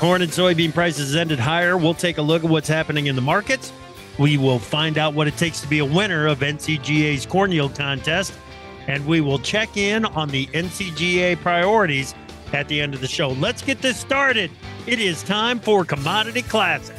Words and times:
Corn 0.00 0.22
and 0.22 0.32
soybean 0.32 0.72
prices 0.72 1.14
ended 1.14 1.38
higher. 1.38 1.76
We'll 1.76 1.92
take 1.92 2.16
a 2.16 2.22
look 2.22 2.42
at 2.42 2.48
what's 2.48 2.66
happening 2.66 3.08
in 3.08 3.16
the 3.16 3.20
markets. 3.20 3.70
We 4.18 4.38
will 4.38 4.58
find 4.58 4.96
out 4.96 5.12
what 5.12 5.28
it 5.28 5.36
takes 5.36 5.60
to 5.60 5.68
be 5.68 5.80
a 5.80 5.84
winner 5.84 6.26
of 6.26 6.38
NCGA's 6.38 7.26
corn 7.26 7.52
yield 7.52 7.74
contest. 7.74 8.32
And 8.86 9.04
we 9.04 9.20
will 9.20 9.38
check 9.38 9.76
in 9.76 10.06
on 10.06 10.30
the 10.30 10.46
NCGA 10.46 11.38
priorities 11.42 12.14
at 12.54 12.66
the 12.66 12.80
end 12.80 12.94
of 12.94 13.02
the 13.02 13.06
show. 13.06 13.28
Let's 13.28 13.60
get 13.60 13.82
this 13.82 14.00
started. 14.00 14.50
It 14.86 15.00
is 15.00 15.22
time 15.22 15.60
for 15.60 15.84
Commodity 15.84 16.42
Classic. 16.42 16.96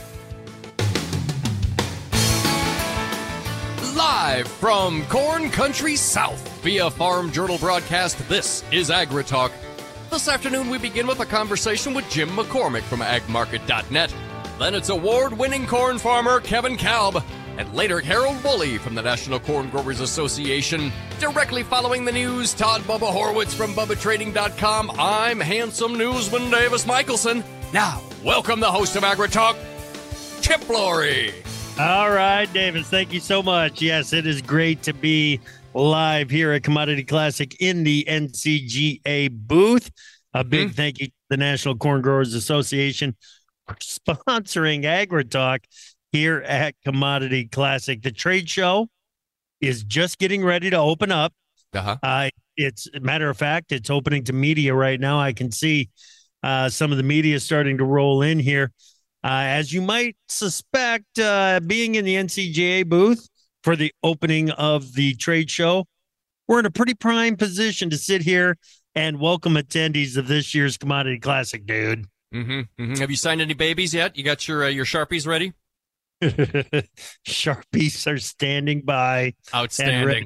Live 3.96 4.48
from 4.48 5.04
Corn 5.08 5.50
Country 5.50 5.96
South 5.96 6.48
via 6.62 6.92
Farm 6.92 7.32
Journal 7.32 7.58
broadcast, 7.58 8.20
this 8.30 8.64
is 8.72 8.92
AgriTalk. 8.92 9.50
This 10.12 10.28
afternoon, 10.28 10.70
we 10.70 10.78
begin 10.78 11.08
with 11.08 11.22
a 11.22 11.26
conversation 11.26 11.94
with 11.94 12.08
Jim 12.10 12.28
McCormick 12.32 12.82
from 12.82 13.00
agmarket.net. 13.00 14.14
Then 14.60 14.76
it's 14.76 14.90
award 14.90 15.32
winning 15.32 15.66
corn 15.66 15.98
farmer 15.98 16.42
Kevin 16.42 16.76
Kalb. 16.76 17.24
And 17.58 17.74
later, 17.74 18.02
Harold 18.02 18.36
Wolle 18.44 18.78
from 18.78 18.94
the 18.94 19.02
National 19.02 19.40
Corn 19.40 19.70
Growers 19.70 20.02
Association. 20.02 20.92
Directly 21.22 21.64
following 21.64 22.04
the 22.04 22.12
news, 22.12 22.54
Todd 22.54 22.82
Bubba 22.82 23.10
Horwitz 23.10 23.56
from 23.56 23.72
BubbaTrading.com. 23.72 24.92
I'm 25.00 25.40
handsome 25.40 25.98
newsman 25.98 26.52
Davis 26.52 26.86
Michaelson. 26.86 27.42
Now, 27.72 28.02
welcome 28.22 28.60
the 28.60 28.70
host 28.70 28.98
of 28.98 29.04
AgriTalk, 29.04 29.56
Chip 30.42 30.60
Flory. 30.60 31.34
All 31.80 32.12
right, 32.12 32.52
Davis, 32.52 32.90
thank 32.90 33.14
you 33.14 33.22
so 33.22 33.42
much. 33.42 33.82
Yes, 33.82 34.12
it 34.12 34.28
is 34.28 34.42
great 34.42 34.84
to 34.84 34.94
be 34.94 35.40
live 35.74 36.30
here 36.30 36.52
at 36.52 36.64
Commodity 36.64 37.04
Classic 37.04 37.56
in 37.60 37.84
the 37.84 38.06
NCGA 38.08 39.32
booth. 39.32 39.90
A 40.34 40.44
big 40.44 40.68
mm-hmm. 40.68 40.76
thank 40.76 41.00
you 41.00 41.08
to 41.08 41.14
the 41.30 41.38
National 41.38 41.76
Corn 41.76 42.02
Growers 42.02 42.34
Association 42.34 43.16
for 43.68 43.76
sponsoring 43.76 44.84
AgriTalk 44.84 45.60
here 46.12 46.40
at 46.40 46.76
Commodity 46.84 47.46
Classic. 47.46 48.02
The 48.02 48.12
trade 48.12 48.50
show 48.50 48.88
is 49.60 49.84
just 49.84 50.20
getting 50.20 50.44
ready 50.44 50.70
to 50.70 50.78
open 50.78 51.12
up. 51.12 51.34
Uh-huh. 51.74 51.98
Uh, 52.04 52.30
it's 52.58 52.88
a 52.94 53.00
matter 53.00 53.30
of 53.30 53.38
fact, 53.38 53.72
it's 53.72 53.90
opening 53.90 54.24
to 54.26 54.34
media 54.34 54.74
right 54.74 55.00
now. 55.00 55.20
I 55.20 55.34
can 55.34 55.52
see 55.52 55.90
uh, 56.44 56.70
some 56.70 56.92
of 56.92 56.98
the 56.98 57.04
media 57.04 57.40
starting 57.40 57.78
to 57.78 57.86
roll 57.86 58.22
in 58.22 58.40
here. 58.40 58.72
Uh, 59.24 59.46
as 59.46 59.72
you 59.72 59.82
might 59.82 60.18
suspect, 60.28 61.20
uh, 61.20 61.60
being 61.66 61.96
in 61.96 62.04
the 62.04 62.16
NCGA 62.16 62.88
booth 62.88 63.30
for 63.64 63.76
the 63.76 63.94
opening 64.04 64.50
of 64.52 64.94
the 64.94 65.16
trade 65.16 65.50
show, 65.50 65.86
we're 66.48 66.60
in 66.60 66.66
a 66.66 66.72
pretty 66.72 66.94
prime 66.94 67.38
position 67.38 67.90
to 67.90 67.98
sit 67.98 68.22
here 68.22 68.58
and 68.96 69.20
welcome 69.20 69.54
attendees 69.54 70.18
of 70.18 70.28
this 70.28 70.54
year's 70.54 70.78
Commodity 70.78 71.20
Classic, 71.20 71.66
dude. 71.66 72.08
Mm-hmm, 72.34 72.60
mm-hmm. 72.82 72.94
Have 72.96 73.10
you 73.10 73.18
signed 73.18 73.42
any 73.42 73.54
babies 73.54 73.94
yet? 73.94 74.18
You 74.18 74.24
got 74.24 74.48
your 74.48 74.66
uh, 74.66 74.68
your 74.68 74.86
sharpies 74.86 75.28
ready? 75.28 75.54
sharpies 77.28 78.08
are 78.08 78.20
standing 78.20 78.82
by. 78.82 79.34
Outstanding. 79.54 80.26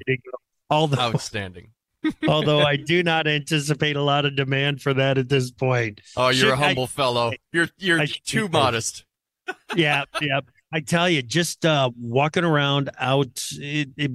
Although, 0.70 1.00
Outstanding. 1.00 1.70
although 2.28 2.60
I 2.60 2.76
do 2.76 3.04
not 3.04 3.28
anticipate 3.28 3.96
a 3.96 4.02
lot 4.02 4.26
of 4.26 4.36
demand 4.36 4.82
for 4.82 4.94
that 4.94 5.18
at 5.18 5.30
this 5.30 5.52
point. 5.52 6.02
Oh, 6.16 6.30
you're 6.30 6.50
Should 6.50 6.54
a 6.54 6.56
humble 6.58 6.84
I, 6.84 6.88
fellow. 6.88 7.32
You're 7.52 7.70
you're 7.78 8.06
too 8.06 8.48
modest. 8.50 9.06
yeah, 9.76 10.06
yeah. 10.22 10.42
I 10.76 10.82
tell 10.82 11.10
you, 11.10 11.22
just 11.22 11.66
uh, 11.66 11.90
walking 11.98 12.44
around 12.44 12.90
out 13.00 13.42
it, 13.54 13.92
it, 13.96 14.12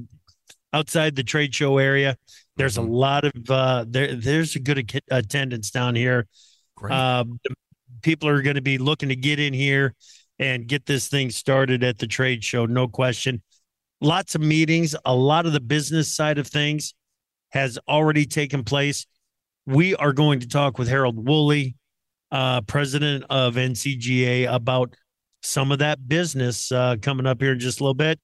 outside 0.74 1.16
the 1.16 1.24
trade 1.24 1.54
show 1.54 1.78
area, 1.78 2.18
there's 2.56 2.76
a 2.76 2.82
mm-hmm. 2.82 2.92
lot 2.92 3.24
of 3.24 3.32
uh, 3.48 3.86
there. 3.88 4.14
There's 4.14 4.56
a 4.56 4.60
good 4.60 5.00
attendance 5.10 5.70
down 5.70 5.94
here. 5.94 6.26
Um, 6.82 7.40
people 8.02 8.28
are 8.28 8.42
going 8.42 8.56
to 8.56 8.60
be 8.60 8.76
looking 8.76 9.08
to 9.08 9.16
get 9.16 9.40
in 9.40 9.54
here 9.54 9.94
and 10.38 10.66
get 10.66 10.84
this 10.84 11.08
thing 11.08 11.30
started 11.30 11.82
at 11.82 11.96
the 11.96 12.06
trade 12.06 12.44
show, 12.44 12.66
no 12.66 12.88
question. 12.88 13.42
Lots 14.02 14.34
of 14.34 14.42
meetings. 14.42 14.94
A 15.06 15.14
lot 15.14 15.46
of 15.46 15.54
the 15.54 15.60
business 15.60 16.14
side 16.14 16.36
of 16.36 16.46
things 16.46 16.92
has 17.52 17.78
already 17.88 18.26
taken 18.26 18.64
place. 18.64 19.06
We 19.64 19.94
are 19.96 20.12
going 20.12 20.40
to 20.40 20.46
talk 20.46 20.76
with 20.76 20.88
Harold 20.88 21.26
Wolle, 21.26 21.72
uh, 22.30 22.60
president 22.62 23.24
of 23.30 23.54
NCGA, 23.54 24.52
about 24.52 24.94
some 25.42 25.72
of 25.72 25.80
that 25.80 26.08
business 26.08 26.72
uh, 26.72 26.96
coming 27.00 27.26
up 27.26 27.40
here 27.40 27.52
in 27.52 27.58
just 27.58 27.80
a 27.80 27.82
little 27.82 27.94
bit. 27.94 28.20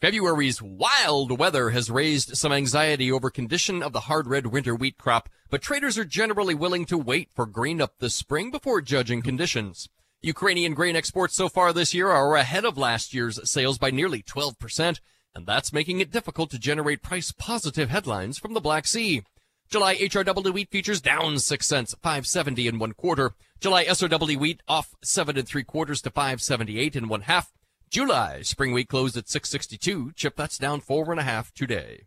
February's 0.00 0.60
wild 0.60 1.38
weather 1.38 1.70
has 1.70 1.90
raised 1.90 2.36
some 2.36 2.52
anxiety 2.52 3.10
over 3.10 3.30
condition 3.30 3.82
of 3.82 3.92
the 3.92 4.00
hard 4.00 4.26
red 4.26 4.46
winter 4.46 4.74
wheat 4.74 4.98
crop, 4.98 5.28
but 5.48 5.62
traders 5.62 5.96
are 5.96 6.04
generally 6.04 6.54
willing 6.54 6.84
to 6.84 6.98
wait 6.98 7.30
for 7.32 7.46
green 7.46 7.80
up 7.80 7.98
this 7.98 8.14
spring 8.14 8.50
before 8.50 8.82
judging 8.82 9.22
conditions. 9.22 9.88
Ukrainian 10.20 10.74
grain 10.74 10.96
exports 10.96 11.36
so 11.36 11.48
far 11.48 11.72
this 11.72 11.94
year 11.94 12.10
are 12.10 12.34
ahead 12.34 12.64
of 12.64 12.76
last 12.76 13.14
year's 13.14 13.48
sales 13.48 13.78
by 13.78 13.90
nearly 13.90 14.22
12%, 14.22 15.00
and 15.34 15.46
that's 15.46 15.72
making 15.72 16.00
it 16.00 16.10
difficult 16.10 16.50
to 16.50 16.58
generate 16.58 17.02
price 17.02 17.32
positive 17.32 17.88
headlines 17.88 18.36
from 18.36 18.52
the 18.52 18.60
Black 18.60 18.86
Sea. 18.86 19.22
July 19.70 19.96
HRW 19.96 20.52
wheat 20.52 20.70
features 20.70 21.00
down 21.00 21.38
6 21.38 21.66
cents, 21.66 21.94
570 22.02 22.68
and 22.68 22.80
one 22.80 22.92
quarter. 22.92 23.32
July 23.60 23.84
SRW 23.84 24.36
wheat 24.36 24.62
off 24.68 24.94
7 25.02 25.38
and 25.38 25.48
3 25.48 25.64
quarters 25.64 26.02
to 26.02 26.10
578 26.10 26.96
and 26.96 27.08
one 27.08 27.22
half. 27.22 27.52
July 27.94 28.42
spring 28.42 28.72
wheat 28.72 28.88
closed 28.88 29.16
at 29.16 29.28
662. 29.28 30.10
Chip, 30.16 30.34
that's 30.34 30.58
down 30.58 30.80
four 30.80 31.12
and 31.12 31.20
a 31.20 31.22
half 31.22 31.54
today. 31.54 32.06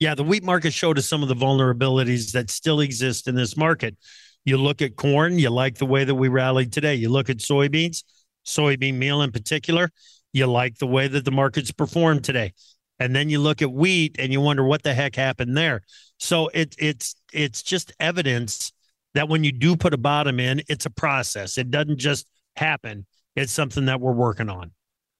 Yeah, 0.00 0.14
the 0.14 0.24
wheat 0.24 0.42
market 0.42 0.72
showed 0.72 0.96
us 0.96 1.06
some 1.06 1.22
of 1.22 1.28
the 1.28 1.34
vulnerabilities 1.34 2.32
that 2.32 2.48
still 2.48 2.80
exist 2.80 3.28
in 3.28 3.34
this 3.34 3.54
market. 3.54 3.98
You 4.46 4.56
look 4.56 4.80
at 4.80 4.96
corn, 4.96 5.38
you 5.38 5.50
like 5.50 5.74
the 5.74 5.84
way 5.84 6.04
that 6.04 6.14
we 6.14 6.28
rallied 6.28 6.72
today. 6.72 6.94
You 6.94 7.10
look 7.10 7.28
at 7.28 7.40
soybeans, 7.40 8.04
soybean 8.46 8.94
meal 8.94 9.20
in 9.20 9.30
particular, 9.30 9.90
you 10.32 10.46
like 10.46 10.78
the 10.78 10.86
way 10.86 11.08
that 11.08 11.26
the 11.26 11.30
markets 11.30 11.72
performed 11.72 12.24
today. 12.24 12.54
And 12.98 13.14
then 13.14 13.28
you 13.28 13.38
look 13.38 13.60
at 13.60 13.70
wheat 13.70 14.16
and 14.18 14.32
you 14.32 14.40
wonder 14.40 14.64
what 14.64 14.82
the 14.82 14.94
heck 14.94 15.14
happened 15.14 15.54
there. 15.58 15.82
So 16.16 16.48
it, 16.54 16.74
it's 16.78 17.16
it's 17.34 17.62
just 17.62 17.92
evidence 18.00 18.72
that 19.12 19.28
when 19.28 19.44
you 19.44 19.52
do 19.52 19.76
put 19.76 19.92
a 19.92 19.98
bottom 19.98 20.40
in, 20.40 20.62
it's 20.70 20.86
a 20.86 20.90
process. 20.90 21.58
It 21.58 21.70
doesn't 21.70 21.98
just 21.98 22.26
happen. 22.56 23.04
It's 23.36 23.52
something 23.52 23.84
that 23.84 24.00
we're 24.00 24.12
working 24.12 24.48
on. 24.48 24.72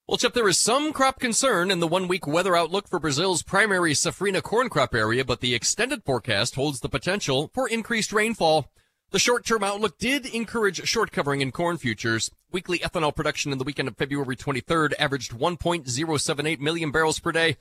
Well, 0.08 0.16
Chip, 0.16 0.32
there 0.32 0.48
is 0.48 0.56
some 0.56 0.94
crop 0.94 1.20
concern 1.20 1.70
in 1.70 1.80
the 1.80 1.86
one 1.86 2.08
week 2.08 2.26
weather 2.26 2.56
outlook 2.56 2.88
for 2.88 2.98
Brazil's 2.98 3.42
primary 3.42 3.92
safrinha 3.92 4.42
corn 4.42 4.70
crop 4.70 4.94
area, 4.94 5.22
but 5.22 5.40
the 5.40 5.54
extended 5.54 6.02
forecast 6.02 6.54
holds 6.54 6.80
the 6.80 6.88
potential 6.88 7.50
for 7.52 7.68
increased 7.68 8.10
rainfall. 8.10 8.70
The 9.10 9.18
short 9.18 9.44
term 9.44 9.62
outlook 9.62 9.98
did 9.98 10.24
encourage 10.24 10.88
short 10.88 11.12
covering 11.12 11.42
in 11.42 11.52
corn 11.52 11.76
futures. 11.76 12.30
Weekly 12.50 12.78
ethanol 12.78 13.14
production 13.14 13.52
in 13.52 13.58
the 13.58 13.64
weekend 13.64 13.86
of 13.86 13.98
February 13.98 14.34
23rd 14.34 14.94
averaged 14.98 15.32
1.078 15.32 16.58
million 16.58 16.90
barrels 16.90 17.20
per 17.20 17.30
day. 17.30 17.58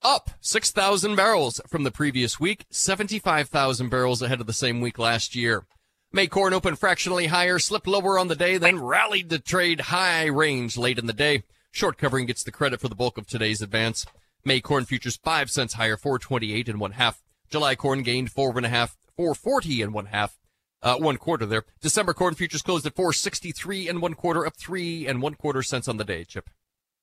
up 0.00 0.30
6,000 0.40 1.14
barrels 1.14 1.60
from 1.68 1.82
the 1.82 1.90
previous 1.90 2.40
week, 2.40 2.64
75,000 2.70 3.90
barrels 3.90 4.22
ahead 4.22 4.40
of 4.40 4.46
the 4.46 4.54
same 4.54 4.80
week 4.80 4.98
last 4.98 5.34
year. 5.34 5.66
May 6.14 6.28
corn 6.28 6.54
opened 6.54 6.78
fractionally 6.78 7.26
higher, 7.26 7.58
slipped 7.58 7.86
lower 7.86 8.18
on 8.18 8.28
the 8.28 8.36
day, 8.36 8.56
then 8.56 8.80
rallied 8.80 9.28
to 9.28 9.38
trade 9.38 9.80
high 9.80 10.24
range 10.24 10.78
late 10.78 10.98
in 10.98 11.04
the 11.04 11.12
day. 11.12 11.42
Short 11.72 11.98
covering 11.98 12.26
gets 12.26 12.42
the 12.42 12.50
credit 12.50 12.80
for 12.80 12.88
the 12.88 12.96
bulk 12.96 13.16
of 13.16 13.26
today's 13.26 13.62
advance. 13.62 14.04
May 14.44 14.60
corn 14.60 14.84
futures 14.84 15.16
five 15.16 15.50
cents 15.50 15.74
higher, 15.74 15.96
428 15.96 16.68
and 16.68 16.80
one 16.80 16.92
half. 16.92 17.22
July 17.48 17.74
corn 17.74 18.02
gained 18.02 18.32
four 18.32 18.56
and 18.56 18.66
a 18.66 18.68
half, 18.68 18.96
440 19.16 19.82
and 19.82 19.94
one 19.94 20.06
half. 20.06 20.36
Uh, 20.82 20.96
one 20.96 21.18
quarter 21.18 21.44
there. 21.44 21.64
December 21.82 22.14
corn 22.14 22.34
futures 22.34 22.62
closed 22.62 22.86
at 22.86 22.96
463 22.96 23.88
and 23.88 24.00
one 24.00 24.14
quarter, 24.14 24.46
up 24.46 24.56
three 24.56 25.06
and 25.06 25.20
one 25.20 25.34
quarter 25.34 25.62
cents 25.62 25.88
on 25.88 25.98
the 25.98 26.04
day, 26.04 26.24
Chip. 26.24 26.48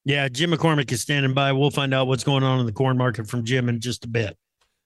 Yeah, 0.03 0.27
Jim 0.29 0.51
McCormick 0.51 0.91
is 0.91 1.01
standing 1.01 1.33
by. 1.33 1.51
We'll 1.53 1.69
find 1.69 1.93
out 1.93 2.07
what's 2.07 2.23
going 2.23 2.43
on 2.43 2.59
in 2.59 2.65
the 2.65 2.71
corn 2.71 2.97
market 2.97 3.27
from 3.27 3.45
Jim 3.45 3.69
in 3.69 3.79
just 3.79 4.03
a 4.05 4.07
bit. 4.07 4.37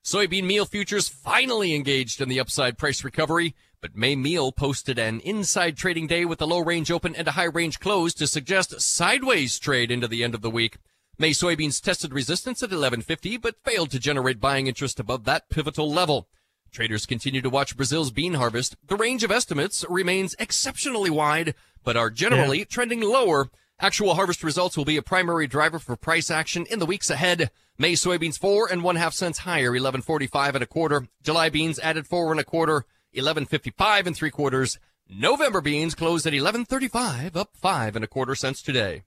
Soybean 0.04 0.44
meal 0.44 0.66
futures 0.66 1.08
finally 1.08 1.74
engaged 1.74 2.22
in 2.22 2.28
the 2.28 2.40
upside 2.40 2.78
price 2.78 3.04
recovery, 3.04 3.56
but 3.82 3.96
May 3.96 4.16
meal 4.16 4.52
posted 4.52 5.00
an 5.00 5.20
inside 5.22 5.76
trading 5.76 6.08
day 6.08 6.24
with 6.24 6.42
a 6.42 6.46
low 6.46 6.60
range 6.60 6.92
open 6.92 7.16
and 7.16 7.28
a 7.28 7.32
high 7.32 7.46
range 7.46 7.80
close 7.80 8.14
to 8.14 8.28
suggest 8.28 8.80
sideways 8.80 9.58
trade 9.58 9.92
into 9.92 10.08
the 10.08 10.24
end 10.24 10.36
of 10.36 10.42
the 10.42 10.50
week. 10.50 10.78
May 11.18 11.32
soybeans 11.32 11.82
tested 11.82 12.14
resistance 12.14 12.62
at 12.62 12.70
1150, 12.70 13.38
but 13.38 13.64
failed 13.64 13.92
to 13.92 14.00
generate 14.00 14.40
buying 14.40 14.68
interest 14.68 15.00
above 15.00 15.26
that 15.26 15.50
pivotal 15.50 15.92
level. 15.92 16.28
Traders 16.72 17.06
continue 17.06 17.42
to 17.42 17.50
watch 17.50 17.76
Brazil's 17.76 18.12
bean 18.12 18.36
harvest. 18.36 18.78
The 18.88 18.96
range 18.96 19.24
of 19.24 19.32
estimates 19.32 19.84
remains 19.90 20.36
exceptionally 20.40 21.10
wide, 21.10 21.56
but 21.84 21.98
are 21.98 22.10
generally 22.10 22.60
yeah. 22.60 22.66
trending 22.66 23.02
lower 23.02 23.50
Actual 23.84 24.14
harvest 24.14 24.44
results 24.44 24.78
will 24.78 24.86
be 24.86 24.98
a 24.98 25.02
primary 25.02 25.48
driver 25.48 25.80
for 25.80 25.96
price 25.96 26.30
action 26.30 26.68
in 26.70 26.78
the 26.78 26.86
weeks 26.86 27.10
ahead. 27.10 27.50
May 27.80 27.94
soybeans 27.94 28.38
four 28.38 28.72
and 28.72 28.84
one 28.84 28.96
half 28.96 29.16
cents 29.16 29.40
higher, 29.40 29.72
1145 29.72 30.54
and 30.54 30.64
a 30.64 30.68
quarter. 30.68 31.08
July 31.24 31.50
beans 31.50 31.80
added 31.80 32.06
four 32.06 32.30
and 32.30 32.40
a 32.40 32.44
quarter, 32.44 32.86
1155 33.14 34.08
and 34.08 34.16
three 34.16 34.32
quarters. 34.32 34.80
November 35.10 35.62
beans 35.62 35.96
closed 35.96 36.26
at 36.26 36.34
1135, 36.34 37.36
up 37.36 37.50
five 37.56 37.96
and 37.96 38.06
a 38.06 38.08
quarter 38.08 38.36
cents 38.36 38.62
today. 38.62 39.04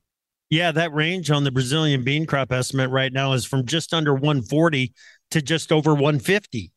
Yeah, 0.50 0.72
that 0.72 0.92
range 0.92 1.30
on 1.30 1.44
the 1.44 1.50
Brazilian 1.50 2.04
bean 2.04 2.26
crop 2.26 2.52
estimate 2.52 2.90
right 2.90 3.12
now 3.12 3.32
is 3.32 3.44
from 3.44 3.64
just 3.64 3.94
under 3.94 4.12
140 4.12 4.92
to 5.30 5.42
just 5.42 5.72
over 5.72 5.92
150 5.94 6.70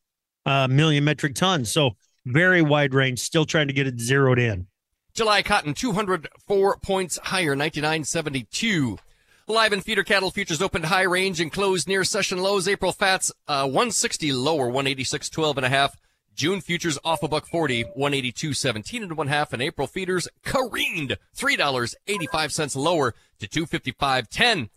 uh, 0.46 0.68
million 0.68 1.04
metric 1.04 1.34
tons. 1.34 1.70
So 1.70 1.90
very 2.24 2.62
wide 2.62 2.94
range, 2.94 3.20
still 3.20 3.44
trying 3.44 3.68
to 3.68 3.74
get 3.74 3.86
it 3.86 4.00
zeroed 4.00 4.38
in. 4.38 4.66
July 5.12 5.42
cotton 5.42 5.74
204 5.74 6.78
points 6.78 7.18
higher, 7.24 7.54
99.72. 7.54 8.98
Live 9.46 9.72
and 9.72 9.82
feeder 9.82 10.04
cattle 10.04 10.30
futures 10.30 10.62
opened 10.62 10.86
high 10.86 11.02
range 11.02 11.40
and 11.40 11.52
closed 11.52 11.88
near 11.88 12.04
session 12.04 12.38
lows. 12.38 12.68
April 12.68 12.92
fats 12.92 13.32
uh, 13.46 13.64
160 13.64 14.32
lower, 14.32 14.70
186.12 14.70 15.56
and 15.56 15.66
a 15.66 15.68
half. 15.68 15.96
June 16.38 16.60
futures 16.60 17.00
off 17.04 17.24
a 17.24 17.28
buck 17.28 17.48
40, 17.48 17.84
182.17 17.98 19.02
and 19.02 19.16
one 19.16 19.26
half. 19.26 19.52
And 19.52 19.60
April 19.60 19.88
feeders 19.88 20.28
careened 20.44 21.18
$3.85 21.36 22.76
lower 22.76 23.12
to 23.40 23.48
255.10. 23.48 24.70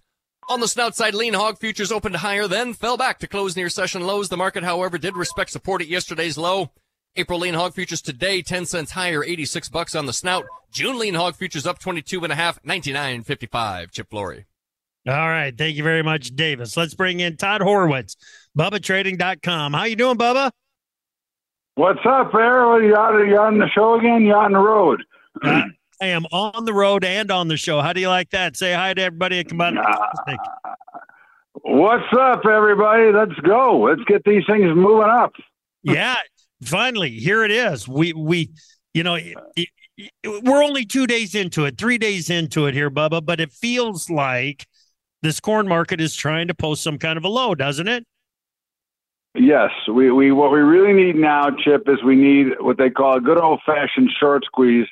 On 0.49 0.59
the 0.59 0.67
snout 0.67 0.95
side, 0.95 1.13
lean 1.13 1.35
hog 1.35 1.59
futures 1.59 1.91
opened 1.91 2.15
higher, 2.17 2.47
then 2.47 2.73
fell 2.73 2.97
back 2.97 3.19
to 3.19 3.27
close 3.27 3.55
near 3.55 3.69
session 3.69 4.01
lows. 4.01 4.27
The 4.27 4.37
market, 4.37 4.63
however, 4.63 4.97
did 4.97 5.15
respect 5.15 5.51
support 5.51 5.83
at 5.83 5.87
yesterday's 5.87 6.35
low. 6.35 6.71
April 7.15 7.37
lean 7.37 7.53
hog 7.53 7.75
futures 7.75 8.01
today 8.01 8.41
10 8.41 8.65
cents 8.65 8.91
higher, 8.91 9.23
86 9.23 9.69
bucks 9.69 9.93
on 9.93 10.07
the 10.07 10.13
snout. 10.13 10.45
June 10.71 10.97
lean 10.97 11.13
hog 11.13 11.35
futures 11.35 11.67
up 11.67 11.77
22 11.77 12.23
and 12.23 12.33
a 12.33 12.35
half, 12.35 12.61
99.55. 12.63 13.91
Chip 13.91 14.09
Flory. 14.09 14.45
All 15.07 15.13
right, 15.13 15.55
thank 15.55 15.77
you 15.77 15.83
very 15.83 16.01
much, 16.01 16.35
Davis. 16.35 16.75
Let's 16.75 16.95
bring 16.95 17.19
in 17.19 17.37
Todd 17.37 17.61
Horwitz, 17.61 18.15
BubbaTrading.com. 18.57 19.73
How 19.73 19.83
you 19.83 19.95
doing, 19.95 20.17
Bubba? 20.17 20.51
What's 21.75 21.99
up, 22.05 22.33
Errol? 22.33 22.83
You 22.83 22.95
out, 22.95 23.17
you 23.25 23.37
on 23.37 23.57
the 23.57 23.67
show 23.69 23.97
again? 23.97 24.23
You 24.23 24.33
on 24.33 24.51
the 24.51 24.59
road? 24.59 25.03
I 25.43 26.07
am 26.07 26.25
on 26.31 26.65
the 26.65 26.73
road 26.73 27.05
and 27.05 27.31
on 27.31 27.47
the 27.47 27.55
show. 27.55 27.79
How 27.79 27.93
do 27.93 28.01
you 28.01 28.09
like 28.09 28.31
that? 28.31 28.57
Say 28.57 28.73
hi 28.73 28.93
to 28.93 29.01
everybody 29.01 29.39
at 29.39 29.47
Combined. 29.47 29.79
Uh, 29.79 30.35
what's 31.61 32.03
up, 32.19 32.45
everybody? 32.45 33.11
Let's 33.13 33.39
go. 33.41 33.79
Let's 33.81 34.03
get 34.05 34.23
these 34.25 34.43
things 34.49 34.65
moving 34.75 35.09
up. 35.09 35.31
yeah, 35.83 36.17
finally, 36.63 37.11
here 37.11 37.45
it 37.45 37.51
is. 37.51 37.87
We 37.87 38.11
we 38.13 38.49
you 38.93 39.03
know 39.03 39.15
it, 39.15 39.37
it, 39.55 40.43
we're 40.43 40.63
only 40.63 40.85
two 40.85 41.07
days 41.07 41.35
into 41.35 41.65
it, 41.65 41.77
three 41.77 41.97
days 41.97 42.29
into 42.29 42.65
it 42.65 42.73
here, 42.73 42.91
Bubba, 42.91 43.25
but 43.25 43.39
it 43.39 43.51
feels 43.53 44.09
like 44.09 44.67
this 45.21 45.39
corn 45.39 45.67
market 45.67 46.01
is 46.01 46.15
trying 46.15 46.47
to 46.47 46.53
post 46.53 46.83
some 46.83 46.97
kind 46.97 47.17
of 47.17 47.23
a 47.23 47.29
low, 47.29 47.55
doesn't 47.55 47.87
it? 47.87 48.05
Yes, 49.33 49.69
we, 49.87 50.11
we 50.11 50.31
what 50.31 50.51
we 50.51 50.59
really 50.59 50.93
need 50.93 51.15
now, 51.15 51.49
Chip, 51.51 51.87
is 51.87 52.03
we 52.03 52.15
need 52.15 52.47
what 52.59 52.77
they 52.77 52.89
call 52.89 53.17
a 53.17 53.21
good 53.21 53.39
old 53.39 53.61
fashioned 53.65 54.09
short 54.19 54.43
squeeze, 54.45 54.87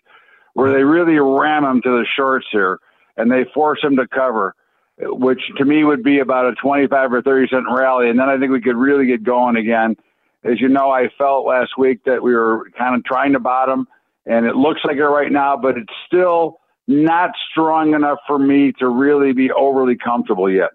where 0.54 0.72
they 0.72 0.84
really 0.84 1.20
ram 1.20 1.64
them 1.64 1.82
to 1.82 1.90
the 1.90 2.06
shorts 2.16 2.48
here 2.52 2.80
and 3.18 3.30
they 3.30 3.44
force 3.54 3.80
them 3.82 3.98
to 3.98 4.08
cover, 4.08 4.56
which 4.98 5.42
to 5.58 5.66
me 5.66 5.84
would 5.84 6.04
be 6.04 6.20
about 6.20 6.46
a 6.46 6.56
twenty 6.56 6.88
five 6.88 7.12
or 7.12 7.22
thirty 7.22 7.50
cent 7.50 7.66
rally, 7.70 8.10
and 8.10 8.18
then 8.18 8.30
I 8.30 8.38
think 8.38 8.52
we 8.52 8.62
could 8.62 8.78
really 8.78 9.06
get 9.06 9.24
going 9.24 9.58
again 9.58 9.98
as 10.44 10.62
you 10.62 10.70
know, 10.70 10.90
I 10.90 11.10
felt 11.18 11.46
last 11.46 11.78
week 11.78 12.04
that 12.06 12.24
we 12.24 12.34
were 12.34 12.70
kind 12.78 12.96
of 12.96 13.04
trying 13.04 13.34
to 13.34 13.40
bottom, 13.40 13.88
and 14.26 14.46
it 14.46 14.56
looks 14.56 14.82
like 14.86 14.98
it 14.98 15.04
right 15.04 15.32
now, 15.32 15.58
but 15.58 15.78
it's 15.78 15.94
still 16.08 16.60
not 16.88 17.32
strong 17.52 17.94
enough 17.94 18.20
for 18.26 18.40
me 18.40 18.72
to 18.80 18.88
really 18.88 19.34
be 19.34 19.52
overly 19.52 19.98
comfortable 19.98 20.50
yet. 20.50 20.72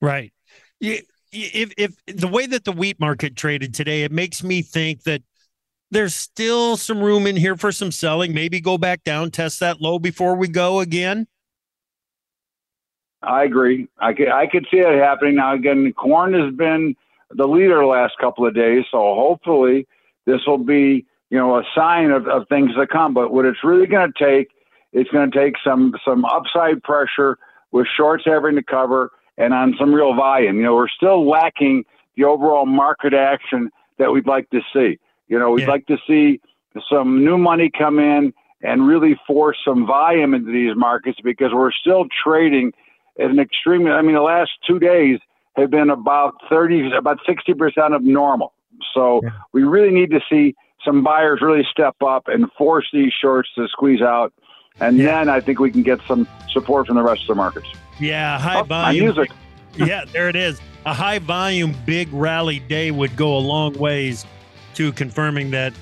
Right. 0.00 0.32
If, 1.32 1.72
if 1.76 1.94
the 2.06 2.28
way 2.28 2.46
that 2.46 2.64
the 2.64 2.72
wheat 2.72 2.98
market 2.98 3.36
traded 3.36 3.74
today, 3.74 4.02
it 4.02 4.12
makes 4.12 4.42
me 4.42 4.62
think 4.62 5.04
that 5.04 5.22
there's 5.90 6.14
still 6.14 6.76
some 6.76 7.00
room 7.02 7.26
in 7.26 7.36
here 7.36 7.56
for 7.56 7.72
some 7.72 7.92
selling. 7.92 8.32
Maybe 8.32 8.60
go 8.60 8.78
back 8.78 9.04
down, 9.04 9.30
test 9.30 9.60
that 9.60 9.80
low 9.80 9.98
before 9.98 10.34
we 10.34 10.48
go 10.48 10.80
again. 10.80 11.26
I 13.22 13.44
agree. 13.44 13.88
I 13.98 14.14
could, 14.14 14.28
I 14.28 14.46
could 14.46 14.66
see 14.70 14.78
it 14.78 14.98
happening. 14.98 15.34
Now, 15.36 15.54
again, 15.54 15.92
corn 15.92 16.32
has 16.34 16.54
been 16.54 16.96
the 17.30 17.46
leader 17.46 17.78
the 17.78 17.86
last 17.86 18.14
couple 18.18 18.46
of 18.46 18.54
days. 18.54 18.84
So 18.90 18.98
hopefully 18.98 19.86
this 20.26 20.40
will 20.46 20.58
be, 20.58 21.06
you 21.28 21.38
know, 21.38 21.58
a 21.58 21.64
sign 21.74 22.10
of, 22.10 22.26
of 22.28 22.48
things 22.48 22.74
to 22.76 22.86
come. 22.86 23.12
But 23.14 23.32
what 23.32 23.44
it's 23.44 23.62
really 23.62 23.86
going 23.86 24.12
to 24.12 24.24
take, 24.24 24.48
it's 24.92 25.10
going 25.10 25.30
to 25.30 25.38
take 25.38 25.54
some 25.62 25.94
some 26.04 26.24
upside 26.24 26.82
pressure 26.82 27.38
with 27.72 27.86
shorts 27.96 28.24
having 28.26 28.56
to 28.56 28.62
cover 28.62 29.10
and 29.40 29.52
on 29.54 29.74
some 29.78 29.92
real 29.92 30.14
volume. 30.14 30.56
You 30.56 30.62
know, 30.62 30.74
we're 30.74 30.88
still 30.88 31.28
lacking 31.28 31.84
the 32.16 32.24
overall 32.24 32.66
market 32.66 33.14
action 33.14 33.70
that 33.98 34.12
we'd 34.12 34.26
like 34.26 34.48
to 34.50 34.60
see. 34.72 34.98
You 35.28 35.38
know, 35.38 35.50
we'd 35.50 35.62
yeah. 35.62 35.68
like 35.68 35.86
to 35.86 35.96
see 36.06 36.40
some 36.90 37.24
new 37.24 37.38
money 37.38 37.70
come 37.76 37.98
in 37.98 38.32
and 38.62 38.86
really 38.86 39.18
force 39.26 39.56
some 39.64 39.86
volume 39.86 40.34
into 40.34 40.52
these 40.52 40.76
markets 40.76 41.18
because 41.22 41.50
we're 41.52 41.72
still 41.72 42.06
trading 42.22 42.72
at 43.18 43.30
an 43.30 43.38
extreme. 43.38 43.86
I 43.86 44.02
mean, 44.02 44.14
the 44.14 44.20
last 44.20 44.50
two 44.66 44.78
days, 44.78 45.18
have 45.56 45.70
been 45.70 45.90
about 45.90 46.34
30, 46.48 46.92
about 46.96 47.18
60% 47.28 47.94
of 47.94 48.02
normal. 48.02 48.52
So 48.94 49.20
yeah. 49.22 49.30
we 49.52 49.62
really 49.62 49.90
need 49.90 50.10
to 50.10 50.20
see 50.30 50.54
some 50.84 51.02
buyers 51.02 51.40
really 51.42 51.66
step 51.70 51.96
up 52.02 52.28
and 52.28 52.50
force 52.52 52.86
these 52.92 53.12
shorts 53.12 53.50
to 53.56 53.68
squeeze 53.68 54.00
out. 54.00 54.32
And 54.80 54.96
yeah. 54.96 55.06
then 55.06 55.28
I 55.28 55.40
think 55.40 55.58
we 55.58 55.70
can 55.70 55.82
get 55.82 56.00
some 56.06 56.26
support 56.50 56.86
from 56.86 56.96
the 56.96 57.02
rest 57.02 57.22
of 57.22 57.28
the 57.28 57.34
markets. 57.34 57.68
Yeah, 58.00 58.38
high 58.38 58.62
volume. 58.62 59.04
Music. 59.04 59.30
yeah, 59.76 60.04
there 60.12 60.28
it 60.28 60.36
is. 60.36 60.60
A 60.86 60.94
high 60.94 61.18
volume, 61.18 61.76
big 61.84 62.12
rally 62.12 62.60
day 62.60 62.90
would 62.90 63.14
go 63.16 63.36
a 63.36 63.38
long 63.38 63.74
ways 63.74 64.24
to 64.74 64.92
confirming 64.92 65.50
that 65.50 65.74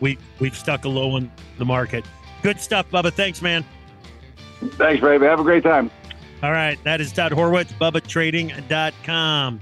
we 0.00 0.18
we've 0.38 0.56
stuck 0.56 0.84
a 0.84 0.88
low 0.88 1.16
in 1.16 1.30
the 1.58 1.64
market. 1.64 2.04
Good 2.42 2.60
stuff, 2.60 2.90
Bubba. 2.90 3.12
Thanks, 3.12 3.40
man. 3.40 3.64
Thanks, 4.72 5.00
baby. 5.02 5.24
Have 5.24 5.40
a 5.40 5.44
great 5.44 5.62
time. 5.62 5.90
All 6.42 6.52
right. 6.52 6.78
That 6.84 7.00
is 7.00 7.10
Todd 7.10 7.32
Horwitz, 7.32 7.72
BubbaTrading.com. 7.78 9.60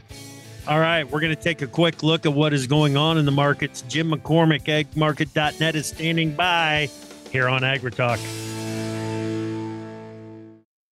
All 0.67 0.81
right. 0.81 1.05
We're 1.09 1.21
going 1.21 1.35
to 1.35 1.41
take 1.41 1.63
a 1.63 1.67
quick 1.67 2.03
look 2.03 2.27
at 2.27 2.33
what 2.33 2.53
is 2.53 2.67
going 2.67 2.97
on 2.97 3.19
in 3.19 3.25
the 3.25 3.33
markets. 3.33 3.83
Jim 3.83 4.11
McCormick, 4.11 4.65
AgMarket.net, 4.65 5.77
is 5.77 5.87
standing 5.87 6.35
by 6.35 6.89
here 7.31 7.49
on 7.49 7.63
AgriTalk. 7.63 8.72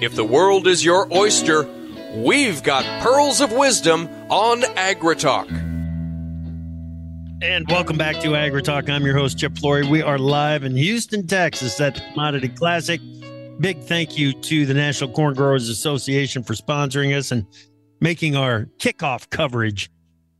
If 0.00 0.14
the 0.14 0.24
world 0.24 0.66
is 0.66 0.82
your 0.82 1.06
oyster, 1.12 1.68
we've 2.14 2.62
got 2.62 2.84
pearls 3.02 3.42
of 3.42 3.52
wisdom 3.52 4.08
on 4.30 4.62
AgriTalk. 4.62 5.50
And 7.42 7.68
welcome 7.68 7.98
back 7.98 8.18
to 8.20 8.28
AgriTalk. 8.28 8.88
I'm 8.88 9.04
your 9.04 9.14
host, 9.14 9.38
Chip 9.38 9.58
Flory. 9.58 9.86
We 9.86 10.00
are 10.00 10.18
live 10.18 10.64
in 10.64 10.74
Houston, 10.74 11.26
Texas 11.26 11.78
at 11.82 11.96
the 11.96 12.00
Commodity 12.12 12.48
Classic. 12.48 12.98
Big 13.60 13.82
thank 13.82 14.16
you 14.16 14.32
to 14.32 14.64
the 14.64 14.72
National 14.72 15.12
Corn 15.12 15.34
Growers 15.34 15.68
Association 15.68 16.44
for 16.44 16.54
sponsoring 16.54 17.14
us 17.14 17.30
and 17.30 17.44
making 18.00 18.36
our 18.36 18.68
kickoff 18.78 19.28
coverage 19.28 19.90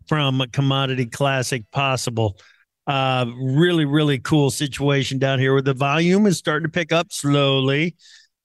from 0.09 0.43
Commodity 0.53 1.05
Classic 1.05 1.71
possible. 1.71 2.39
Uh, 2.87 3.27
really, 3.39 3.85
really 3.85 4.19
cool 4.21 4.51
situation 4.51 5.19
down 5.19 5.39
here 5.39 5.53
where 5.53 5.61
the 5.61 5.75
volume 5.75 6.27
is 6.27 6.39
starting 6.39 6.65
to 6.65 6.73
pick 6.73 6.93
up 6.93 7.13
slowly. 7.13 7.95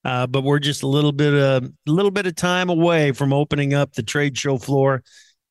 Uh, 0.05 0.27
but 0.27 0.43
we're 0.43 0.59
just 0.59 0.83
a 0.83 0.87
little 0.87 1.11
bit 1.11 1.33
a 1.33 1.55
uh, 1.55 1.61
little 1.87 2.11
bit 2.11 2.27
of 2.27 2.35
time 2.35 2.69
away 2.69 3.11
from 3.11 3.33
opening 3.33 3.73
up 3.73 3.91
the 3.93 4.03
trade 4.03 4.37
show 4.37 4.55
floor 4.57 5.03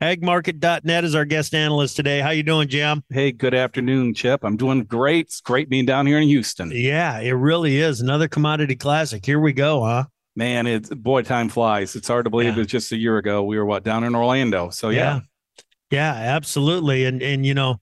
agmarket.net 0.00 1.04
is 1.04 1.14
our 1.14 1.24
guest 1.24 1.54
analyst 1.54 1.96
today. 1.96 2.20
How 2.20 2.30
you 2.30 2.42
doing, 2.42 2.68
Jim? 2.68 3.04
Hey, 3.10 3.32
good 3.32 3.54
afternoon, 3.54 4.14
Chip. 4.14 4.42
I'm 4.44 4.56
doing 4.56 4.84
great. 4.84 5.26
It's 5.26 5.40
great 5.40 5.68
being 5.68 5.84
down 5.84 6.06
here 6.06 6.18
in 6.18 6.28
Houston. 6.28 6.70
Yeah, 6.74 7.20
it 7.20 7.32
really 7.32 7.78
is. 7.78 8.00
Another 8.00 8.28
commodity 8.28 8.76
classic. 8.76 9.24
Here 9.24 9.40
we 9.40 9.52
go, 9.52 9.84
huh? 9.84 10.04
Man, 10.36 10.66
it's 10.66 10.88
boy, 10.88 11.22
time 11.22 11.48
flies. 11.48 11.96
It's 11.96 12.08
hard 12.08 12.24
to 12.24 12.30
believe 12.30 12.56
yeah. 12.56 12.62
it's 12.62 12.72
just 12.72 12.92
a 12.92 12.96
year 12.96 13.18
ago. 13.18 13.42
We 13.42 13.58
were 13.58 13.66
what 13.66 13.84
down 13.84 14.04
in 14.04 14.14
Orlando. 14.14 14.70
So 14.70 14.88
yeah. 14.88 14.98
yeah. 14.98 15.20
Yeah, 15.90 16.12
absolutely. 16.12 17.04
And 17.04 17.20
and 17.20 17.44
you 17.44 17.52
know, 17.52 17.80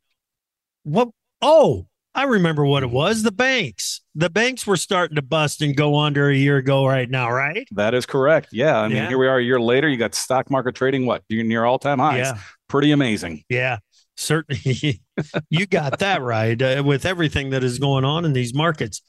what 0.82 1.10
oh, 1.42 1.86
I 2.14 2.24
remember 2.24 2.64
what 2.64 2.82
it 2.82 2.90
was. 2.90 3.22
The 3.22 3.32
banks. 3.32 4.00
The 4.18 4.28
banks 4.28 4.66
were 4.66 4.76
starting 4.76 5.14
to 5.14 5.22
bust 5.22 5.62
and 5.62 5.76
go 5.76 5.96
under 5.96 6.28
a 6.28 6.34
year 6.34 6.56
ago 6.56 6.84
right 6.84 7.08
now, 7.08 7.30
right? 7.30 7.68
That 7.72 7.94
is 7.94 8.04
correct. 8.04 8.48
Yeah. 8.50 8.80
I 8.80 8.88
mean, 8.88 8.96
yeah. 8.96 9.08
here 9.08 9.18
we 9.18 9.28
are 9.28 9.38
a 9.38 9.42
year 9.42 9.60
later. 9.60 9.88
You 9.88 9.96
got 9.96 10.14
stock 10.14 10.50
market 10.50 10.74
trading 10.74 11.06
what? 11.06 11.22
You're 11.28 11.44
near 11.44 11.64
all 11.64 11.78
time 11.78 12.00
highs. 12.00 12.26
Yeah. 12.26 12.38
Pretty 12.68 12.90
amazing. 12.90 13.44
Yeah. 13.48 13.78
Certainly. 14.16 15.00
you 15.50 15.66
got 15.66 16.00
that 16.00 16.20
right 16.20 16.60
uh, 16.60 16.82
with 16.84 17.06
everything 17.06 17.50
that 17.50 17.62
is 17.62 17.78
going 17.78 18.04
on 18.04 18.24
in 18.24 18.32
these 18.32 18.52
markets. 18.52 19.02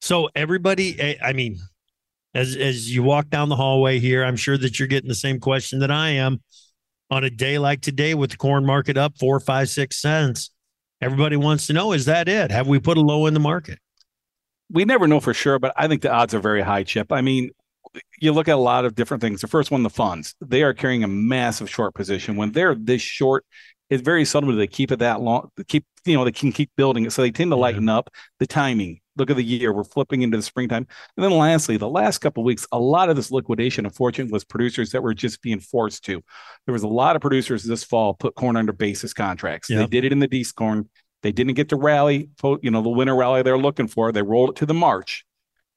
So 0.00 0.30
everybody, 0.34 0.98
eh, 0.98 1.16
I 1.22 1.34
mean, 1.34 1.58
as 2.34 2.56
as 2.56 2.94
you 2.94 3.02
walk 3.02 3.28
down 3.28 3.50
the 3.50 3.56
hallway 3.56 3.98
here, 3.98 4.24
I'm 4.24 4.36
sure 4.36 4.56
that 4.56 4.78
you're 4.78 4.88
getting 4.88 5.08
the 5.08 5.14
same 5.14 5.38
question 5.38 5.80
that 5.80 5.90
I 5.90 6.10
am 6.10 6.40
on 7.10 7.24
a 7.24 7.30
day 7.30 7.58
like 7.58 7.82
today 7.82 8.14
with 8.14 8.30
the 8.30 8.36
corn 8.38 8.64
market 8.64 8.96
up 8.96 9.18
four, 9.18 9.38
five, 9.38 9.68
six 9.68 10.00
cents 10.00 10.50
Everybody 11.02 11.36
wants 11.36 11.66
to 11.68 11.72
know 11.72 11.92
is 11.92 12.04
that 12.04 12.28
it? 12.28 12.50
Have 12.50 12.68
we 12.68 12.78
put 12.78 12.98
a 12.98 13.00
low 13.00 13.26
in 13.26 13.32
the 13.32 13.40
market? 13.40 13.78
We 14.70 14.84
never 14.84 15.08
know 15.08 15.20
for 15.20 15.34
sure, 15.34 15.58
but 15.58 15.72
I 15.76 15.88
think 15.88 16.02
the 16.02 16.12
odds 16.12 16.34
are 16.34 16.40
very 16.40 16.62
high, 16.62 16.84
Chip. 16.84 17.12
I 17.12 17.22
mean, 17.22 17.50
you 18.20 18.32
look 18.32 18.48
at 18.48 18.54
a 18.54 18.56
lot 18.56 18.84
of 18.84 18.94
different 18.94 19.20
things. 19.20 19.40
The 19.40 19.48
first 19.48 19.70
one, 19.70 19.82
the 19.82 19.90
funds, 19.90 20.34
they 20.40 20.62
are 20.62 20.72
carrying 20.72 21.02
a 21.02 21.08
massive 21.08 21.68
short 21.68 21.94
position. 21.94 22.36
When 22.36 22.52
they're 22.52 22.74
this 22.74 23.02
short, 23.02 23.44
it's 23.88 24.02
very 24.02 24.24
seldom 24.24 24.50
do 24.50 24.56
they 24.56 24.68
keep 24.68 24.92
it 24.92 25.00
that 25.00 25.20
long. 25.20 25.50
Keep 25.66 25.84
you 26.04 26.14
know 26.14 26.24
they 26.24 26.32
can 26.32 26.52
keep 26.52 26.70
building 26.76 27.04
it, 27.04 27.12
so 27.12 27.22
they 27.22 27.32
tend 27.32 27.50
to 27.50 27.56
lighten 27.56 27.88
yeah. 27.88 27.98
up 27.98 28.10
the 28.38 28.46
timing 28.46 29.00
look 29.20 29.30
at 29.30 29.36
the 29.36 29.44
year. 29.44 29.72
We're 29.72 29.84
flipping 29.84 30.22
into 30.22 30.36
the 30.36 30.42
springtime. 30.42 30.86
And 31.16 31.24
then 31.24 31.30
lastly, 31.30 31.76
the 31.76 31.88
last 31.88 32.18
couple 32.18 32.42
weeks, 32.42 32.66
a 32.72 32.78
lot 32.78 33.08
of 33.08 33.16
this 33.16 33.30
liquidation, 33.30 33.84
unfortunately, 33.84 34.32
was 34.32 34.44
producers 34.44 34.90
that 34.90 35.02
were 35.02 35.14
just 35.14 35.42
being 35.42 35.60
forced 35.60 36.04
to. 36.06 36.22
There 36.66 36.72
was 36.72 36.82
a 36.82 36.88
lot 36.88 37.14
of 37.14 37.22
producers 37.22 37.62
this 37.62 37.84
fall 37.84 38.14
put 38.14 38.34
corn 38.34 38.56
under 38.56 38.72
basis 38.72 39.12
contracts. 39.12 39.70
Yep. 39.70 39.78
They 39.78 40.00
did 40.00 40.06
it 40.06 40.12
in 40.12 40.18
the 40.18 40.26
D 40.26 40.44
corn. 40.56 40.88
They 41.22 41.32
didn't 41.32 41.54
get 41.54 41.68
the 41.68 41.76
rally, 41.76 42.30
you 42.62 42.70
know, 42.70 42.82
the 42.82 42.88
winter 42.88 43.14
rally 43.14 43.42
they're 43.42 43.58
looking 43.58 43.88
for. 43.88 44.12
They 44.12 44.22
rolled 44.22 44.50
it 44.50 44.56
to 44.56 44.66
the 44.66 44.74
March. 44.74 45.24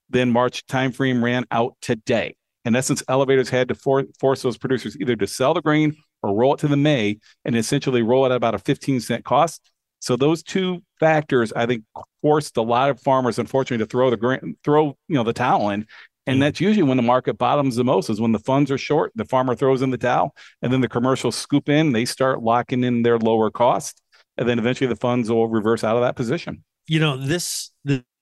Then 0.10 0.32
March 0.32 0.66
timeframe 0.68 1.22
ran 1.22 1.46
out 1.52 1.76
today. 1.82 2.36
In 2.66 2.76
essence, 2.76 3.04
elevators 3.10 3.50
had 3.50 3.68
to 3.68 3.76
for, 3.76 4.06
force 4.20 4.42
those 4.42 4.58
producers 4.58 4.96
either 5.00 5.16
to 5.18 5.28
sell 5.28 5.54
the 5.54 5.62
grain 5.62 5.96
or 6.22 6.34
roll 6.34 6.54
it 6.54 6.60
to 6.60 6.68
the 6.68 6.78
May 6.78 7.20
and 7.44 7.56
essentially 7.56 8.02
roll 8.02 8.26
it 8.26 8.30
at 8.30 8.36
about 8.36 8.56
a 8.56 8.60
15 8.60 9.02
cent 9.02 9.26
cost. 9.26 9.70
So 10.00 10.16
those 10.16 10.44
two 10.44 10.84
factors, 11.00 11.54
I 11.54 11.66
think, 11.66 11.84
forced 12.22 12.58
a 12.58 12.62
lot 12.62 12.90
of 12.90 13.00
farmers, 13.00 13.40
unfortunately, 13.40 13.86
to 13.86 13.90
throw 13.90 14.10
the 14.10 14.18
grain, 14.18 14.58
throw 14.64 14.98
you 15.08 15.16
know 15.16 15.24
the 15.24 15.34
towel 15.34 15.70
in. 15.70 15.86
And 16.26 16.38
mm. 16.38 16.40
that's 16.42 16.60
usually 16.62 16.84
when 16.84 16.98
the 16.98 17.04
market 17.04 17.38
bottoms 17.38 17.76
the 17.76 17.84
most 17.84 18.10
is 18.10 18.20
when 18.20 18.32
the 18.32 18.40
funds 18.40 18.72
are 18.72 18.78
short, 18.78 19.12
the 19.16 19.26
farmer 19.26 19.56
throws 19.56 19.82
in 19.82 19.92
the 19.92 19.98
towel, 19.98 20.36
and 20.62 20.72
then 20.72 20.82
the 20.82 20.90
commercials 20.90 21.36
scoop 21.36 21.70
in, 21.70 21.92
they 21.94 22.06
start 22.06 22.44
locking 22.44 22.84
in 22.84 23.04
their 23.04 23.18
lower 23.18 23.50
cost, 23.50 24.02
and 24.38 24.48
then 24.48 24.60
eventually 24.60 24.88
the 24.88 24.96
funds 24.96 25.30
will 25.30 25.48
reverse 25.48 25.84
out 25.84 25.96
of 25.96 26.02
that 26.02 26.16
position. 26.16 26.63
You 26.88 27.00
know, 27.00 27.18
this 27.18 27.72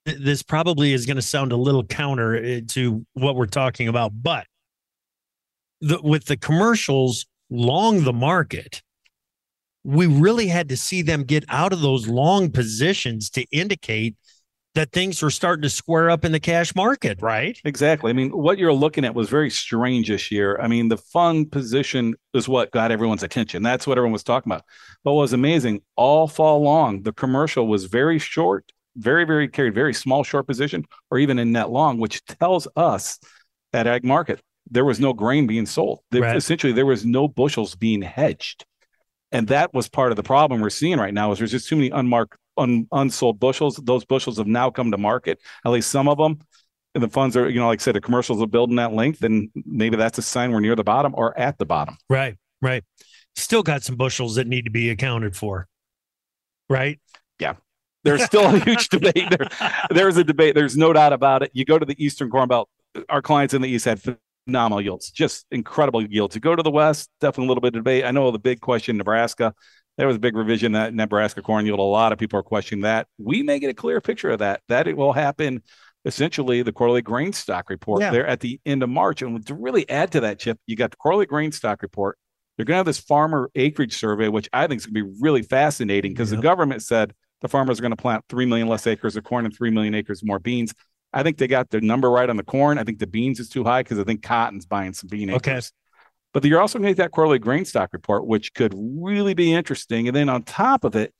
this 0.06 0.42
probably 0.42 0.94
is 0.94 1.06
going 1.06 1.18
to 1.18 1.22
sound 1.22 1.52
a 1.52 1.58
little 1.58 1.86
counter 1.86 2.36
eh, 2.36 2.62
to 2.70 3.06
what 3.14 3.36
we're 3.36 3.46
talking 3.46 3.88
about, 3.88 4.12
but 4.16 4.48
the, 5.80 6.00
with 6.02 6.26
the 6.26 6.38
commercials 6.38 7.26
long 7.50 8.04
the 8.04 8.14
market, 8.14 8.82
we 9.84 10.06
really 10.06 10.48
had 10.48 10.70
to 10.70 10.78
see 10.78 11.02
them 11.02 11.24
get 11.24 11.44
out 11.50 11.74
of 11.74 11.82
those 11.82 12.08
long 12.08 12.52
positions 12.52 13.30
to 13.32 13.44
indicate 13.52 14.16
that 14.76 14.92
things 14.92 15.22
were 15.22 15.30
starting 15.30 15.64
to 15.64 15.70
square 15.70 16.10
up 16.10 16.24
in 16.24 16.32
the 16.32 16.40
cash 16.40 16.74
market, 16.76 17.22
right? 17.22 17.60
Exactly. 17.66 18.10
I 18.10 18.14
mean, 18.14 18.30
what 18.30 18.58
you're 18.58 18.74
looking 18.74 19.04
at 19.04 19.14
was 19.14 19.30
very 19.30 19.50
strange 19.50 20.08
this 20.08 20.32
year. 20.32 20.58
I 20.62 20.68
mean, 20.68 20.88
the 20.88 20.98
fund 20.98 21.52
position 21.52 22.16
is 22.34 22.48
what 22.48 22.72
got 22.72 22.92
everyone's 22.92 23.24
attention. 23.24 23.64
That's 23.64 23.86
what 23.86 23.98
everyone 23.98 24.14
was 24.14 24.24
talking 24.24 24.52
about. 24.52 24.64
But 25.04 25.14
what 25.14 25.22
was 25.22 25.34
amazing, 25.34 25.82
all 25.98 26.28
fall 26.28 26.62
long, 26.62 27.04
the 27.04 27.12
commercial 27.12 27.68
was 27.68 27.86
very 27.86 28.18
short, 28.18 28.72
very, 28.96 29.26
very 29.26 29.50
carried, 29.50 29.76
very 29.76 29.94
small 29.94 30.24
short 30.24 30.48
position, 30.48 30.86
or 31.10 31.20
even 31.20 31.38
in 31.38 31.52
net 31.52 31.70
long, 31.70 32.00
which 32.00 32.24
tells 32.24 32.68
us 32.78 33.20
that 33.74 33.88
ag 33.88 34.06
market 34.06 34.42
there 34.70 34.86
was 34.86 35.00
no 35.00 35.12
grain 35.12 35.48
being 35.48 35.66
sold. 35.66 36.00
Right. 36.14 36.36
Essentially, 36.36 36.72
there 36.72 36.86
was 36.86 37.06
no 37.06 37.28
bushels 37.28 37.76
being 37.76 38.02
hedged. 38.02 38.66
And 39.32 39.48
that 39.48 39.74
was 39.74 39.90
part 39.90 40.12
of 40.12 40.18
the 40.18 40.24
problem 40.24 40.62
we're 40.62 40.70
seeing 40.70 40.98
right 40.98 41.14
now 41.14 41.32
is 41.32 41.40
there's 41.40 41.52
just 41.52 41.68
too 41.68 41.76
many 41.76 41.90
unmarked, 41.90 42.38
un, 42.62 42.88
unsold 42.92 43.40
bushels. 43.40 43.78
Those 43.84 44.06
bushels 44.06 44.38
have 44.38 44.48
now 44.48 44.70
come 44.70 44.92
to 44.92 44.98
market, 44.98 45.40
at 45.66 45.72
least 45.72 45.92
some 45.92 46.08
of 46.08 46.18
them. 46.18 46.40
And 46.94 47.04
the 47.04 47.10
funds 47.10 47.38
are, 47.38 47.50
you 47.50 47.60
know, 47.60 47.68
like 47.68 47.82
I 47.82 47.84
said, 47.84 47.96
the 47.96 48.02
commercials 48.02 48.42
are 48.42 48.48
building 48.48 48.76
that 48.76 48.94
length, 48.94 49.24
and 49.24 49.50
maybe 49.66 49.96
that's 49.96 50.18
a 50.18 50.22
sign 50.22 50.52
we're 50.52 50.60
near 50.60 50.76
the 50.76 50.84
bottom 50.84 51.14
or 51.16 51.38
at 51.40 51.58
the 51.58 51.66
bottom. 51.66 51.98
Right, 52.10 52.38
right. 52.62 52.84
Still 53.36 53.64
got 53.64 53.84
some 53.84 53.96
bushels 53.96 54.36
that 54.36 54.48
need 54.48 54.66
to 54.66 54.72
be 54.72 54.90
accounted 54.90 55.36
for. 55.36 55.68
Right. 56.70 57.00
Yeah. 57.40 57.56
There's 58.04 58.24
still 58.24 58.56
a 58.56 58.60
huge 58.60 58.90
debate. 58.90 59.30
There, 59.30 59.48
there's 59.90 60.18
a 60.18 60.24
debate. 60.24 60.56
There's 60.56 60.76
no 60.76 60.92
doubt 60.92 61.14
about 61.14 61.44
it. 61.44 61.52
You 61.54 61.64
go 61.64 61.80
to 61.80 61.86
the 61.86 62.02
Eastern 62.04 62.30
Corn 62.30 62.50
Belt, 62.50 62.70
our 63.10 63.22
clients 63.22 63.54
in 63.54 63.62
the 63.62 63.70
East 63.70 63.86
had 63.86 64.02
phenomenal 64.46 64.82
yields, 64.82 65.12
just 65.12 65.46
incredible 65.52 66.04
yields. 66.06 66.34
To 66.34 66.40
go 66.40 66.56
to 66.56 66.64
the 66.64 66.72
West, 66.72 67.10
definitely 67.20 67.46
a 67.46 67.48
little 67.50 67.62
bit 67.62 67.70
of 67.70 67.84
debate. 67.84 68.06
I 68.06 68.12
know 68.12 68.32
the 68.32 68.40
big 68.40 68.60
question, 68.60 68.98
Nebraska. 68.98 69.54
There 70.02 70.08
was 70.08 70.18
a 70.18 70.20
big 70.20 70.36
revision 70.36 70.72
that 70.72 70.96
Nebraska 70.96 71.44
corn 71.44 71.64
yield. 71.64 71.78
A 71.78 71.84
lot 71.84 72.12
of 72.12 72.18
people 72.18 72.40
are 72.40 72.44
questioning 72.44 72.82
that. 72.82 73.06
We 73.20 73.44
may 73.44 73.60
get 73.60 73.70
a 73.70 73.74
clear 73.76 74.02
picture 74.02 74.32
of 74.32 74.40
that. 74.40 74.62
That 74.68 74.88
it 74.88 74.98
will 74.98 75.14
happen. 75.14 75.62
Essentially, 76.06 76.64
the 76.64 76.72
quarterly 76.72 77.04
grain 77.04 77.34
stock 77.34 77.70
report 77.70 78.02
yeah. 78.02 78.10
there 78.10 78.26
at 78.26 78.40
the 78.40 78.60
end 78.66 78.82
of 78.82 78.90
March. 78.90 79.22
And 79.22 79.46
to 79.46 79.54
really 79.54 79.88
add 79.88 80.12
to 80.14 80.22
that, 80.22 80.40
Chip, 80.40 80.58
you 80.66 80.76
got 80.76 80.90
the 80.90 80.98
quarterly 80.98 81.28
grain 81.28 81.52
stock 81.52 81.84
report. 81.84 82.18
They're 82.58 82.66
going 82.66 82.74
to 82.74 82.80
have 82.80 82.88
this 82.88 82.98
farmer 82.98 83.52
acreage 83.54 83.96
survey, 83.96 84.28
which 84.28 84.50
I 84.52 84.66
think 84.66 84.80
is 84.80 84.88
going 84.88 84.96
to 84.96 85.04
be 85.04 85.18
really 85.22 85.44
fascinating 85.44 86.14
because 86.14 86.32
yep. 86.32 86.40
the 86.40 86.42
government 86.42 86.82
said 86.82 87.14
the 87.42 87.48
farmers 87.48 87.78
are 87.78 87.84
going 87.84 87.92
to 87.92 87.96
plant 87.96 88.26
3 88.28 88.48
million 88.48 88.68
less 88.68 88.88
acres 88.88 89.16
of 89.16 89.24
corn 89.24 89.46
and 89.46 89.56
3 89.56 89.70
million 89.70 89.94
acres 89.94 90.24
more 90.24 90.40
beans. 90.40 90.74
I 91.14 91.22
think 91.22 91.38
they 91.38 91.46
got 91.46 91.70
their 91.70 91.80
number 91.80 92.10
right 92.10 92.28
on 92.28 92.38
the 92.38 92.44
corn. 92.44 92.80
I 92.80 92.86
think 92.86 92.98
the 92.98 93.06
beans 93.06 93.40
is 93.40 93.50
too 93.50 93.64
high 93.64 93.84
because 93.84 94.00
I 94.00 94.04
think 94.04 94.24
cotton's 94.24 94.66
buying 94.66 94.94
some 94.94 95.10
bean 95.10 95.30
acres. 95.30 95.38
Okay. 95.38 95.62
But 96.34 96.46
you're 96.46 96.62
also 96.62 96.80
going 96.80 96.88
to 96.88 96.96
get 96.96 97.04
that 97.04 97.12
quarterly 97.12 97.40
grain 97.40 97.66
stock 97.66 97.90
report, 97.94 98.26
which 98.26 98.54
could 98.54 98.74
really 98.78 99.34
be 99.34 99.54
interesting. 99.54 100.08
And 100.08 100.16
then 100.16 100.30
on 100.30 100.44
top 100.44 100.84
of 100.86 100.96
it, 100.96 101.14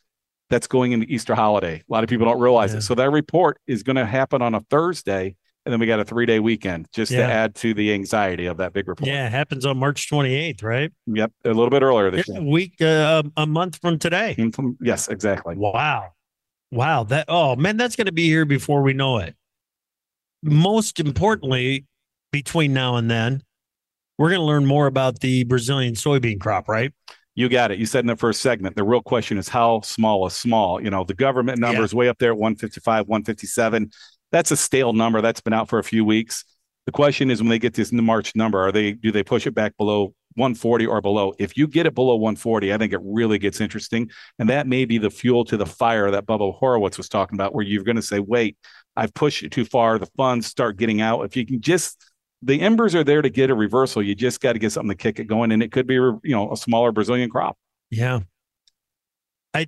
that's 0.50 0.68
going 0.68 0.92
into 0.94 1.06
Easter 1.08 1.36
holiday. 1.36 1.78
A 1.78 1.84
lot 1.92 2.04
of 2.04 2.10
people 2.10 2.26
don't 2.26 2.40
realize 2.40 2.72
Yeah. 2.72 2.80
it. 2.80 2.82
So 2.82 2.96
that 2.96 3.10
report 3.12 3.58
is 3.68 3.84
going 3.84 3.96
to 3.98 4.06
happen 4.06 4.42
on 4.42 4.54
a 4.56 4.60
Thursday, 4.70 5.36
and 5.66 5.72
then 5.74 5.80
we 5.80 5.86
got 5.86 6.00
a 6.00 6.06
three 6.06 6.26
day 6.26 6.40
weekend 6.40 6.88
just 6.94 7.12
Yeah. 7.12 7.28
to 7.28 7.34
add 7.34 7.56
to 7.56 7.74
the 7.74 7.94
anxiety 7.94 8.46
of 8.48 8.58
that 8.58 8.74
big 8.74 8.88
report. 8.88 9.08
Yeah, 9.08 9.28
it 9.28 9.32
happens 9.32 9.66
on 9.66 9.78
March 9.78 10.10
28th, 10.10 10.64
right? 10.64 10.92
Yep. 11.08 11.32
A 11.46 11.48
little 11.50 11.70
bit 11.70 11.82
earlier 11.84 12.10
this 12.12 12.28
A 12.30 12.34
year. 12.34 12.42
week, 12.42 12.82
uh, 12.82 13.24
a 13.38 13.46
month 13.46 13.80
from 13.82 13.98
today. 14.00 14.36
From- 14.54 14.78
Yes, 14.82 15.08
exactly. 15.08 15.56
Wow. 15.58 16.12
Wow. 16.72 17.04
That, 17.04 17.26
oh 17.28 17.56
man, 17.58 17.76
that's 17.78 17.96
going 17.98 18.08
to 18.08 18.12
be 18.14 18.28
here 18.28 18.46
before 18.46 18.82
we 18.82 18.94
know 18.94 19.18
it. 19.20 19.36
Most 20.44 21.00
importantly, 21.00 21.86
between 22.32 22.74
now 22.74 22.96
and 22.96 23.10
then, 23.12 23.44
we're 24.22 24.30
going 24.30 24.40
to 24.40 24.46
learn 24.46 24.68
more 24.68 24.86
about 24.86 25.20
the 25.22 25.44
Brazilian 25.46 25.96
soybean 25.96 26.40
crop, 26.40 26.70
right? 26.70 26.94
You 27.34 27.50
got 27.50 27.72
it. 27.72 27.80
You 27.80 27.88
said 27.88 28.02
in 28.02 28.06
the 28.06 28.16
first 28.16 28.40
segment, 28.42 28.76
the 28.76 28.84
real 28.84 29.02
question 29.02 29.40
is 29.40 29.50
how 29.50 29.82
small 29.82 30.28
is 30.28 30.36
small? 30.36 30.80
You 30.80 30.92
know, 30.92 31.04
the 31.04 31.16
government 31.16 31.58
number 31.58 31.80
Yeah. 31.80 31.86
is 31.86 31.96
way 31.96 32.08
up 32.08 32.20
there 32.20 32.30
at 32.34 32.38
155, 32.38 33.08
157. 33.08 33.90
That's 34.32 34.52
a 34.52 34.58
stale 34.58 34.94
number. 34.94 35.22
That's 35.22 35.42
been 35.42 35.54
out 35.54 35.70
for 35.70 35.80
a 35.80 35.84
few 35.84 36.06
weeks. 36.06 36.46
The 36.86 36.92
question 36.92 37.32
is 37.32 37.42
when 37.42 37.50
they 37.50 37.58
get 37.58 37.74
this 37.74 37.92
March 37.92 38.36
number, 38.36 38.60
are 38.60 38.72
they 38.72 38.92
do 38.92 39.12
they 39.12 39.24
push 39.24 39.48
it 39.48 39.56
back 39.56 39.76
below 39.76 40.14
140 40.36 40.86
or 40.86 41.02
below? 41.02 41.34
If 41.40 41.58
you 41.58 41.68
get 41.68 41.88
it 41.88 41.96
below 41.96 42.16
140, 42.16 42.72
I 42.72 42.78
think 42.78 42.94
it 42.94 43.00
really 43.04 43.40
gets 43.40 43.60
interesting. 43.60 44.12
And 44.38 44.48
that 44.50 44.68
may 44.68 44.86
be 44.86 45.00
the 45.00 45.10
fuel 45.10 45.46
to 45.46 45.58
the 45.58 45.66
fire 45.66 46.12
that 46.12 46.28
Bubba 46.28 46.60
Horwitz 46.62 46.98
was 46.98 47.10
talking 47.10 47.38
about, 47.38 47.56
where 47.56 47.66
you're 47.66 47.84
going 47.84 47.96
to 47.96 48.04
say, 48.04 48.20
wait, 48.20 48.56
I've 48.96 49.16
pushed 49.16 49.42
it 49.42 49.52
too 49.52 49.66
far. 49.66 49.98
The 49.98 50.10
funds 50.16 50.46
start 50.46 50.78
getting 50.78 51.02
out. 51.02 51.22
If 51.22 51.36
you 51.36 51.44
can 51.44 51.60
just 51.60 51.98
the 52.42 52.62
embers 52.62 52.96
are 52.96 53.04
there 53.04 53.22
to 53.22 53.30
get 53.30 53.50
a 53.50 53.56
reversal. 53.56 54.02
You 54.02 54.16
just 54.16 54.42
got 54.42 54.54
to 54.54 54.60
get 54.60 54.72
something 54.72 54.90
to 54.90 54.96
kick 54.96 55.20
it 55.20 55.26
going, 55.26 55.52
and 55.52 55.62
it 55.62 55.72
could 55.72 55.88
be, 55.88 55.96
you 55.96 56.20
know, 56.24 56.52
a 56.52 56.58
smaller 56.58 56.92
Brazilian 56.92 57.30
crop. 57.30 57.58
Yeah. 57.90 58.22
I, 59.54 59.68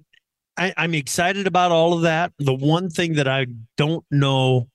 I 0.58 0.74
I'm 0.78 0.94
excited 0.94 1.46
about 1.46 1.72
all 1.72 1.94
of 1.94 2.02
that. 2.02 2.34
The 2.40 2.54
one 2.54 2.90
thing 2.90 3.14
that 3.14 3.28
I 3.28 3.48
don't 3.78 4.06
know 4.10 4.70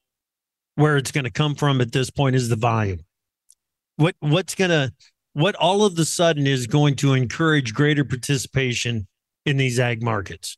where 0.76 0.96
it's 0.96 1.10
going 1.10 1.24
to 1.24 1.30
come 1.30 1.54
from 1.54 1.80
at 1.80 1.92
this 1.92 2.10
point 2.10 2.36
is 2.36 2.48
the 2.48 2.56
volume. 2.56 3.00
What 3.96 4.14
what's 4.20 4.54
going 4.54 4.70
to 4.70 4.92
what 5.32 5.56
all 5.56 5.84
of 5.84 5.96
the 5.96 6.04
sudden 6.04 6.46
is 6.46 6.66
going 6.66 6.96
to 6.96 7.14
encourage 7.14 7.74
greater 7.74 8.04
participation 8.04 9.08
in 9.44 9.56
these 9.56 9.80
ag 9.80 10.02
markets? 10.02 10.56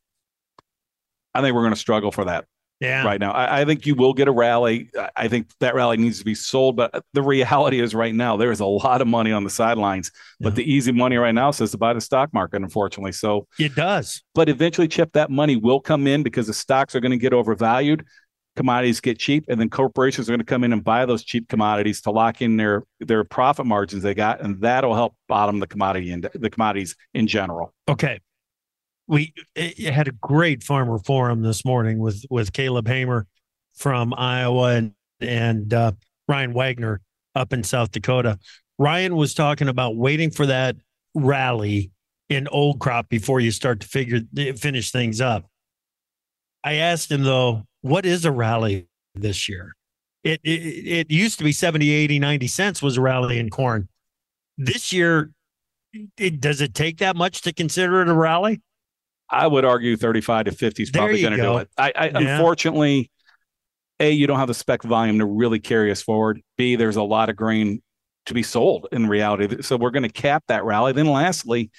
I 1.33 1.41
think 1.41 1.55
we're 1.55 1.61
going 1.61 1.73
to 1.73 1.79
struggle 1.79 2.11
for 2.11 2.25
that 2.25 2.45
Yeah. 2.81 3.03
right 3.05 3.19
now. 3.19 3.31
I, 3.31 3.61
I 3.61 3.65
think 3.65 3.85
you 3.85 3.95
will 3.95 4.13
get 4.13 4.27
a 4.27 4.31
rally. 4.31 4.89
I- 5.15 5.27
think 5.29 5.47
that 5.59 5.75
rally 5.75 5.95
needs 5.97 6.17
to 6.19 6.25
be 6.25 6.35
sold, 6.35 6.75
but 6.75 7.05
the 7.13 7.21
reality 7.21 7.79
is 7.79 7.93
right 7.95 8.13
now 8.13 8.35
there 8.35 8.51
is 8.51 8.59
a 8.59 8.65
lot 8.65 9.01
of 9.01 9.07
money 9.07 9.31
on 9.31 9.43
the 9.45 9.49
sidelines. 9.51 10.11
But 10.41 10.49
Yeah. 10.53 10.55
the 10.55 10.73
easy 10.73 10.91
money 10.91 11.15
right 11.17 11.33
now 11.35 11.51
says 11.51 11.71
to 11.71 11.77
buy 11.77 11.93
the 11.93 12.01
stock 12.01 12.33
market, 12.33 12.61
unfortunately. 12.61 13.11
So, 13.13 13.47
It 13.59 13.75
does. 13.75 14.23
but 14.35 14.49
eventually, 14.49 14.87
Chip, 14.89 15.13
that 15.13 15.29
money 15.29 15.55
will 15.55 15.79
come 15.79 16.07
in 16.07 16.23
because 16.23 16.47
the 16.47 16.53
stocks 16.53 16.95
are 16.95 16.99
going 16.99 17.11
to 17.11 17.17
get 17.17 17.31
overvalued. 17.33 18.03
Commodities 18.57 18.99
get 18.99 19.17
cheap, 19.17 19.45
and 19.47 19.57
then 19.61 19.69
corporations 19.69 20.27
are 20.27 20.33
going 20.33 20.39
to 20.39 20.45
come 20.45 20.65
in 20.65 20.73
and 20.73 20.83
buy 20.83 21.05
those 21.05 21.23
cheap 21.23 21.47
commodities 21.47 22.01
to 22.01 22.11
lock 22.11 22.41
in 22.41 22.57
their 22.57 22.83
their 22.99 23.23
profit 23.23 23.65
margins 23.65 24.03
they 24.03 24.13
got, 24.13 24.41
and 24.41 24.59
that'll 24.59 24.93
help 24.93 25.15
bottom 25.29 25.59
the 25.59 25.67
commodity 25.67 26.11
and 26.11 26.27
the 26.33 26.49
commodities 26.49 26.97
in 27.13 27.27
general. 27.27 27.73
Okay. 27.87 28.19
We 29.07 29.33
had 29.57 30.07
a 30.07 30.13
great 30.13 30.63
farmer 30.63 30.99
forum 30.99 31.41
this 31.41 31.65
morning 31.65 31.99
with 31.99 32.23
with 32.29 32.53
Caleb 32.53 32.87
Hamer 32.87 33.27
from 33.75 34.13
Iowa 34.15 34.75
and 34.75 34.93
and 35.19 35.73
uh, 35.73 35.91
Ryan 36.27 36.53
Wagner 36.53 37.01
up 37.35 37.53
in 37.53 37.63
South 37.63 37.91
Dakota. 37.91 38.39
Ryan 38.77 39.15
was 39.15 39.33
talking 39.33 39.67
about 39.67 39.95
waiting 39.95 40.31
for 40.31 40.45
that 40.45 40.75
rally 41.13 41.91
in 42.29 42.47
old 42.47 42.79
crop 42.79 43.09
before 43.09 43.39
you 43.39 43.51
start 43.51 43.81
to 43.81 43.87
figure 43.87 44.21
finish 44.55 44.91
things 44.91 45.21
up. 45.21 45.45
I 46.63 46.75
asked 46.75 47.11
him 47.11 47.23
though, 47.23 47.63
what 47.81 48.05
is 48.05 48.25
a 48.25 48.31
rally 48.31 48.87
this 49.15 49.49
year? 49.49 49.75
It, 50.23 50.39
it 50.43 50.49
it 50.49 51.11
used 51.11 51.39
to 51.39 51.43
be 51.43 51.51
70, 51.51 51.89
80, 51.89 52.19
90 52.19 52.47
cents 52.47 52.81
was 52.81 52.97
a 52.97 53.01
rally 53.01 53.39
in 53.39 53.49
corn. 53.49 53.89
This 54.57 54.93
year, 54.93 55.31
it, 56.17 56.39
does 56.39 56.61
it 56.61 56.73
take 56.73 56.99
that 56.99 57.15
much 57.15 57.41
to 57.41 57.53
consider 57.53 58.01
it 58.01 58.09
a 58.09 58.13
rally? 58.13 58.61
I 59.31 59.47
would 59.47 59.63
argue 59.63 59.95
35 59.95 60.45
to 60.45 60.51
50 60.51 60.83
is 60.83 60.91
probably 60.91 61.21
going 61.21 61.31
to 61.31 61.37
go. 61.37 61.53
do 61.53 61.57
it. 61.59 61.69
I, 61.77 61.93
I 61.95 62.05
Yeah. 62.07 62.35
unfortunately, 62.35 63.09
A, 63.99 64.11
you 64.11 64.27
don't 64.27 64.39
have 64.39 64.49
the 64.49 64.53
spec 64.53 64.83
volume 64.83 65.19
to 65.19 65.25
really 65.25 65.59
carry 65.59 65.89
us 65.89 66.01
forward. 66.01 66.41
B, 66.57 66.75
there's 66.75 66.97
a 66.97 67.03
lot 67.03 67.29
of 67.29 67.35
grain 67.37 67.81
to 68.25 68.33
be 68.33 68.43
sold 68.43 68.87
in 68.91 69.07
reality. 69.07 69.61
So 69.61 69.77
we're 69.77 69.91
going 69.91 70.03
to 70.03 70.09
cap 70.09 70.43
that 70.47 70.65
rally. 70.65 70.91
Then 70.91 71.07
lastly, 71.07 71.71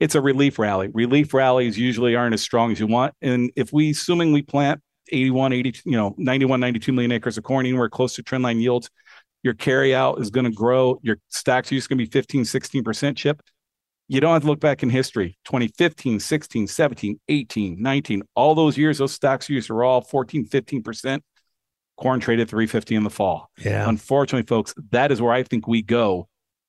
it's 0.00 0.14
a 0.14 0.20
relief 0.20 0.58
rally. 0.58 0.88
Relief 0.92 1.34
rallies 1.34 1.78
usually 1.78 2.16
aren't 2.16 2.34
as 2.34 2.42
strong 2.42 2.72
as 2.72 2.80
you 2.80 2.86
want. 2.86 3.14
And 3.20 3.50
if 3.56 3.72
we 3.72 3.90
assuming 3.90 4.32
we 4.32 4.42
plant 4.42 4.80
81, 5.12 5.52
80, 5.52 5.80
you 5.84 5.92
know, 5.92 6.14
91, 6.18 6.60
92 6.60 6.92
million 6.92 7.12
acres 7.12 7.38
of 7.38 7.44
corn, 7.44 7.66
anywhere 7.66 7.88
close 7.88 8.14
to 8.14 8.22
trendline 8.22 8.60
yields, 8.60 8.90
your 9.42 9.54
carry 9.54 9.94
out 9.94 10.20
is 10.20 10.30
going 10.30 10.44
to 10.44 10.50
grow. 10.50 10.98
Your 11.02 11.18
stocks 11.28 11.70
use 11.70 11.86
going 11.86 11.98
to 11.98 12.04
be 12.04 12.10
15, 12.10 12.42
16% 12.42 13.16
chip 13.16 13.40
you 14.08 14.20
don't 14.20 14.32
have 14.32 14.42
to 14.42 14.48
look 14.48 14.60
back 14.60 14.82
in 14.82 14.90
history. 14.90 15.38
2015 15.44 16.20
16 16.20 16.66
17 16.66 17.20
18 17.28 17.82
19 17.82 18.22
all 18.34 18.54
those 18.54 18.76
years 18.76 18.98
those 18.98 19.12
stocks 19.12 19.48
use 19.48 19.70
are 19.70 19.82
all 19.84 20.00
14 20.00 20.46
15% 20.46 21.20
corn 21.96 22.20
traded 22.20 22.48
350 22.48 22.94
in 22.94 23.04
the 23.04 23.10
fall. 23.10 23.50
Yeah. 23.58 23.88
unfortunately 23.88 24.46
folks 24.46 24.74
that 24.90 25.10
is 25.10 25.20
where 25.20 25.32
i 25.32 25.42
think 25.42 25.66
we 25.66 25.82
go 25.82 26.28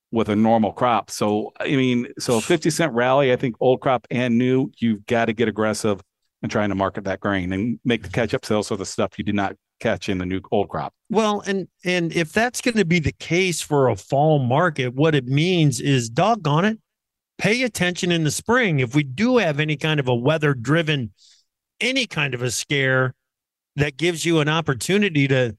with 0.10 0.30
a 0.30 0.36
normal 0.36 0.71
crop. 0.71 1.12
So 1.12 1.52
i 1.60 1.67
mean 1.67 2.08
so 2.17 2.38
a 2.38 2.41
50 2.41 2.69
cent 2.69 2.93
rally 2.93 3.32
i 3.32 3.36
think 3.36 3.56
old 3.60 3.82
crop 3.82 4.08
and 4.10 4.38
new 4.38 4.71
you've 4.78 5.06
got 5.06 5.26
to 5.26 5.34
get 5.34 5.47
aggressive 5.47 6.02
and 6.41 6.52
trying 6.52 6.69
to 6.69 6.76
market 6.76 7.04
that 7.06 7.19
grain 7.19 7.52
and 7.52 7.80
make 7.84 8.04
the 8.04 8.10
catch 8.10 8.34
up 8.34 8.45
sales 8.45 8.67
for 8.67 8.78
the 8.78 8.86
stuff 8.86 9.17
you 9.17 9.23
did 9.23 9.36
not 9.36 9.56
catch 9.80 10.10
in 10.10 10.17
the 10.17 10.26
new 10.26 10.41
old 10.52 10.69
crop. 10.69 10.93
Well, 11.10 11.41
and 11.45 11.67
and 11.84 12.13
if 12.15 12.34
that's 12.34 12.62
going 12.62 12.78
to 12.78 12.86
be 12.86 13.00
the 13.00 13.12
case 13.13 13.62
for 13.62 13.89
a 13.89 13.95
fall 13.95 14.39
market, 14.39 14.93
what 14.93 15.15
it 15.15 15.26
means 15.26 15.80
is 15.80 16.10
doggone 16.10 16.65
it, 16.65 16.80
pay 17.38 17.63
attention 17.63 18.12
in 18.12 18.23
the 18.23 18.32
spring. 18.32 18.80
If 18.80 18.95
we 18.95 19.04
do 19.04 19.38
have 19.38 19.60
any 19.60 19.78
kind 19.78 20.00
of 20.00 20.08
a 20.08 20.15
weather 20.15 20.54
driven, 20.54 21.12
any 21.80 22.08
kind 22.08 22.34
of 22.34 22.41
a 22.41 22.52
scare 22.52 23.13
that 23.76 23.97
gives 23.97 24.26
you 24.26 24.39
an 24.39 24.50
opportunity 24.50 25.28
to 25.28 25.56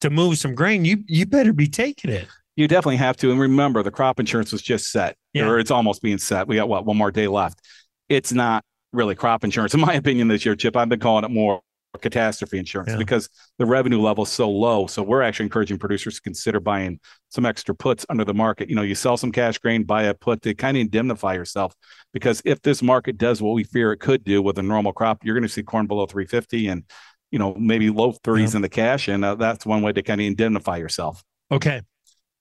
to 0.00 0.10
move 0.10 0.38
some 0.38 0.54
grain, 0.54 0.84
you 0.84 1.04
you 1.06 1.26
better 1.26 1.52
be 1.52 1.66
taking 1.68 2.10
it. 2.10 2.26
You 2.56 2.68
definitely 2.68 2.96
have 2.96 3.16
to. 3.18 3.30
And 3.30 3.40
remember, 3.40 3.82
the 3.82 3.90
crop 3.90 4.20
insurance 4.20 4.52
was 4.52 4.62
just 4.62 4.90
set, 4.90 5.16
Yeah. 5.32 5.46
or 5.46 5.58
it's 5.58 5.70
almost 5.70 6.02
being 6.02 6.18
set. 6.18 6.46
We 6.46 6.56
got 6.56 6.68
what 6.68 6.84
one 6.84 6.96
more 6.96 7.10
day 7.10 7.28
left. 7.28 7.60
It's 8.08 8.32
not 8.32 8.64
really 8.92 9.14
crop 9.14 9.44
insurance, 9.44 9.72
in 9.74 9.80
my 9.80 9.94
opinion, 9.94 10.28
this 10.28 10.44
year, 10.44 10.56
Chip. 10.56 10.76
I've 10.76 10.88
been 10.88 11.00
calling 11.00 11.24
it 11.24 11.30
more 11.30 11.60
catastrophe 11.98 12.58
insurance 12.58 12.90
Yeah. 12.90 12.96
because 12.98 13.28
the 13.58 13.66
revenue 13.66 14.00
level 14.00 14.24
is 14.24 14.30
so 14.30 14.48
low. 14.48 14.86
So 14.86 15.02
we're 15.02 15.22
actually 15.22 15.46
encouraging 15.46 15.78
producers 15.78 16.16
to 16.16 16.20
consider 16.22 16.60
buying 16.60 17.00
some 17.30 17.44
extra 17.44 17.74
puts 17.74 18.06
under 18.08 18.24
the 18.24 18.34
market. 18.34 18.68
You 18.70 18.76
know, 18.76 18.82
you 18.82 18.94
sell 18.94 19.16
some 19.16 19.32
cash 19.32 19.58
grain, 19.58 19.82
buy 19.84 20.04
a 20.04 20.14
put 20.14 20.42
to 20.42 20.54
kind 20.54 20.76
of 20.76 20.82
indemnify 20.82 21.34
yourself. 21.34 21.74
Because 22.12 22.42
if 22.44 22.62
this 22.62 22.82
market 22.82 23.18
does 23.18 23.42
what 23.42 23.52
we 23.54 23.64
fear 23.64 23.92
it 23.92 23.98
could 23.98 24.24
do 24.24 24.40
with 24.42 24.58
a 24.58 24.62
normal 24.62 24.92
crop, 24.92 25.24
you're 25.24 25.34
going 25.34 25.42
to 25.42 25.48
see 25.48 25.62
corn 25.62 25.86
below 25.86 26.06
350 26.06 26.68
and 26.68 26.84
you 27.30 27.38
know 27.38 27.54
maybe 27.54 27.90
low 27.90 28.12
30s 28.12 28.50
Yeah. 28.52 28.56
in 28.56 28.62
the 28.62 28.68
cash, 28.68 29.08
and 29.08 29.24
uh, 29.24 29.34
that's 29.36 29.64
one 29.66 29.82
way 29.82 29.92
to 29.92 30.02
kind 30.02 30.20
of 30.20 30.26
indemnify 30.26 30.76
yourself. 30.78 31.22
Okay. 31.52 31.82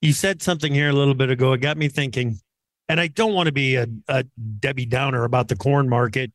You 0.02 0.14
said 0.14 0.42
something 0.42 0.74
here 0.74 0.90
a 0.90 0.94
little 0.94 1.14
bit 1.14 1.30
ago. 1.30 1.54
It 1.54 1.60
got 1.60 1.78
me 1.78 1.90
thinking, 1.90 2.40
and 2.88 3.00
I 3.00 3.08
don't 3.08 3.34
want 3.34 3.48
to 3.48 3.52
be 3.52 3.76
a, 3.76 3.86
a 4.08 4.24
Debbie 4.60 4.86
Downer 4.86 5.26
about 5.26 5.48
the 5.48 5.56
corn 5.56 5.90
market 5.90 6.32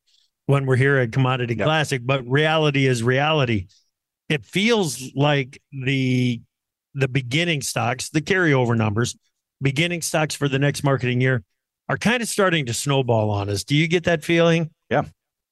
when 0.46 0.66
we're 0.66 0.76
here 0.76 0.98
at 0.98 1.12
Commodity 1.12 1.54
Yep. 1.54 1.66
Classic, 1.66 2.02
but 2.04 2.26
reality 2.28 2.87
is 2.87 3.02
reality. 3.02 3.66
It 4.28 4.44
feels 4.44 5.12
like 5.14 5.61
the 5.72 6.40
the 6.94 7.09
beginning 7.09 7.61
stocks, 7.61 8.11
the 8.11 8.20
carryover 8.20 8.76
numbers, 8.76 9.16
beginning 9.61 10.02
stocks 10.02 10.35
for 10.35 10.48
the 10.48 10.59
next 10.59 10.85
marketing 10.85 11.20
year 11.20 11.42
are 11.88 11.98
kind 11.98 12.22
of 12.22 12.28
starting 12.28 12.66
to 12.66 12.74
snowball 12.74 13.30
on 13.30 13.48
us. 13.50 13.64
Do 13.64 13.74
you 13.74 13.88
get 13.88 14.04
that 14.04 14.24
feeling? 14.24 14.70
Yeah. 14.90 15.04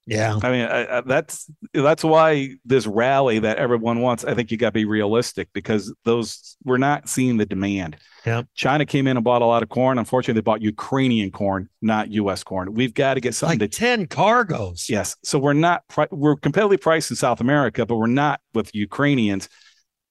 Yeah. 0.06 0.38
I 0.42 0.50
mean, 0.50 0.66
I, 0.66 0.98
I, 0.98 1.00
that's 1.02 1.48
that's 1.72 2.02
why 2.02 2.56
this 2.64 2.86
rally 2.86 3.38
that 3.38 3.58
everyone 3.58 4.00
wants. 4.00 4.24
I 4.24 4.34
think 4.34 4.50
you 4.50 4.56
got 4.56 4.68
to 4.68 4.72
be 4.72 4.84
realistic 4.84 5.48
because 5.52 5.94
those 6.04 6.56
we're 6.64 6.78
not 6.78 7.08
seeing 7.08 7.36
the 7.36 7.46
demand. 7.46 7.96
Yeah. 8.26 8.42
China 8.54 8.84
came 8.84 9.06
in 9.06 9.16
and 9.16 9.22
bought 9.24 9.42
a 9.42 9.46
lot 9.46 9.62
of 9.62 9.68
corn. 9.68 9.98
Unfortunately, 9.98 10.40
they 10.40 10.44
bought 10.44 10.60
Ukrainian 10.60 11.30
corn, 11.30 11.68
not 11.80 12.10
U.S. 12.12 12.42
corn. 12.42 12.74
We've 12.74 12.94
got 12.94 13.14
to 13.14 13.20
get 13.20 13.34
something 13.34 13.60
Like 13.60 13.70
to 13.70 13.78
10 13.78 14.06
cargoes. 14.06 14.86
Yes. 14.88 15.16
So 15.22 15.38
we're 15.38 15.52
not 15.52 15.82
we're 16.10 16.36
competitively 16.36 16.80
priced 16.80 17.10
in 17.10 17.16
South 17.16 17.40
America, 17.40 17.86
but 17.86 17.96
we're 17.96 18.06
not 18.06 18.40
with 18.54 18.74
Ukrainians. 18.74 19.48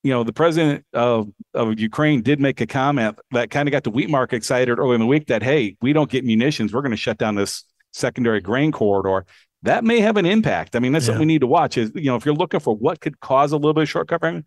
You 0.04 0.12
know, 0.12 0.24
the 0.24 0.34
president 0.34 0.86
of, 0.94 1.28
of 1.54 1.80
Ukraine 1.80 2.22
did 2.22 2.40
make 2.40 2.60
a 2.60 2.66
comment 2.66 3.20
that 3.32 3.52
kind 3.52 3.68
of 3.68 3.72
got 3.72 3.84
the 3.84 3.92
wheat 3.92 4.10
market 4.10 4.38
excited 4.38 4.80
early 4.80 4.96
in 4.96 5.02
the 5.02 5.06
week 5.06 5.28
that 5.28 5.44
hey, 5.44 5.76
we 5.82 5.92
don't 5.94 6.10
get 6.10 6.24
munitions, 6.24 6.74
we're 6.74 6.82
going 6.82 6.92
to 6.92 6.98
shut 6.98 7.18
down 7.18 7.36
this 7.36 7.66
secondary 7.92 8.40
grain 8.40 8.72
corridor. 8.72 9.26
That 9.64 9.84
may 9.84 10.00
have 10.00 10.18
an 10.18 10.26
impact. 10.26 10.76
I 10.76 10.80
mean, 10.80 10.92
that's 10.92 11.04
Yeah. 11.04 11.08
something 11.14 11.28
we 11.28 11.34
need 11.34 11.42
to 11.42 11.48
watch. 11.48 11.78
Is 11.78 11.92
you 11.96 12.06
know, 12.06 12.16
if 12.16 12.26
you're 12.26 12.36
looking 12.36 12.60
for 12.60 12.76
what 12.76 13.00
could 13.00 13.20
cause 13.20 13.52
a 13.52 13.58
little 13.58 13.74
bit 13.74 13.84
of 13.84 13.90
short 13.90 14.08
covering, 14.08 14.44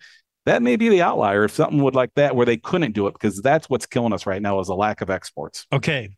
that 0.47 0.63
may 0.63 0.77
be 0.77 0.89
the 0.89 1.03
outlier. 1.03 1.45
If 1.45 1.53
something 1.53 1.83
would 1.83 1.95
like 1.95 2.11
that, 2.17 2.35
where 2.37 2.45
they 2.47 2.57
couldn't 2.57 2.93
do 2.93 3.07
it, 3.07 3.13
because 3.15 3.41
that's 3.41 3.71
what's 3.71 3.87
killing 3.87 4.13
us 4.13 4.27
right 4.27 4.43
now 4.43 4.61
is 4.61 4.69
a 4.69 4.75
lack 4.75 5.01
of 5.01 5.11
exports. 5.11 5.67
Okay. 5.73 6.17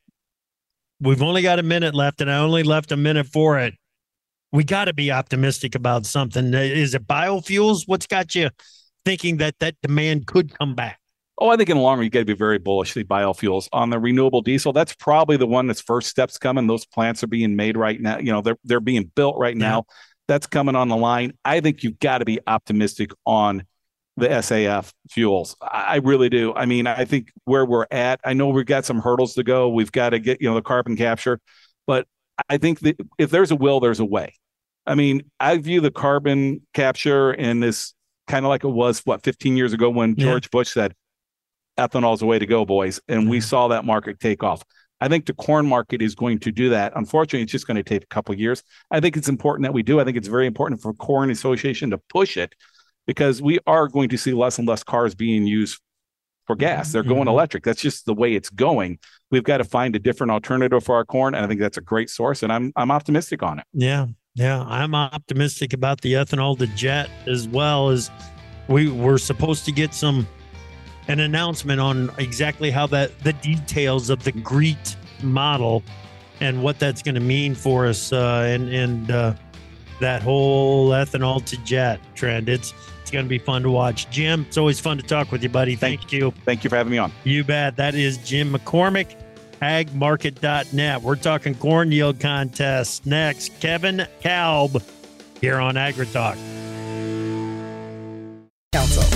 We've 1.01 1.21
only 1.23 1.43
got 1.43 1.59
a 1.59 1.63
minute 1.63 1.95
left, 1.95 2.21
and 2.23 2.31
I 2.31 2.39
only 2.39 2.63
left 2.63 2.91
a 2.93 2.97
minute 2.97 3.27
for 3.27 3.59
it. 3.59 3.75
we 4.53 4.65
got 4.65 4.87
to 4.87 4.95
be 4.95 5.11
optimistic 5.11 5.75
about 5.75 6.07
something. 6.07 6.55
Is 6.55 6.95
it 6.95 7.07
biofuels? 7.07 7.81
What's 7.87 8.07
got 8.07 8.35
you 8.35 8.49
thinking 9.05 9.37
that 9.39 9.59
that 9.59 9.75
demand 9.83 10.27
could 10.27 10.57
come 10.57 10.75
back? 10.75 10.99
Oh, 11.38 11.51
I 11.51 11.57
think 11.57 11.68
in 11.68 11.77
the 11.77 11.83
long 11.83 11.99
run, 11.99 12.05
you 12.05 12.11
got 12.11 12.20
to 12.20 12.25
be 12.25 12.33
very 12.33 12.59
bullish. 12.59 12.94
The 12.94 13.05
biofuels 13.05 13.68
on 13.72 13.90
the 13.90 13.99
renewable 13.99 14.40
diesel. 14.40 14.72
That's 14.72 14.94
probably 14.94 15.37
the 15.37 15.46
one 15.46 15.66
that's 15.66 15.83
first 15.83 16.09
steps 16.09 16.38
coming. 16.38 16.66
Those 16.66 16.87
plants 16.87 17.22
are 17.22 17.27
being 17.27 17.57
made 17.57 17.77
right 17.77 18.01
now. 18.01 18.18
You 18.18 18.33
know, 18.33 18.40
they're 18.40 18.59
they're 18.64 18.81
being 18.81 19.11
built 19.14 19.37
right 19.38 19.57
now. 19.57 19.85
Yeah. 19.88 19.94
That's 20.29 20.46
coming 20.46 20.75
on 20.75 20.88
the 20.88 20.96
line. 20.96 21.35
I 21.44 21.61
think 21.61 21.83
you've 21.83 22.01
got 22.01 22.18
to 22.18 22.25
be 22.25 22.40
optimistic 22.46 23.11
on 23.27 23.64
the 24.16 24.29
SAF 24.29 24.92
fuels. 25.11 25.57
I 25.61 25.96
really 25.96 26.29
do. 26.29 26.55
I 26.55 26.64
mean, 26.66 26.87
I 26.87 27.05
think 27.05 27.31
where 27.44 27.64
we're 27.66 27.87
at, 27.90 28.20
I 28.25 28.33
know 28.33 28.49
we've 28.49 28.66
got 28.66 28.85
some 28.85 29.01
hurdles 29.01 29.35
to 29.35 29.42
go. 29.42 29.68
We've 29.68 29.92
got 29.92 30.11
to 30.11 30.18
get, 30.18 30.40
you 30.40 30.49
know, 30.49 30.55
the 30.55 30.62
carbon 30.62 30.96
capture, 30.96 31.38
but 31.87 32.07
I 32.49 32.57
think 32.57 32.81
that 32.81 32.96
if 33.18 33.31
there's 33.31 33.51
a 33.51 33.57
will, 33.57 33.79
there's 33.79 34.01
a 34.01 34.05
way. 34.05 34.35
I 34.87 34.94
mean, 34.94 35.22
I 35.38 35.59
view 35.59 35.81
the 35.81 35.90
carbon 35.90 36.62
capture 36.72 37.33
in 37.33 37.61
this 37.61 37.92
kind 38.27 38.44
of 38.44 38.49
like 38.49 38.64
it 38.64 38.68
was 38.68 39.01
what 39.01 39.22
15 39.22 39.57
years 39.57 39.72
ago 39.72 39.90
when 39.90 40.16
George 40.16 40.46
yeah. 40.46 40.51
Bush 40.53 40.70
said 40.70 40.94
ethanol 41.79 42.15
is 42.15 42.21
the 42.21 42.27
way 42.27 42.39
to 42.39 42.47
go, 42.47 42.65
boys, 42.65 43.01
and 43.09 43.23
mm-hmm. 43.23 43.31
we 43.31 43.41
saw 43.41 43.69
that 43.69 43.85
market 43.85 44.21
take 44.21 44.43
off. 44.43 44.62
I 45.01 45.09
think 45.09 45.27
the 45.27 45.35
corn 45.35 45.67
market 45.67 46.01
is 46.01 46.15
going 46.15 46.39
to 46.41 46.51
do 46.51 46.71
that. 46.71 46.93
Unfortunately, 46.97 47.43
it's 47.43 47.53
just 47.53 47.67
going 47.67 47.77
to 47.77 47.83
take 47.83 48.03
a 48.03 48.07
couple 48.07 48.35
years. 48.35 48.62
I 48.91 49.01
think 49.01 49.17
it's 49.17 49.29
important 49.29 49.65
that 49.65 49.75
we 49.75 49.83
do. 49.83 50.01
I 50.01 50.05
think 50.05 50.17
it's 50.17 50.29
very 50.29 50.47
important 50.47 50.81
for 50.81 50.95
Corn 50.95 51.31
Association 51.31 51.91
to 51.91 51.99
push 52.09 52.37
it 52.37 52.55
because 53.07 53.43
we 53.43 53.59
are 53.67 53.89
going 53.89 54.09
to 54.09 54.17
see 54.17 54.33
less 54.33 54.59
and 54.59 54.67
less 54.67 54.83
cars 54.83 55.15
being 55.15 55.47
used 55.47 55.81
for 56.47 56.57
gas. 56.57 56.93
They're 56.93 57.03
going 57.03 57.23
mm-hmm. 57.23 57.29
electric. 57.29 57.65
That's 57.65 57.83
just 57.83 58.07
the 58.07 58.15
way 58.15 58.35
it's 58.35 58.49
going. 58.49 58.99
We've 59.31 59.45
got 59.45 59.59
to 59.59 59.65
find 59.65 59.95
a 59.97 59.99
different 59.99 60.31
alternative 60.31 60.83
for 60.83 60.95
our 60.95 61.05
corn, 61.05 61.35
and 61.35 61.45
I 61.45 61.49
think 61.49 61.61
that's 61.61 61.77
a 61.77 61.83
great 61.83 62.09
source. 62.09 62.43
And 62.43 62.53
I'm 62.53 62.73
I'm 62.77 62.91
optimistic 62.91 63.43
on 63.43 63.59
it. 63.59 63.67
Yeah, 63.73 64.07
yeah, 64.35 64.62
I'm 64.62 64.95
optimistic 64.95 65.73
about 65.73 66.01
the 66.01 66.15
ethanol 66.15 66.57
to 66.59 66.67
jet 66.69 67.11
as 67.27 67.49
well 67.49 67.91
as 67.91 68.11
we 68.69 68.89
were 68.89 69.19
supposed 69.19 69.65
to 69.67 69.73
get 69.73 69.93
some 69.93 70.27
an 71.09 71.21
announcement 71.21 71.81
on 71.81 72.11
exactly 72.19 72.71
how 72.71 72.87
that 72.88 73.19
the 73.21 73.33
details 73.35 74.11
of 74.11 74.25
the 74.25 74.33
GREET 74.33 74.97
model 75.23 75.83
and 76.40 76.62
what 76.62 76.79
that's 76.79 77.03
going 77.03 77.14
to 77.14 77.21
mean 77.21 77.55
for 77.55 77.87
us 77.87 78.12
uh, 78.12 78.45
and 78.47 78.69
and 78.69 79.11
uh, 79.11 79.35
that 80.01 80.23
whole 80.23 80.90
ethanol 80.90 81.45
to 81.47 81.57
jet 81.59 82.01
trend. 82.14 82.49
It's 82.49 82.75
it's 83.01 83.11
going 83.11 83.25
to 83.25 83.29
be 83.29 83.38
fun 83.38 83.62
to 83.62 83.71
watch. 83.71 84.11
Jim, 84.11 84.45
it's 84.49 84.59
always 84.59 84.81
fun 84.81 84.97
to 84.97 85.03
talk 85.03 85.31
with 85.31 85.42
you, 85.42 85.49
buddy. 85.49 85.77
Thank, 85.77 86.01
Thank 86.01 86.12
you. 86.12 86.33
Thank 86.45 86.64
you 86.64 86.71
for 86.71 86.77
having 86.77 86.90
me 86.90 86.99
on. 86.99 87.12
You 87.25 87.45
bet. 87.45 87.77
That 87.77 87.95
is 87.95 88.19
Jim 88.19 88.53
McCormick 88.53 89.14
agmarket.net. 89.62 91.03
We're 91.03 91.16
talking 91.16 91.55
corn 91.55 91.92
yield 91.92 92.21
contest 92.21 93.07
next. 93.07 93.59
Kevin 93.61 94.07
Kalb 94.21 94.83
here 95.40 95.57
on 95.57 95.75
AgriTalk. 95.75 96.37
Council. 98.73 99.15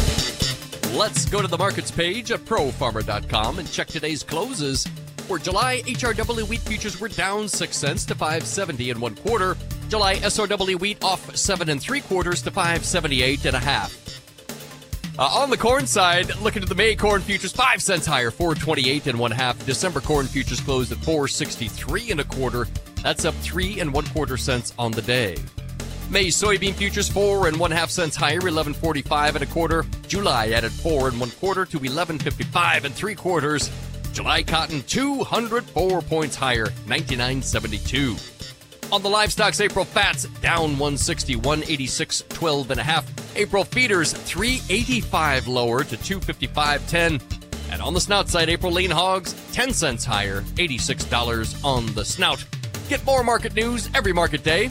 Let's 1.01 1.25
go 1.25 1.41
to 1.41 1.49
the 1.49 1.57
markets 1.57 1.91
page 1.91 2.31
at 2.31 2.41
profarmer.com 2.41 3.59
and 3.59 3.73
check 3.73 3.87
today's 3.87 4.23
closes. 4.23 4.87
For 5.27 5.39
July, 5.39 5.81
HRW 5.87 6.47
wheat 6.47 6.61
futures 6.61 7.01
were 7.01 7.09
down 7.09 7.49
6 7.49 7.75
cents 7.75 8.05
to 8.05 8.15
570 8.15 8.91
and 8.91 9.01
one 9.01 9.15
quarter. 9.15 9.57
July 9.89 10.17
SRW 10.17 10.79
wheat 10.79 11.03
off 11.03 11.35
7 11.35 11.71
and 11.71 11.81
3 11.81 12.03
quarters 12.03 12.43
to 12.43 12.51
578 12.51 13.47
and 13.47 13.57
a 13.57 13.59
half. 13.59 14.21
Uh, 15.19 15.23
on 15.23 15.49
the 15.49 15.57
corn 15.57 15.87
side, 15.87 16.37
looking 16.43 16.63
at 16.63 16.69
the 16.69 16.75
May 16.75 16.95
corn 16.95 17.23
futures, 17.23 17.53
five 17.53 17.81
cents 17.81 18.05
higher, 18.05 18.31
428 18.31 19.07
and 19.07 19.19
one 19.19 19.31
half. 19.31 19.65
December 19.65 20.03
corn 20.03 20.27
futures 20.27 20.61
closed 20.61 20.93
at 20.93 20.99
463 20.99 22.11
and 22.11 22.21
a 22.21 22.25
quarter. 22.25 22.69
That's 23.03 23.25
up 23.25 23.35
three 23.37 23.81
and 23.81 23.91
one 23.91 24.05
quarter 24.09 24.37
cents 24.37 24.75
on 24.79 24.93
the 24.93 25.01
day. 25.01 25.37
May 26.11 26.27
soybean 26.27 26.75
futures 26.75 27.09
four 27.09 27.47
and 27.47 27.57
one 27.57 27.71
half 27.71 27.89
cents 27.89 28.17
higher, 28.17 28.41
1145 28.41 29.37
and 29.37 29.45
a 29.45 29.47
quarter. 29.47 29.85
July 30.09 30.49
added 30.49 30.73
four 30.73 31.07
and 31.07 31.21
one 31.21 31.31
quarter 31.31 31.65
to 31.65 31.77
1155 31.77 32.85
and 32.85 32.93
three 32.93 33.15
quarters. 33.15 33.71
July 34.13 34.43
cotton 34.43 34.83
204 34.83 36.03
points 36.03 36.35
higher, 36.35 36.67
9972. 36.89 38.17
On 38.91 39.01
the 39.03 39.09
livestock's 39.09 39.61
April 39.61 39.85
fats 39.85 40.25
down 40.41 40.71
160, 40.71 41.37
186, 41.37 42.25
12 42.29 42.71
and 42.73 42.81
a 42.81 42.83
half. 42.83 43.37
April 43.37 43.63
feeders 43.63 44.13
385 44.13 45.47
lower 45.47 45.85
to 45.85 45.97
255.10. 45.97 47.23
And 47.71 47.81
on 47.81 47.95
the 47.95 48.01
snout 48.01 48.29
side, 48.29 48.49
April 48.49 48.73
lean 48.73 48.91
hogs 48.91 49.33
10 49.53 49.73
cents 49.73 50.05
higher, 50.05 50.41
$86 50.57 51.65
on 51.65 51.87
the 51.95 52.05
snout. 52.05 52.45
Get 52.89 53.05
more 53.07 53.23
market 53.23 53.55
news 53.55 53.89
every 53.95 54.13
market 54.13 54.43
day. 54.43 54.71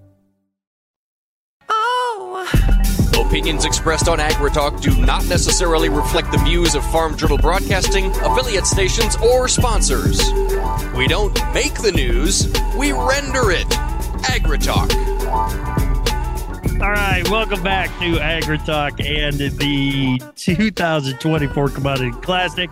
Opinions 3.31 3.63
expressed 3.63 4.09
on 4.09 4.19
AgriTalk 4.19 4.81
do 4.81 4.93
not 5.05 5.25
necessarily 5.27 5.87
reflect 5.87 6.33
the 6.33 6.37
views 6.39 6.75
of 6.75 6.85
Farm 6.91 7.15
Journal 7.15 7.37
Broadcasting, 7.37 8.07
affiliate 8.07 8.67
stations, 8.67 9.15
or 9.15 9.47
sponsors. 9.47 10.19
We 10.97 11.07
don't 11.07 11.33
make 11.53 11.75
the 11.75 11.93
news, 11.95 12.51
we 12.75 12.91
render 12.91 13.49
it. 13.51 13.67
AgriTalk. 14.27 14.91
All 16.81 16.91
right, 16.91 17.25
welcome 17.29 17.63
back 17.63 17.87
to 17.99 18.17
AgriTalk 18.17 18.99
and 18.99 19.37
the 19.37 20.19
2024 20.35 21.69
Commodity 21.69 22.11
Classic. 22.21 22.69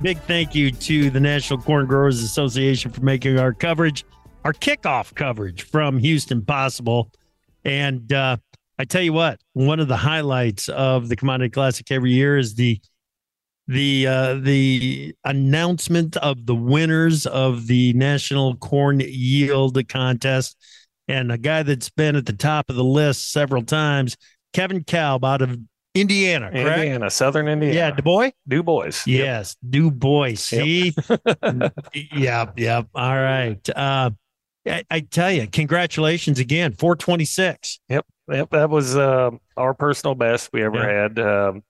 Big 0.00 0.18
thank 0.22 0.52
you 0.52 0.72
to 0.72 1.10
the 1.10 1.20
National 1.20 1.60
Corn 1.60 1.86
Growers 1.86 2.24
Association 2.24 2.90
for 2.90 3.02
making 3.02 3.38
our 3.38 3.52
coverage, 3.52 4.04
our 4.42 4.52
kickoff 4.52 5.14
coverage 5.14 5.62
from 5.62 5.96
Houston 5.98 6.44
possible. 6.44 7.08
And 7.64 8.12
uh, 8.12 8.38
I 8.82 8.84
tell 8.84 9.00
you 9.02 9.12
what, 9.12 9.38
one 9.52 9.78
of 9.78 9.86
the 9.86 9.96
highlights 9.96 10.68
of 10.68 11.08
the 11.08 11.14
Commodity 11.14 11.50
Classic 11.50 11.88
every 11.92 12.10
year 12.10 12.36
is 12.36 12.56
the 12.56 12.80
the 13.68 14.08
uh, 14.08 14.34
the 14.34 15.14
announcement 15.22 16.16
of 16.16 16.46
the 16.46 16.56
winners 16.56 17.24
of 17.26 17.68
the 17.68 17.92
National 17.92 18.56
Corn 18.56 18.98
Yield 18.98 19.78
Contest, 19.88 20.56
and 21.06 21.30
a 21.30 21.38
guy 21.38 21.62
that's 21.62 21.90
been 21.90 22.16
at 22.16 22.26
the 22.26 22.32
top 22.32 22.70
of 22.70 22.74
the 22.74 22.82
list 22.82 23.30
several 23.30 23.62
times, 23.62 24.16
Kevin 24.52 24.82
Kalb 24.82 25.24
out 25.24 25.42
of 25.42 25.56
Indiana, 25.94 26.50
correct? 26.50 26.78
Indiana, 26.78 27.08
Southern 27.08 27.46
Indiana. 27.46 27.76
Yeah, 27.76 27.90
Dubois. 27.92 28.32
Du 28.48 28.64
Bois. 28.64 29.06
Yes, 29.06 29.54
yep. 29.62 29.70
Dubois. 29.70 30.34
See, 30.34 30.92
yep. 31.08 31.72
yep, 31.94 32.58
yep. 32.58 32.88
All 32.96 33.14
right. 33.14 33.70
Uh, 33.70 34.10
I, 34.66 34.84
I, 34.90 35.00
tell 35.00 35.30
you, 35.30 35.46
congratulations 35.46 36.40
again, 36.40 36.72
426. 36.72 37.78
Yep. 37.88 38.06
Yep, 38.28 38.50
that 38.50 38.70
was 38.70 38.96
uh, 38.96 39.30
our 39.56 39.74
personal 39.74 40.14
best 40.14 40.50
we 40.52 40.62
ever 40.62 40.76
yeah. 40.76 41.02
had. 41.02 41.18
Um, 41.18 41.62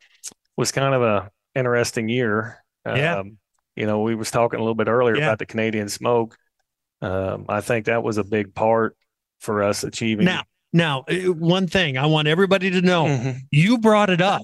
was 0.56 0.70
kind 0.70 0.94
of 0.94 1.02
a 1.02 1.30
interesting 1.54 2.08
year. 2.08 2.62
Yeah. 2.86 3.18
Um, 3.18 3.38
you 3.74 3.86
know, 3.86 4.02
we 4.02 4.14
was 4.14 4.30
talking 4.30 4.58
a 4.58 4.62
little 4.62 4.74
bit 4.74 4.88
earlier 4.88 5.16
yeah. 5.16 5.28
about 5.28 5.38
the 5.38 5.46
Canadian 5.46 5.88
smoke. 5.88 6.36
Um, 7.00 7.46
I 7.48 7.62
think 7.62 7.86
that 7.86 8.02
was 8.02 8.18
a 8.18 8.24
big 8.24 8.54
part 8.54 8.96
for 9.40 9.62
us 9.62 9.82
achieving. 9.82 10.26
Now, 10.26 10.42
now, 10.74 11.04
uh, 11.08 11.32
one 11.32 11.66
thing 11.66 11.96
I 11.96 12.06
want 12.06 12.28
everybody 12.28 12.70
to 12.70 12.80
know: 12.82 13.04
mm-hmm. 13.06 13.38
you 13.50 13.78
brought 13.78 14.10
it 14.10 14.20
up, 14.20 14.42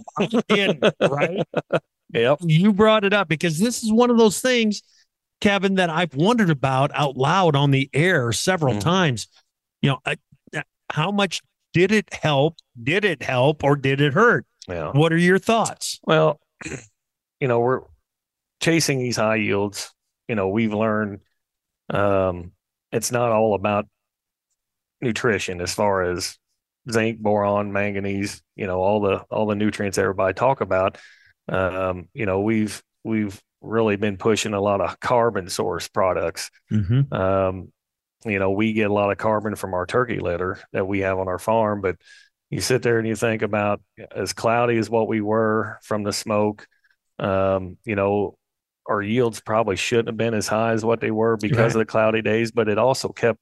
in, 0.48 0.80
right? 1.00 1.46
Yep. 2.14 2.38
You 2.40 2.72
brought 2.72 3.04
it 3.04 3.12
up 3.12 3.28
because 3.28 3.58
this 3.58 3.82
is 3.82 3.92
one 3.92 4.08
of 4.08 4.16
those 4.16 4.40
things 4.40 4.82
Kevin, 5.40 5.74
that 5.76 5.90
I've 5.90 6.14
wondered 6.14 6.50
about 6.50 6.90
out 6.94 7.16
loud 7.16 7.54
on 7.54 7.70
the 7.70 7.88
air 7.92 8.32
several 8.32 8.74
mm. 8.74 8.80
times. 8.80 9.28
You 9.82 9.90
know, 9.90 9.98
uh, 10.04 10.16
uh, 10.56 10.62
how 10.90 11.10
much 11.10 11.42
did 11.72 11.92
it 11.92 12.12
help? 12.12 12.56
Did 12.80 13.04
it 13.04 13.22
help 13.22 13.64
or 13.64 13.76
did 13.76 14.00
it 14.00 14.14
hurt? 14.14 14.46
Yeah. 14.68 14.90
What 14.92 15.12
are 15.12 15.18
your 15.18 15.38
thoughts? 15.38 15.98
Well, 16.04 16.40
you 17.40 17.48
know, 17.48 17.60
we're 17.60 17.82
chasing 18.60 18.98
these 18.98 19.16
high 19.16 19.36
yields. 19.36 19.92
You 20.28 20.34
know, 20.34 20.48
we've 20.48 20.74
learned 20.74 21.20
um, 21.90 22.52
it's 22.92 23.12
not 23.12 23.32
all 23.32 23.54
about 23.54 23.86
nutrition 25.00 25.60
as 25.60 25.72
far 25.72 26.02
as 26.02 26.36
zinc, 26.90 27.20
boron, 27.20 27.72
manganese, 27.72 28.42
you 28.56 28.66
know, 28.66 28.80
all 28.80 29.00
the 29.00 29.24
all 29.30 29.46
the 29.46 29.54
nutrients 29.54 29.98
everybody 29.98 30.34
talk 30.34 30.60
about. 30.60 30.98
Um, 31.48 32.08
you 32.12 32.26
know, 32.26 32.40
we've 32.40 32.82
we've 33.04 33.40
really 33.60 33.96
been 33.96 34.16
pushing 34.16 34.54
a 34.54 34.60
lot 34.60 34.80
of 34.80 35.00
carbon 35.00 35.48
source 35.48 35.88
products. 35.88 36.50
Mm-hmm. 36.70 37.12
Um, 37.12 37.72
you 38.24 38.38
know, 38.38 38.50
we 38.50 38.72
get 38.72 38.90
a 38.90 38.94
lot 38.94 39.10
of 39.10 39.18
carbon 39.18 39.54
from 39.54 39.74
our 39.74 39.86
turkey 39.86 40.18
litter 40.18 40.58
that 40.72 40.86
we 40.86 41.00
have 41.00 41.18
on 41.18 41.28
our 41.28 41.38
farm, 41.38 41.80
but 41.80 41.96
you 42.50 42.60
sit 42.60 42.82
there 42.82 42.98
and 42.98 43.06
you 43.06 43.14
think 43.14 43.42
about 43.42 43.80
as 44.14 44.32
cloudy 44.32 44.78
as 44.78 44.88
what 44.88 45.08
we 45.08 45.20
were 45.20 45.78
from 45.82 46.02
the 46.02 46.12
smoke, 46.12 46.66
um, 47.18 47.76
you 47.84 47.94
know, 47.94 48.36
our 48.88 49.02
yields 49.02 49.40
probably 49.40 49.76
shouldn't 49.76 50.08
have 50.08 50.16
been 50.16 50.34
as 50.34 50.48
high 50.48 50.72
as 50.72 50.84
what 50.84 51.00
they 51.00 51.10
were 51.10 51.36
because 51.36 51.58
right. 51.58 51.66
of 51.66 51.74
the 51.74 51.84
cloudy 51.84 52.22
days, 52.22 52.50
but 52.50 52.68
it 52.68 52.78
also 52.78 53.10
kept 53.10 53.38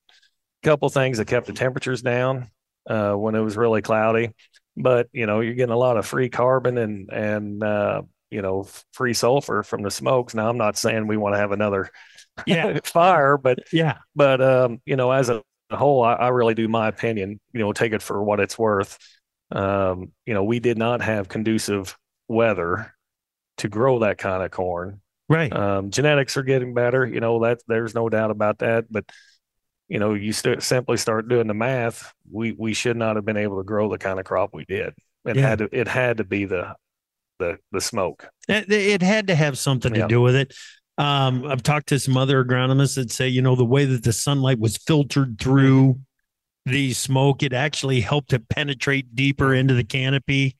a 0.62 0.66
couple 0.66 0.88
things 0.88 1.18
that 1.18 1.26
kept 1.26 1.46
the 1.46 1.52
temperatures 1.52 2.02
down 2.02 2.50
uh, 2.88 3.12
when 3.12 3.34
it 3.34 3.40
was 3.40 3.56
really 3.56 3.80
cloudy. 3.80 4.30
But 4.76 5.08
you 5.12 5.26
know, 5.26 5.40
you're 5.40 5.54
getting 5.54 5.72
a 5.72 5.78
lot 5.78 5.96
of 5.96 6.06
free 6.06 6.28
carbon 6.28 6.78
and 6.78 7.10
and 7.10 7.62
uh, 7.62 8.02
you 8.30 8.42
know 8.42 8.66
free 8.92 9.14
sulfur 9.14 9.62
from 9.62 9.82
the 9.82 9.90
smokes. 9.90 10.34
Now, 10.34 10.50
I'm 10.50 10.58
not 10.58 10.76
saying 10.76 11.06
we 11.06 11.16
want 11.16 11.34
to 11.34 11.38
have 11.38 11.52
another 11.52 11.90
yeah 12.46 12.80
fire, 12.84 13.36
but 13.36 13.60
yeah, 13.72 13.98
but 14.14 14.40
um, 14.40 14.80
you 14.84 14.96
know, 14.96 15.10
as 15.10 15.28
a 15.28 15.42
whole, 15.70 16.02
I, 16.02 16.14
I 16.14 16.28
really 16.28 16.54
do 16.54 16.68
my 16.68 16.88
opinion. 16.88 17.40
You 17.52 17.60
know, 17.60 17.72
take 17.72 17.92
it 17.92 18.02
for 18.02 18.22
what 18.22 18.40
it's 18.40 18.58
worth. 18.58 18.98
Um, 19.50 20.12
you 20.24 20.34
know, 20.34 20.44
we 20.44 20.58
did 20.58 20.78
not 20.78 21.00
have 21.02 21.28
conducive 21.28 21.96
weather 22.28 22.94
to 23.58 23.68
grow 23.68 24.00
that 24.00 24.18
kind 24.18 24.42
of 24.42 24.50
corn. 24.50 25.00
Right. 25.28 25.52
Um, 25.52 25.90
genetics 25.90 26.36
are 26.36 26.42
getting 26.42 26.74
better. 26.74 27.04
You 27.04 27.20
know 27.20 27.42
that 27.44 27.60
there's 27.66 27.94
no 27.94 28.08
doubt 28.08 28.30
about 28.30 28.58
that. 28.58 28.86
But 28.90 29.10
you 29.88 29.98
know, 29.98 30.14
you 30.14 30.32
st- 30.32 30.62
simply 30.62 30.96
start 30.96 31.28
doing 31.28 31.46
the 31.46 31.54
math. 31.54 32.12
We 32.30 32.52
we 32.52 32.74
should 32.74 32.96
not 32.96 33.16
have 33.16 33.24
been 33.24 33.36
able 33.36 33.58
to 33.58 33.64
grow 33.64 33.88
the 33.90 33.98
kind 33.98 34.18
of 34.18 34.24
crop 34.24 34.50
we 34.52 34.64
did. 34.64 34.94
It 35.24 35.36
yeah. 35.36 35.48
had 35.48 35.58
to 35.58 35.68
it 35.72 35.88
had 35.88 36.18
to 36.18 36.24
be 36.24 36.44
the 36.44 36.74
the 37.38 37.58
the 37.72 37.80
smoke. 37.80 38.28
It, 38.48 38.70
it 38.70 39.02
had 39.02 39.28
to 39.28 39.34
have 39.34 39.58
something 39.58 39.94
to 39.94 40.06
do 40.06 40.20
with 40.20 40.36
it. 40.36 40.54
Um, 40.98 41.44
I've 41.46 41.62
talked 41.62 41.88
to 41.88 41.98
some 41.98 42.16
other 42.16 42.44
agronomists 42.44 42.94
that 42.96 43.10
say, 43.10 43.28
you 43.28 43.42
know, 43.42 43.54
the 43.54 43.64
way 43.64 43.84
that 43.84 44.02
the 44.02 44.12
sunlight 44.12 44.58
was 44.58 44.76
filtered 44.76 45.38
through 45.38 45.98
the 46.64 46.92
smoke, 46.94 47.42
it 47.42 47.52
actually 47.52 48.00
helped 48.00 48.30
to 48.30 48.40
penetrate 48.40 49.14
deeper 49.14 49.54
into 49.54 49.74
the 49.74 49.84
canopy. 49.84 50.56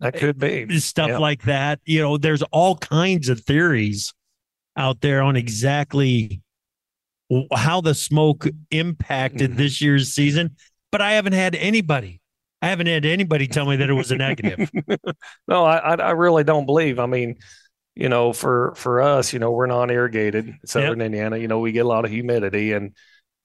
That 0.00 0.14
could 0.14 0.38
be 0.38 0.78
stuff 0.80 1.08
yeah. 1.08 1.18
like 1.18 1.42
that. 1.42 1.80
You 1.84 2.00
know, 2.00 2.16
there's 2.16 2.42
all 2.44 2.76
kinds 2.76 3.28
of 3.28 3.40
theories 3.40 4.12
out 4.76 5.00
there 5.00 5.22
on 5.22 5.36
exactly 5.36 6.42
how 7.54 7.80
the 7.80 7.94
smoke 7.94 8.46
impacted 8.70 9.50
mm-hmm. 9.50 9.58
this 9.58 9.80
year's 9.80 10.12
season, 10.12 10.56
but 10.90 11.00
I 11.00 11.12
haven't 11.12 11.32
had 11.32 11.54
anybody. 11.54 12.20
I 12.60 12.68
haven't 12.68 12.86
had 12.86 13.04
anybody 13.04 13.46
tell 13.46 13.66
me 13.66 13.76
that 13.76 13.90
it 13.90 13.94
was 13.94 14.10
a 14.10 14.16
negative. 14.16 14.70
no, 15.48 15.64
I 15.64 15.94
I 15.94 16.10
really 16.12 16.44
don't 16.44 16.64
believe. 16.64 16.98
I 16.98 17.06
mean, 17.06 17.36
you 17.94 18.08
know, 18.08 18.32
for 18.32 18.74
for 18.76 19.00
us, 19.00 19.32
you 19.32 19.38
know, 19.38 19.52
we're 19.52 19.66
non-irrigated, 19.66 20.54
Southern 20.64 21.00
yep. 21.00 21.06
Indiana. 21.06 21.36
You 21.36 21.48
know, 21.48 21.60
we 21.60 21.72
get 21.72 21.84
a 21.84 21.88
lot 21.88 22.04
of 22.04 22.10
humidity, 22.10 22.72
and 22.72 22.94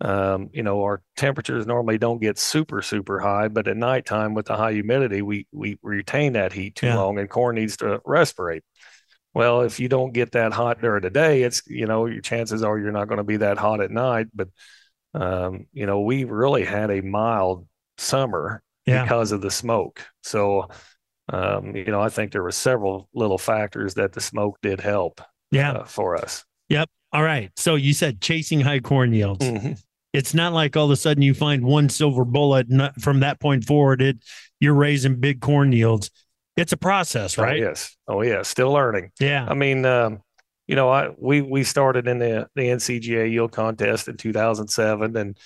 um, 0.01 0.49
you 0.53 0.63
know, 0.63 0.81
our 0.81 1.01
temperatures 1.17 1.67
normally 1.67 1.97
don't 1.97 2.21
get 2.21 2.39
super 2.39 2.81
super 2.81 3.19
high, 3.19 3.47
but 3.47 3.67
at 3.67 3.77
nighttime 3.77 4.33
with 4.33 4.47
the 4.47 4.55
high 4.55 4.73
humidity, 4.73 5.21
we 5.21 5.45
we 5.51 5.77
retain 5.83 6.33
that 6.33 6.53
heat 6.53 6.75
too 6.75 6.87
yeah. 6.87 6.97
long, 6.97 7.19
and 7.19 7.29
corn 7.29 7.55
needs 7.55 7.77
to 7.77 7.99
respirate. 8.05 8.61
Well, 9.35 9.61
if 9.61 9.79
you 9.79 9.87
don't 9.87 10.13
get 10.13 10.31
that 10.31 10.53
hot 10.53 10.81
during 10.81 11.03
the 11.03 11.11
day, 11.11 11.43
it's 11.43 11.61
you 11.67 11.85
know 11.85 12.07
your 12.07 12.21
chances 12.21 12.63
are 12.63 12.79
you're 12.79 12.91
not 12.91 13.07
going 13.07 13.19
to 13.19 13.23
be 13.23 13.37
that 13.37 13.59
hot 13.59 13.81
at 13.81 13.91
night. 13.91 14.27
But 14.33 14.49
um, 15.13 15.67
you 15.73 15.85
know 15.85 16.01
we 16.01 16.23
really 16.23 16.65
had 16.65 16.89
a 16.89 17.01
mild 17.01 17.67
summer 17.99 18.63
yeah. 18.87 19.03
because 19.03 19.31
of 19.31 19.41
the 19.41 19.51
smoke. 19.51 20.03
So 20.23 20.69
um, 21.29 21.75
you 21.75 21.85
know 21.85 22.01
I 22.01 22.09
think 22.09 22.31
there 22.31 22.43
were 22.43 22.51
several 22.51 23.09
little 23.13 23.37
factors 23.37 23.95
that 23.95 24.13
the 24.13 24.21
smoke 24.21 24.57
did 24.61 24.79
help. 24.79 25.21
Yeah. 25.51 25.71
Uh, 25.71 25.83
for 25.85 26.15
us. 26.15 26.45
Yep. 26.69 26.89
All 27.11 27.23
right. 27.23 27.51
So 27.55 27.75
you 27.75 27.93
said 27.93 28.21
chasing 28.21 28.59
high 28.59 28.79
corn 28.79 29.13
yields. 29.13 29.43
Mm-hmm. 29.43 29.73
It's 30.13 30.33
not 30.33 30.53
like 30.53 30.77
all 30.77 30.85
of 30.85 30.91
a 30.91 30.95
sudden 30.95 31.23
you 31.23 31.33
find 31.33 31.63
one 31.63 31.89
silver 31.89 32.25
bullet 32.25 32.67
from 32.99 33.21
that 33.21 33.39
point 33.39 33.65
forward. 33.65 34.01
It 34.01 34.23
you're 34.59 34.75
raising 34.75 35.19
big 35.19 35.41
corn 35.41 35.71
yields 35.71 36.11
it's 36.59 36.73
a 36.73 36.77
process, 36.77 37.39
oh, 37.39 37.43
right? 37.43 37.61
Oh, 37.61 37.65
yes. 37.65 37.97
Oh, 38.07 38.21
yeah. 38.21 38.41
Still 38.41 38.71
learning. 38.71 39.11
Yeah. 39.19 39.45
I 39.47 39.53
mean, 39.53 39.85
um, 39.85 40.21
you 40.67 40.75
know, 40.75 40.89
I 40.89 41.09
we 41.17 41.41
we 41.41 41.63
started 41.63 42.07
in 42.07 42.19
the 42.19 42.47
the 42.55 42.63
NCGA 42.63 43.31
yield 43.31 43.51
contest 43.51 44.07
in 44.07 44.17
2007, 44.17 45.17
and 45.17 45.37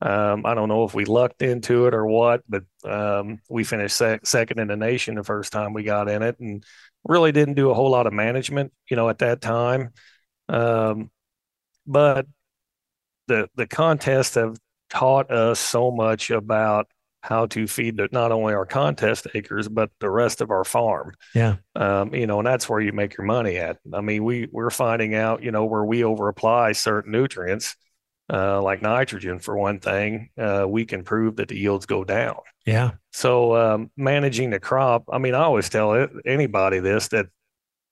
um, 0.00 0.44
I 0.44 0.54
don't 0.54 0.68
know 0.68 0.84
if 0.84 0.94
we 0.94 1.04
lucked 1.04 1.42
into 1.42 1.86
it 1.86 1.94
or 1.94 2.06
what, 2.06 2.42
but 2.48 2.64
um, 2.84 3.40
we 3.48 3.64
finished 3.64 3.96
sec- 3.96 4.26
second 4.26 4.58
in 4.58 4.68
the 4.68 4.76
nation 4.76 5.14
the 5.14 5.24
first 5.24 5.52
time 5.52 5.72
we 5.72 5.82
got 5.82 6.08
in 6.08 6.22
it, 6.22 6.38
and 6.40 6.64
really 7.04 7.32
didn't 7.32 7.54
do 7.54 7.70
a 7.70 7.74
whole 7.74 7.90
lot 7.90 8.06
of 8.06 8.12
management, 8.12 8.72
you 8.88 8.96
know, 8.96 9.08
at 9.08 9.18
that 9.18 9.40
time. 9.40 9.92
Um, 10.48 11.10
but 11.86 12.26
the 13.28 13.48
the 13.54 13.66
contests 13.66 14.34
have 14.34 14.58
taught 14.90 15.30
us 15.30 15.58
so 15.58 15.90
much 15.90 16.30
about 16.30 16.88
how 17.20 17.46
to 17.46 17.66
feed 17.66 17.96
the, 17.96 18.06
not 18.12 18.32
only 18.32 18.52
our 18.52 18.66
contest 18.66 19.26
acres 19.32 19.66
but 19.66 19.90
the 19.98 20.10
rest 20.10 20.42
of 20.42 20.50
our 20.50 20.62
farm. 20.62 21.14
Yeah. 21.34 21.56
Um, 21.74 22.14
you 22.14 22.26
know, 22.26 22.38
and 22.38 22.46
that's 22.46 22.68
where 22.68 22.80
you 22.80 22.92
make 22.92 23.16
your 23.16 23.26
money 23.26 23.56
at. 23.56 23.78
I 23.94 24.02
mean, 24.02 24.24
we 24.24 24.48
we're 24.52 24.68
finding 24.70 25.14
out, 25.14 25.42
you 25.42 25.50
know, 25.50 25.64
where 25.64 25.84
we 25.84 26.04
over 26.04 26.28
apply 26.28 26.72
certain 26.72 27.12
nutrients, 27.12 27.76
uh, 28.32 28.62
like 28.62 28.82
nitrogen 28.82 29.38
for 29.38 29.56
one 29.56 29.80
thing, 29.80 30.30
uh, 30.38 30.64
we 30.66 30.84
can 30.84 31.04
prove 31.04 31.36
that 31.36 31.48
the 31.48 31.58
yields 31.58 31.86
go 31.86 32.04
down. 32.04 32.36
Yeah. 32.64 32.92
So 33.12 33.56
um, 33.56 33.90
managing 33.96 34.50
the 34.50 34.60
crop, 34.60 35.04
I 35.12 35.18
mean, 35.18 35.34
I 35.34 35.42
always 35.42 35.68
tell 35.68 35.94
it, 35.94 36.10
anybody 36.24 36.78
this 36.80 37.08
that 37.08 37.26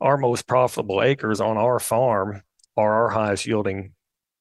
our 0.00 0.16
most 0.16 0.46
profitable 0.46 1.02
acres 1.02 1.40
on 1.40 1.56
our 1.56 1.78
farm 1.78 2.42
are 2.76 2.94
our 3.04 3.08
highest 3.10 3.46
yielding 3.46 3.92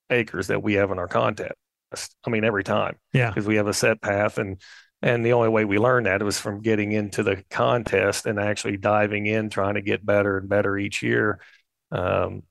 acres 0.10 0.47
that 0.47 0.63
we 0.63 0.73
have 0.73 0.91
in 0.91 0.99
our 0.99 1.08
contest. 1.08 1.54
I 2.25 2.30
mean, 2.30 2.45
every 2.45 2.63
time. 2.63 2.97
Yeah. 3.13 3.30
Because 3.30 3.45
we 3.45 3.58
have 3.58 3.67
a 3.67 3.73
set 3.73 4.01
path 4.01 4.38
and 4.38 4.62
and 5.04 5.25
the 5.25 5.34
only 5.34 5.49
way 5.49 5.65
we 5.65 5.80
learned 5.80 6.06
that 6.06 6.21
was 6.21 6.39
from 6.39 6.62
getting 6.62 6.91
into 6.91 7.23
the 7.23 7.43
contest 7.49 8.27
and 8.27 8.39
actually 8.39 8.77
diving 8.77 9.25
in, 9.25 9.49
trying 9.49 9.73
to 9.73 9.82
get 9.82 10.06
better 10.06 10.38
and 10.38 10.47
better 10.47 10.77
each 10.77 11.01
year. 11.01 11.39
Um, 11.91 12.43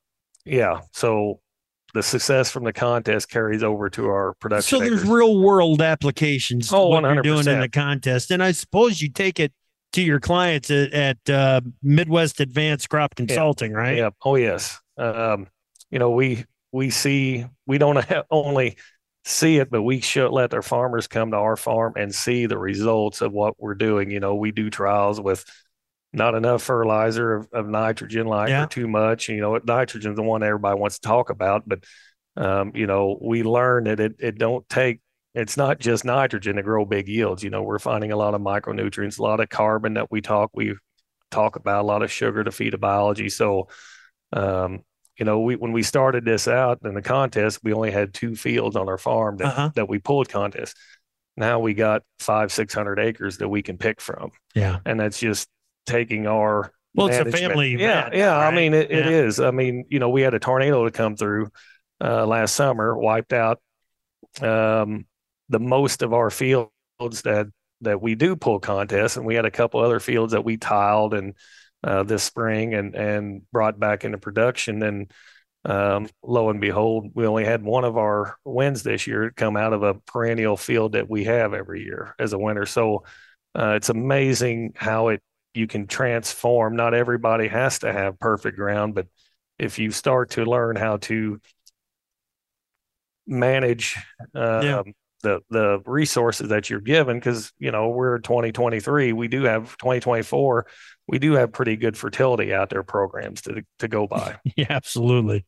yeah. 0.44 0.80
So 0.92 1.40
the 1.94 2.02
success 2.02 2.50
from 2.50 2.64
the 2.64 2.72
contest 2.72 3.28
carries 3.28 3.62
over 3.62 3.90
to 3.90 4.08
our 4.08 4.34
production. 4.34 4.78
So 4.78 4.84
there's 4.84 5.04
real 5.04 5.40
world 5.40 5.82
applications. 5.82 6.72
Oh, 6.72 6.88
what 6.88 7.04
100%. 7.04 7.14
you're 7.14 7.22
doing 7.22 7.46
in 7.48 7.60
the 7.60 7.68
contest, 7.68 8.30
and 8.30 8.42
I 8.42 8.52
suppose 8.52 9.00
you 9.00 9.10
take 9.10 9.40
it 9.40 9.52
to 9.92 10.02
your 10.02 10.20
clients 10.20 10.70
at, 10.70 10.92
at 10.92 11.30
uh, 11.30 11.60
Midwest 11.82 12.40
Advanced 12.40 12.88
Crop 12.88 13.14
Consulting, 13.14 13.72
yeah. 13.72 13.76
right? 13.76 13.96
Yeah. 13.96 14.10
Oh 14.24 14.36
yes. 14.36 14.78
Um, 14.96 15.48
you 15.90 15.98
know 15.98 16.10
we 16.10 16.44
we 16.72 16.90
see 16.90 17.46
we 17.66 17.78
don't 17.78 18.02
have 18.04 18.24
only 18.30 18.76
see 19.24 19.58
it, 19.58 19.70
but 19.70 19.82
we 19.82 20.00
should 20.00 20.30
let 20.30 20.54
our 20.54 20.62
farmers 20.62 21.06
come 21.06 21.30
to 21.32 21.36
our 21.36 21.56
farm 21.56 21.92
and 21.96 22.14
see 22.14 22.46
the 22.46 22.58
results 22.58 23.20
of 23.20 23.32
what 23.32 23.54
we're 23.58 23.74
doing. 23.74 24.10
You 24.10 24.20
know, 24.20 24.34
we 24.34 24.50
do 24.50 24.70
trials 24.70 25.20
with 25.20 25.44
not 26.12 26.34
enough 26.34 26.62
fertilizer 26.62 27.36
of, 27.36 27.48
of 27.52 27.68
nitrogen, 27.68 28.26
like 28.26 28.48
yeah. 28.48 28.64
or 28.64 28.66
too 28.66 28.88
much. 28.88 29.28
You 29.28 29.40
know, 29.40 29.60
nitrogen's 29.64 30.16
the 30.16 30.22
one 30.22 30.42
everybody 30.42 30.78
wants 30.78 30.98
to 30.98 31.06
talk 31.06 31.30
about, 31.30 31.68
but 31.68 31.84
um, 32.36 32.72
you 32.74 32.86
know, 32.86 33.18
we 33.20 33.42
learn 33.42 33.84
that 33.84 34.00
it 34.00 34.16
it 34.18 34.38
don't 34.38 34.68
take 34.68 35.00
it's 35.34 35.56
not 35.56 35.78
just 35.78 36.04
nitrogen 36.04 36.56
to 36.56 36.62
grow 36.62 36.84
big 36.84 37.08
yields. 37.08 37.42
You 37.44 37.50
know, 37.50 37.62
we're 37.62 37.78
finding 37.78 38.12
a 38.12 38.16
lot 38.16 38.34
of 38.34 38.40
micronutrients, 38.40 39.18
a 39.18 39.22
lot 39.22 39.40
of 39.40 39.48
carbon 39.48 39.94
that 39.94 40.10
we 40.10 40.20
talk 40.20 40.50
we 40.54 40.74
talk 41.30 41.56
about, 41.56 41.82
a 41.82 41.86
lot 41.86 42.02
of 42.02 42.10
sugar 42.10 42.42
to 42.42 42.50
feed 42.50 42.74
a 42.74 42.78
biology. 42.78 43.28
So 43.28 43.68
um, 44.32 44.84
you 45.16 45.26
know, 45.26 45.40
we 45.40 45.56
when 45.56 45.72
we 45.72 45.82
started 45.82 46.24
this 46.24 46.48
out 46.48 46.80
in 46.84 46.94
the 46.94 47.02
contest, 47.02 47.60
we 47.62 47.72
only 47.72 47.90
had 47.90 48.14
two 48.14 48.34
fields 48.34 48.74
on 48.74 48.88
our 48.88 48.98
farm 48.98 49.36
that, 49.36 49.46
uh-huh. 49.48 49.70
that 49.74 49.88
we 49.88 49.98
pulled 49.98 50.28
contests. 50.28 50.74
Now 51.36 51.60
we 51.60 51.74
got 51.74 52.02
five, 52.18 52.50
six 52.50 52.74
hundred 52.74 52.98
acres 52.98 53.38
that 53.38 53.48
we 53.48 53.62
can 53.62 53.76
pick 53.76 54.00
from. 54.00 54.30
Yeah. 54.54 54.78
And 54.84 54.98
that's 54.98 55.18
just 55.20 55.48
taking 55.86 56.26
our 56.26 56.72
well, 56.94 57.08
management. 57.08 57.34
it's 57.34 57.42
a 57.42 57.48
family. 57.48 57.70
Yeah, 57.72 58.00
event, 58.00 58.14
yeah. 58.14 58.36
Right? 58.36 58.52
I 58.52 58.54
mean, 58.54 58.74
it, 58.74 58.90
yeah. 58.90 58.98
it 58.98 59.06
is. 59.06 59.40
I 59.40 59.50
mean, 59.50 59.84
you 59.88 59.98
know, 59.98 60.08
we 60.08 60.22
had 60.22 60.34
a 60.34 60.38
tornado 60.38 60.84
to 60.84 60.90
come 60.90 61.16
through 61.16 61.50
uh, 62.00 62.26
last 62.26 62.54
summer, 62.54 62.96
wiped 62.96 63.32
out 63.32 63.60
um, 64.40 65.06
the 65.48 65.60
most 65.60 66.02
of 66.02 66.12
our 66.12 66.30
fields 66.30 66.70
that 67.24 67.46
that 67.82 68.02
we 68.02 68.14
do 68.14 68.36
pull 68.36 68.60
contests, 68.60 69.16
and 69.16 69.24
we 69.24 69.34
had 69.34 69.46
a 69.46 69.50
couple 69.50 69.80
other 69.80 70.00
fields 70.00 70.32
that 70.32 70.44
we 70.44 70.56
tiled 70.56 71.14
and 71.14 71.34
uh, 71.82 72.02
this 72.02 72.22
spring 72.22 72.74
and 72.74 72.94
and 72.94 73.42
brought 73.52 73.78
back 73.78 74.04
into 74.04 74.18
production. 74.18 74.82
And 74.82 75.12
um, 75.64 76.08
lo 76.22 76.50
and 76.50 76.60
behold, 76.60 77.10
we 77.14 77.26
only 77.26 77.44
had 77.44 77.62
one 77.62 77.84
of 77.84 77.96
our 77.96 78.36
wins 78.44 78.82
this 78.82 79.06
year 79.06 79.32
come 79.34 79.56
out 79.56 79.72
of 79.72 79.82
a 79.82 79.94
perennial 79.94 80.56
field 80.56 80.92
that 80.92 81.08
we 81.08 81.24
have 81.24 81.54
every 81.54 81.84
year 81.84 82.14
as 82.18 82.32
a 82.32 82.38
winner. 82.38 82.66
So 82.66 83.04
uh, 83.54 83.74
it's 83.76 83.88
amazing 83.88 84.72
how 84.76 85.08
it 85.08 85.22
you 85.54 85.66
can 85.66 85.86
transform. 85.86 86.76
Not 86.76 86.94
everybody 86.94 87.48
has 87.48 87.80
to 87.80 87.92
have 87.92 88.18
perfect 88.18 88.56
ground, 88.56 88.94
but 88.94 89.06
if 89.58 89.78
you 89.78 89.90
start 89.90 90.30
to 90.30 90.44
learn 90.44 90.76
how 90.76 90.98
to 90.98 91.40
manage 93.26 93.96
uh, 94.34 94.60
yeah. 94.62 94.82
the 95.22 95.40
the 95.50 95.80
resources 95.84 96.48
that 96.48 96.70
you're 96.70 96.80
given, 96.80 97.18
because 97.18 97.52
you 97.58 97.70
know 97.70 97.88
we're 97.88 98.18
2023, 98.18 99.12
we 99.12 99.28
do 99.28 99.44
have 99.44 99.76
2024, 99.78 100.66
we 101.06 101.18
do 101.18 101.32
have 101.32 101.52
pretty 101.52 101.76
good 101.76 101.96
fertility 101.96 102.54
out 102.54 102.70
there 102.70 102.82
programs 102.82 103.42
to 103.42 103.62
to 103.78 103.88
go 103.88 104.06
by. 104.06 104.38
yeah, 104.56 104.66
absolutely. 104.70 105.44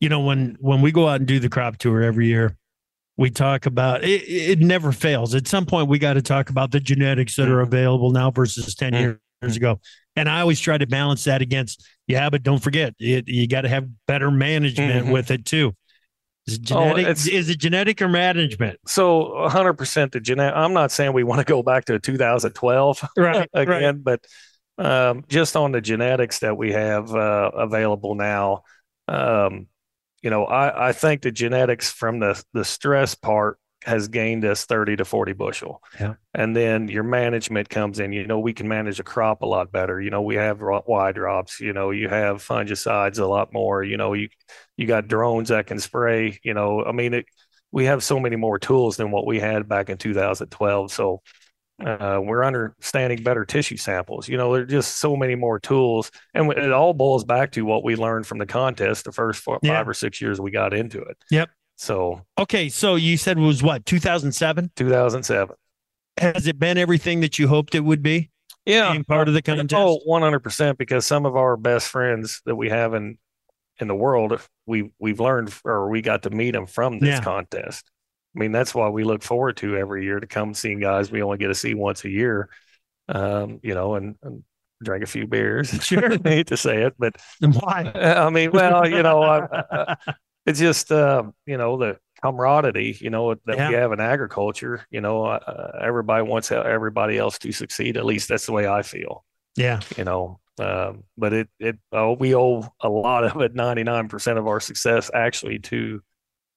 You 0.00 0.08
know 0.08 0.20
when 0.20 0.56
when 0.60 0.80
we 0.80 0.92
go 0.92 1.08
out 1.08 1.20
and 1.20 1.26
do 1.26 1.38
the 1.38 1.48
crop 1.48 1.76
tour 1.76 2.02
every 2.02 2.26
year, 2.26 2.56
we 3.16 3.30
talk 3.30 3.66
about 3.66 4.02
it, 4.04 4.22
it 4.22 4.58
never 4.58 4.90
fails. 4.92 5.34
At 5.34 5.46
some 5.46 5.66
point, 5.66 5.88
we 5.88 5.98
got 5.98 6.14
to 6.14 6.22
talk 6.22 6.50
about 6.50 6.72
the 6.72 6.80
genetics 6.80 7.36
that 7.36 7.48
are 7.48 7.62
mm-hmm. 7.62 7.72
available 7.72 8.10
now 8.10 8.30
versus 8.30 8.74
10 8.74 8.92
mm-hmm. 8.92 9.12
Years 9.42 9.56
ago. 9.56 9.80
And 10.16 10.28
I 10.28 10.40
always 10.40 10.60
try 10.60 10.78
to 10.78 10.86
balance 10.86 11.24
that 11.24 11.42
against, 11.42 11.86
yeah, 12.06 12.30
but 12.30 12.42
don't 12.42 12.62
forget, 12.62 12.94
it, 12.98 13.28
you 13.28 13.48
got 13.48 13.62
to 13.62 13.68
have 13.68 13.88
better 14.06 14.30
management 14.30 15.04
mm-hmm. 15.04 15.12
with 15.12 15.30
it 15.30 15.44
too. 15.44 15.74
Is 16.46 16.54
it 16.54 16.72
oh, 16.72 16.90
genetic? 16.90 17.06
Oh, 17.06 17.10
is 17.10 17.48
it 17.48 17.58
genetic 17.58 18.02
or 18.02 18.08
management? 18.08 18.78
So 18.86 19.24
100% 19.48 20.12
the 20.12 20.20
genetic. 20.20 20.54
I'm 20.56 20.74
not 20.74 20.92
saying 20.92 21.12
we 21.12 21.24
want 21.24 21.40
to 21.40 21.50
go 21.50 21.62
back 21.62 21.86
to 21.86 21.98
2012 21.98 23.08
right, 23.16 23.48
again, 23.54 23.82
right. 23.82 24.04
but 24.04 24.24
um, 24.76 25.24
just 25.28 25.56
on 25.56 25.72
the 25.72 25.80
genetics 25.80 26.40
that 26.40 26.56
we 26.56 26.72
have 26.72 27.14
uh, 27.14 27.50
available 27.54 28.14
now, 28.14 28.62
um, 29.08 29.68
you 30.22 30.30
know, 30.30 30.44
I, 30.44 30.88
I 30.88 30.92
think 30.92 31.22
the 31.22 31.30
genetics 31.30 31.90
from 31.90 32.18
the 32.18 32.42
the 32.52 32.64
stress 32.64 33.14
part 33.14 33.58
has 33.84 34.08
gained 34.08 34.44
us 34.44 34.64
30 34.64 34.96
to 34.96 35.04
40 35.04 35.32
bushel. 35.34 35.82
Yeah. 36.00 36.14
And 36.34 36.56
then 36.56 36.88
your 36.88 37.02
management 37.02 37.68
comes 37.68 38.00
in, 38.00 38.12
you 38.12 38.26
know, 38.26 38.38
we 38.38 38.52
can 38.52 38.66
manage 38.66 38.98
a 38.98 39.04
crop 39.04 39.42
a 39.42 39.46
lot 39.46 39.70
better. 39.70 40.00
You 40.00 40.10
know, 40.10 40.22
we 40.22 40.36
have 40.36 40.60
wide 40.60 41.14
drops, 41.14 41.60
you 41.60 41.72
know, 41.72 41.90
you 41.90 42.08
have 42.08 42.42
fungicides 42.42 43.18
a 43.18 43.26
lot 43.26 43.52
more, 43.52 43.82
you 43.82 43.96
know, 43.96 44.14
you, 44.14 44.28
you 44.76 44.86
got 44.86 45.08
drones 45.08 45.50
that 45.50 45.66
can 45.66 45.78
spray, 45.78 46.38
you 46.42 46.54
know, 46.54 46.84
I 46.84 46.92
mean, 46.92 47.14
it, 47.14 47.26
we 47.72 47.84
have 47.86 48.02
so 48.02 48.20
many 48.20 48.36
more 48.36 48.58
tools 48.58 48.96
than 48.96 49.10
what 49.10 49.26
we 49.26 49.40
had 49.40 49.68
back 49.68 49.90
in 49.90 49.98
2012. 49.98 50.92
So 50.92 51.22
uh, 51.84 52.20
we're 52.22 52.44
understanding 52.44 53.22
better 53.22 53.44
tissue 53.44 53.76
samples. 53.76 54.28
You 54.28 54.36
know, 54.36 54.52
there 54.52 54.62
are 54.62 54.66
just 54.66 54.98
so 54.98 55.16
many 55.16 55.34
more 55.34 55.58
tools, 55.58 56.10
and 56.32 56.50
it 56.52 56.72
all 56.72 56.94
boils 56.94 57.24
back 57.24 57.50
to 57.52 57.62
what 57.62 57.82
we 57.82 57.96
learned 57.96 58.26
from 58.26 58.38
the 58.38 58.46
contest 58.46 59.04
the 59.04 59.12
first 59.12 59.42
four, 59.42 59.58
yeah. 59.62 59.76
five 59.76 59.88
or 59.88 59.94
six 59.94 60.20
years 60.20 60.40
we 60.40 60.50
got 60.50 60.72
into 60.72 61.00
it. 61.02 61.16
Yep. 61.30 61.50
So 61.76 62.22
okay, 62.38 62.68
so 62.68 62.94
you 62.94 63.16
said 63.16 63.38
it 63.38 63.40
was 63.40 63.62
what 63.62 63.84
2007? 63.84 64.72
2007. 64.76 65.56
Has 66.18 66.46
it 66.46 66.58
been 66.58 66.78
everything 66.78 67.20
that 67.20 67.38
you 67.38 67.48
hoped 67.48 67.74
it 67.74 67.80
would 67.80 68.02
be? 68.02 68.30
Yeah, 68.64 68.92
being 68.92 69.04
part 69.04 69.28
of 69.28 69.34
the 69.34 69.42
contest. 69.42 69.74
Oh, 69.74 70.00
100 70.04 70.40
percent. 70.40 70.78
Because 70.78 71.04
some 71.04 71.26
of 71.26 71.36
our 71.36 71.56
best 71.56 71.88
friends 71.88 72.40
that 72.46 72.56
we 72.56 72.70
have 72.70 72.94
in 72.94 73.18
in 73.80 73.88
the 73.88 73.94
world, 73.94 74.40
we 74.66 74.90
we've 74.98 75.20
learned 75.20 75.52
or 75.64 75.88
we 75.88 76.00
got 76.00 76.22
to 76.22 76.30
meet 76.30 76.52
them 76.52 76.66
from 76.66 76.98
this 76.98 77.18
yeah. 77.18 77.20
contest. 77.20 77.90
I 78.34 78.38
mean, 78.38 78.52
that's 78.52 78.74
why 78.74 78.88
we 78.88 79.04
look 79.04 79.22
forward 79.22 79.56
to 79.58 79.76
every 79.76 80.04
year 80.04 80.18
to 80.18 80.26
come 80.26 80.54
seeing 80.54 80.80
guys 80.80 81.10
we 81.10 81.22
only 81.22 81.38
get 81.38 81.48
to 81.48 81.54
see 81.54 81.74
once 81.74 82.04
a 82.04 82.10
year. 82.10 82.48
Um, 83.08 83.60
you 83.62 83.74
know, 83.74 83.96
and, 83.96 84.16
and 84.22 84.42
drink 84.82 85.04
a 85.04 85.06
few 85.06 85.26
beers. 85.26 85.70
Sure, 85.84 86.12
I 86.24 86.28
hate 86.28 86.46
to 86.48 86.56
say 86.56 86.82
it, 86.82 86.94
but 86.98 87.16
why? 87.40 87.92
I 87.94 88.30
mean, 88.30 88.50
well, 88.50 88.88
you 88.88 89.02
know, 89.02 89.22
I, 89.22 89.96
it's 90.46 90.58
just 90.58 90.92
uh, 90.92 91.24
you 91.46 91.56
know 91.56 91.76
the 91.76 91.98
camaraderie 92.22 92.96
you 93.00 93.10
know 93.10 93.34
that 93.46 93.56
yeah. 93.56 93.68
we 93.68 93.74
have 93.74 93.92
in 93.92 94.00
agriculture 94.00 94.86
you 94.90 95.00
know 95.00 95.26
uh, 95.26 95.78
everybody 95.82 96.22
wants 96.22 96.50
everybody 96.50 97.18
else 97.18 97.38
to 97.38 97.52
succeed. 97.52 97.96
At 97.96 98.04
least 98.04 98.28
that's 98.28 98.46
the 98.46 98.52
way 98.52 98.66
i 98.66 98.82
feel. 98.82 99.24
Yeah. 99.56 99.80
You 99.96 100.04
know 100.04 100.40
um, 100.58 101.04
but 101.16 101.32
it 101.32 101.48
it 101.58 101.78
uh, 101.92 102.14
we 102.18 102.34
owe 102.34 102.68
a 102.80 102.88
lot 102.88 103.24
of 103.24 103.40
it 103.42 103.54
99% 103.54 104.38
of 104.38 104.46
our 104.46 104.60
success 104.60 105.10
actually 105.12 105.58
to 105.60 106.00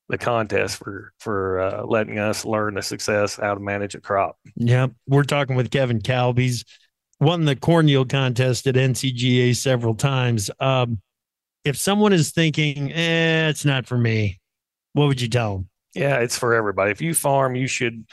the 0.10 0.18
contest 0.18 0.78
for 0.78 1.14
for 1.20 1.60
uh, 1.60 1.84
letting 1.84 2.20
us 2.20 2.46
learn 2.46 2.76
the 2.76 2.82
success 2.82 3.36
how 3.36 3.54
to 3.54 3.60
manage 3.60 3.96
a 3.96 4.02
crop. 4.02 4.38
Yeah 4.56 4.88
we're 5.08 5.24
talking 5.24 5.56
with 5.56 5.72
kevin 5.72 6.02
calby's 6.02 6.64
won 7.20 7.46
the 7.46 7.56
corn 7.56 7.88
yield 7.88 8.10
contest 8.10 8.68
at 8.68 8.76
ncga 8.76 9.56
several 9.56 9.96
times. 9.96 10.50
Um, 10.60 11.02
if 11.68 11.78
someone 11.78 12.14
is 12.14 12.32
thinking, 12.32 12.92
eh, 12.92 13.50
it's 13.50 13.66
not 13.66 13.86
for 13.86 13.98
me, 13.98 14.40
what 14.94 15.08
would 15.08 15.22
you 15.22 15.30
tell 15.30 15.54
them? 15.54 15.70
Yeah, 15.94 16.20
it's 16.20 16.38
for 16.38 16.54
everybody. 16.54 16.92
If 16.92 17.02
you 17.02 17.14
farm, 17.14 17.56
you 17.56 17.68
should. 17.68 18.06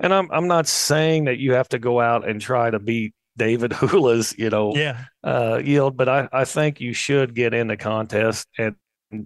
And 0.00 0.14
I'm 0.14 0.30
I'm 0.30 0.46
not 0.46 0.66
saying 0.66 1.24
that 1.24 1.38
you 1.38 1.54
have 1.54 1.68
to 1.70 1.78
go 1.78 2.00
out 2.00 2.28
and 2.28 2.40
try 2.40 2.70
to 2.70 2.78
beat 2.78 3.14
David 3.36 3.72
Hula's, 3.80 4.34
you 4.36 4.50
know, 4.50 4.74
yeah. 4.74 5.04
uh, 5.24 5.60
yield, 5.62 5.96
but 5.96 6.08
I, 6.08 6.28
I 6.32 6.44
think 6.44 6.80
you 6.80 6.92
should 6.92 7.34
get 7.34 7.54
in 7.54 7.68
the 7.68 7.76
contest 7.76 8.46
and 8.58 8.76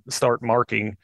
start 0.09 0.43
marking 0.43 0.97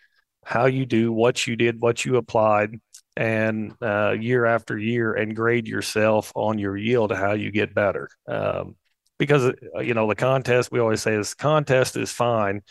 how 0.45 0.67
you 0.67 0.87
do, 0.87 1.13
what 1.13 1.47
you 1.47 1.57
did, 1.57 1.81
what 1.81 2.05
you 2.05 2.17
applied, 2.17 2.81
and 3.17 3.75
uh, 3.83 4.13
year 4.19 4.47
after 4.47 4.79
year, 4.79 5.15
and 5.15 5.35
grade 5.35 5.67
yourself 5.67 6.33
on 6.35 6.59
your 6.59 6.77
yield, 6.77 7.13
how 7.13 7.33
you 7.33 7.51
get 7.51 7.75
better. 7.75 8.09
Um, 8.27 8.77
because 9.19 9.45
uh, 9.77 9.81
you 9.81 9.95
know 9.95 10.09
the 10.09 10.15
contest 10.15 10.71
we 10.73 10.81
always 10.81 11.03
say 11.03 11.15
is 11.15 11.35
contest 11.35 11.97
is 11.97 12.13
fine 12.13 12.63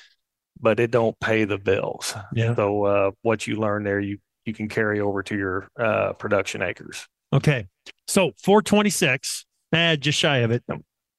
but 0.59 0.79
it 0.79 0.91
don't 0.91 1.19
pay 1.19 1.43
the 1.43 1.57
bills. 1.57 2.15
Yeah. 2.33 2.55
So 2.55 2.83
uh, 2.85 3.11
what 3.21 3.47
you 3.47 3.57
learn 3.57 3.83
there 3.83 3.99
you 3.99 4.19
you 4.45 4.53
can 4.53 4.69
carry 4.69 4.99
over 4.99 5.23
to 5.23 5.35
your 5.35 5.67
uh, 5.79 6.13
production 6.13 6.61
acres. 6.61 7.07
Okay. 7.33 7.67
So 8.07 8.31
426 8.43 9.45
eh, 9.73 9.95
just 9.97 10.17
shy 10.17 10.37
of 10.37 10.51
it. 10.51 10.63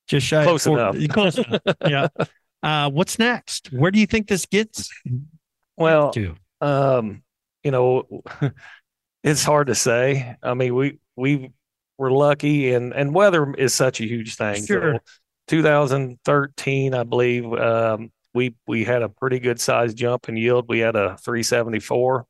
Just 0.07 0.27
shy 0.27 0.45
close 0.45 0.64
four, 0.64 0.79
enough. 0.79 0.97
close 1.11 1.38
enough. 1.38 1.61
Yeah. 1.87 2.09
Uh, 2.62 2.91
what's 2.91 3.19
next? 3.19 3.73
Where 3.73 3.91
do 3.91 4.01
you 4.01 4.07
think 4.07 4.27
this 4.27 4.47
gets 4.47 4.91
well 5.77 6.11
to? 6.12 6.35
um 6.61 7.23
you 7.62 7.71
know 7.71 8.23
it's 9.23 9.45
hard 9.45 9.69
to 9.69 9.75
say. 9.75 10.37
I 10.43 10.55
mean 10.55 10.75
we 10.75 10.99
we 11.14 11.53
we're 11.99 12.13
lucky 12.13 12.73
and 12.73 12.95
and 12.95 13.15
weather 13.15 13.53
is 13.55 13.75
such 13.75 14.01
a 14.01 14.05
huge 14.05 14.37
thing. 14.37 14.65
Sure. 14.65 14.95
So 14.95 15.01
2013, 15.49 16.95
I 16.95 17.03
believe, 17.03 17.53
um, 17.53 18.11
we 18.35 18.55
we 18.67 18.85
had 18.85 19.03
a 19.03 19.09
pretty 19.09 19.41
good 19.41 19.61
size 19.61 19.95
jump 19.95 20.29
in 20.29 20.37
yield. 20.37 20.67
We 20.69 20.79
had 20.79 20.97
a 20.97 21.17
374. 21.19 22.27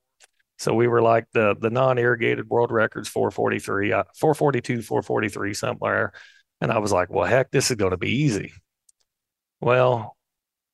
So 0.59 0.75
we 0.75 0.89
were 0.89 1.03
like 1.03 1.27
the 1.33 1.55
the 1.61 1.71
non-irrigated 1.71 2.49
world 2.49 2.73
records 2.73 3.09
443, 3.09 3.93
uh, 3.93 4.05
442, 4.19 4.83
443 4.83 5.55
somewhere. 5.55 6.13
And 6.61 6.73
I 6.73 6.79
was 6.79 6.91
like, 6.91 7.11
well, 7.11 7.27
heck, 7.27 7.51
this 7.51 7.71
is 7.71 7.77
going 7.77 7.93
to 7.93 7.99
be 7.99 8.11
easy. 8.11 8.53
Well, 9.61 10.17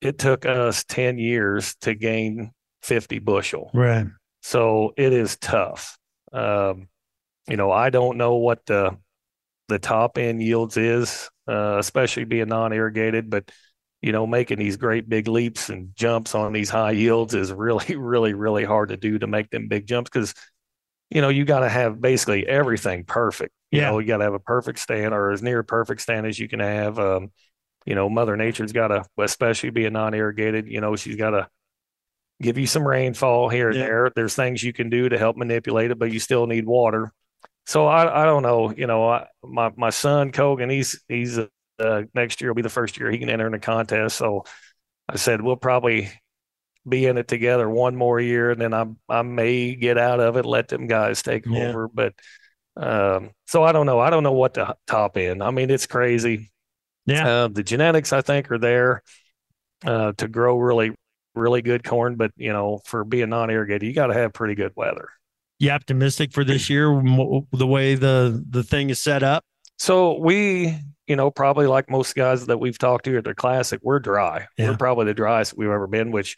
it 0.00 0.18
took 0.18 0.46
us 0.46 0.84
10 0.84 1.18
years 1.18 1.74
to 1.82 1.94
gain 1.94 2.52
50 2.82 3.18
bushel. 3.18 3.70
Right. 3.74 4.06
So 4.42 4.92
it 4.96 5.12
is 5.12 5.36
tough. 5.36 5.98
Um, 6.32 6.88
you 7.48 7.56
know, 7.56 7.70
I 7.70 7.90
don't 7.90 8.16
know 8.16 8.36
what 8.36 8.64
the 8.66 8.96
the 9.68 9.78
top 9.78 10.18
end 10.18 10.42
yields 10.42 10.76
is, 10.76 11.30
uh, 11.48 11.78
especially 11.78 12.24
being 12.24 12.48
non 12.48 12.72
irrigated, 12.72 13.30
but 13.30 13.50
you 14.02 14.12
know, 14.12 14.26
making 14.26 14.58
these 14.58 14.76
great 14.76 15.08
big 15.08 15.28
leaps 15.28 15.70
and 15.70 15.96
jumps 15.96 16.34
on 16.34 16.52
these 16.52 16.68
high 16.68 16.90
yields 16.90 17.34
is 17.34 17.50
really, 17.50 17.96
really, 17.96 18.34
really 18.34 18.64
hard 18.64 18.90
to 18.90 18.96
do 18.96 19.18
to 19.18 19.26
make 19.26 19.50
them 19.50 19.68
big 19.68 19.86
jumps 19.86 20.10
because 20.10 20.34
you 21.10 21.20
know 21.20 21.28
you 21.28 21.44
got 21.44 21.60
to 21.60 21.68
have 21.68 22.00
basically 22.00 22.46
everything 22.46 23.04
perfect. 23.04 23.52
You 23.70 23.80
yeah. 23.80 23.90
know, 23.90 23.98
you 23.98 24.06
got 24.06 24.18
to 24.18 24.24
have 24.24 24.34
a 24.34 24.40
perfect 24.40 24.78
stand 24.78 25.14
or 25.14 25.32
as 25.32 25.42
near 25.42 25.62
perfect 25.62 26.00
stand 26.00 26.26
as 26.26 26.38
you 26.38 26.48
can 26.48 26.60
have. 26.60 26.98
Um, 26.98 27.32
you 27.86 27.94
know, 27.94 28.08
Mother 28.08 28.36
Nature's 28.36 28.72
got 28.72 28.88
to, 28.88 29.04
especially 29.18 29.70
being 29.70 29.92
non 29.92 30.14
irrigated, 30.14 30.66
you 30.68 30.80
know, 30.80 30.96
she's 30.96 31.16
got 31.16 31.30
to 31.30 31.48
give 32.40 32.58
you 32.58 32.66
some 32.66 32.86
rainfall 32.86 33.48
here 33.48 33.68
and 33.68 33.78
yeah. 33.78 33.86
there. 33.86 34.12
There's 34.14 34.34
things 34.34 34.62
you 34.62 34.72
can 34.72 34.90
do 34.90 35.08
to 35.08 35.18
help 35.18 35.36
manipulate 35.36 35.90
it, 35.90 35.98
but 35.98 36.12
you 36.12 36.18
still 36.18 36.46
need 36.46 36.66
water 36.66 37.12
so 37.66 37.86
I, 37.86 38.22
I 38.22 38.24
don't 38.24 38.42
know. 38.42 38.72
You 38.74 38.86
know, 38.86 39.08
I, 39.08 39.26
my 39.42 39.72
my 39.76 39.90
son 39.90 40.32
Kogan, 40.32 40.70
he's 40.70 41.02
he's 41.08 41.38
uh, 41.38 42.02
next 42.14 42.40
year 42.40 42.50
will 42.50 42.56
be 42.56 42.62
the 42.62 42.68
first 42.68 42.98
year 42.98 43.10
he 43.10 43.18
can 43.18 43.30
enter 43.30 43.46
in 43.46 43.54
a 43.54 43.58
contest. 43.58 44.16
So 44.16 44.44
I 45.08 45.16
said 45.16 45.40
we'll 45.40 45.56
probably 45.56 46.10
be 46.86 47.06
in 47.06 47.16
it 47.16 47.28
together 47.28 47.68
one 47.68 47.96
more 47.96 48.20
year, 48.20 48.50
and 48.50 48.60
then 48.60 48.74
I 48.74 48.86
I 49.08 49.22
may 49.22 49.74
get 49.74 49.98
out 49.98 50.20
of 50.20 50.36
it, 50.36 50.44
let 50.44 50.68
them 50.68 50.86
guys 50.86 51.22
take 51.22 51.46
yeah. 51.46 51.68
over. 51.68 51.88
But 51.88 52.14
um, 52.76 53.30
so 53.46 53.62
I 53.62 53.72
don't 53.72 53.86
know. 53.86 54.00
I 54.00 54.10
don't 54.10 54.22
know 54.22 54.32
what 54.32 54.54
to 54.54 54.76
top 54.86 55.16
in. 55.16 55.40
I 55.40 55.50
mean, 55.50 55.70
it's 55.70 55.86
crazy. 55.86 56.50
Yeah, 57.06 57.28
uh, 57.28 57.48
the 57.48 57.62
genetics 57.62 58.12
I 58.12 58.20
think 58.20 58.50
are 58.50 58.58
there 58.58 59.02
uh, 59.84 60.12
to 60.18 60.28
grow 60.28 60.58
really 60.58 60.94
really 61.34 61.62
good 61.62 61.82
corn, 61.82 62.16
but 62.16 62.30
you 62.36 62.52
know, 62.52 62.80
for 62.84 63.04
being 63.04 63.30
non-irrigated, 63.30 63.82
you 63.82 63.92
got 63.92 64.06
to 64.08 64.14
have 64.14 64.32
pretty 64.32 64.54
good 64.54 64.72
weather 64.76 65.08
you 65.64 65.70
optimistic 65.70 66.32
for 66.32 66.44
this 66.44 66.70
year 66.70 66.86
the 67.52 67.66
way 67.66 67.94
the 67.94 68.44
the 68.50 68.62
thing 68.62 68.90
is 68.90 68.98
set 69.00 69.22
up 69.22 69.44
so 69.78 70.18
we 70.18 70.78
you 71.06 71.16
know 71.16 71.30
probably 71.30 71.66
like 71.66 71.90
most 71.90 72.14
guys 72.14 72.46
that 72.46 72.58
we've 72.58 72.78
talked 72.78 73.04
to 73.04 73.16
at 73.16 73.24
the 73.24 73.34
classic 73.34 73.80
we're 73.82 73.98
dry 73.98 74.46
yeah. 74.56 74.70
we're 74.70 74.76
probably 74.76 75.04
the 75.04 75.14
driest 75.14 75.56
we've 75.56 75.68
ever 75.68 75.86
been 75.86 76.10
which 76.10 76.36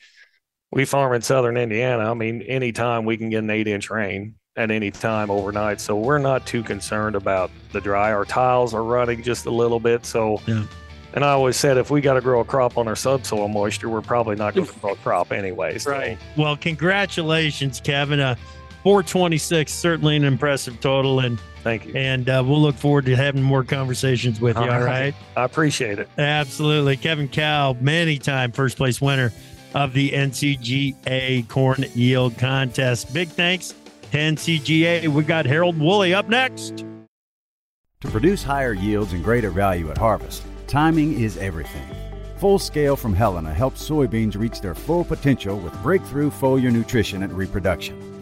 we 0.72 0.84
farm 0.84 1.14
in 1.14 1.22
southern 1.22 1.56
Indiana. 1.56 2.10
I 2.10 2.14
mean, 2.14 2.42
anytime 2.42 3.04
we 3.04 3.16
can 3.16 3.30
get 3.30 3.38
an 3.38 3.50
eight 3.50 3.68
inch 3.68 3.90
rain 3.90 4.34
at 4.56 4.70
any 4.70 4.90
time 4.90 5.30
overnight. 5.30 5.80
So 5.80 5.96
we're 5.96 6.18
not 6.18 6.46
too 6.46 6.62
concerned 6.62 7.14
about 7.14 7.50
the 7.72 7.80
dry. 7.80 8.12
Our 8.12 8.24
tiles 8.24 8.74
are 8.74 8.82
running 8.82 9.22
just 9.22 9.46
a 9.46 9.50
little 9.50 9.78
bit. 9.78 10.06
So, 10.06 10.40
Yeah. 10.46 10.64
and 11.12 11.24
I 11.24 11.30
always 11.30 11.56
said 11.56 11.76
if 11.76 11.90
we 11.90 12.00
got 12.00 12.14
to 12.14 12.20
grow 12.22 12.40
a 12.40 12.44
crop 12.44 12.78
on 12.78 12.88
our 12.88 12.96
subsoil 12.96 13.48
moisture, 13.48 13.88
we're 13.88 14.00
probably 14.00 14.36
not 14.36 14.54
going 14.54 14.66
to 14.66 14.72
grow 14.80 14.92
a 14.92 14.96
crop 14.96 15.30
anyways. 15.30 15.86
Right. 15.86 16.18
Well, 16.36 16.56
congratulations, 16.56 17.80
Kevin. 17.80 18.20
Uh, 18.20 18.36
426, 18.86 19.72
certainly 19.72 20.14
an 20.14 20.22
impressive 20.22 20.78
total. 20.78 21.18
And 21.18 21.40
Thank 21.64 21.86
you. 21.86 21.94
and 21.96 22.28
uh, 22.28 22.44
we'll 22.46 22.62
look 22.62 22.76
forward 22.76 23.06
to 23.06 23.16
having 23.16 23.42
more 23.42 23.64
conversations 23.64 24.40
with 24.40 24.54
you. 24.56 24.62
All 24.62 24.70
All 24.70 24.78
right. 24.78 24.86
right. 24.86 25.14
I 25.36 25.42
appreciate 25.42 25.98
it. 25.98 26.08
Absolutely. 26.16 26.96
Kevin 26.96 27.26
Kalb, 27.26 27.80
many 27.80 28.16
time 28.16 28.52
first 28.52 28.76
place 28.76 29.00
winner 29.00 29.32
of 29.74 29.92
the 29.92 30.10
NCGA 30.10 31.48
Corn 31.48 31.84
Yield 31.96 32.38
Contest. 32.38 33.12
Big 33.12 33.26
thanks 33.26 33.74
to 34.12 34.18
NCGA. 34.18 35.08
We 35.08 35.24
got 35.24 35.46
Harold 35.46 35.76
Wolle 35.76 36.14
up 36.14 36.28
next. 36.28 36.84
To 38.02 38.08
produce 38.08 38.44
higher 38.44 38.72
yields 38.72 39.14
and 39.14 39.24
greater 39.24 39.50
value 39.50 39.90
at 39.90 39.98
harvest, 39.98 40.44
timing 40.68 41.20
is 41.20 41.36
everything. 41.38 41.88
Full 42.36 42.60
Scale 42.60 42.94
from 42.94 43.14
Helena 43.14 43.52
helps 43.52 43.88
soybeans 43.88 44.38
reach 44.38 44.60
their 44.60 44.76
full 44.76 45.02
potential 45.02 45.58
with 45.58 45.74
breakthrough 45.82 46.30
foliar 46.30 46.70
nutrition 46.70 47.24
and 47.24 47.32
reproduction. 47.32 48.15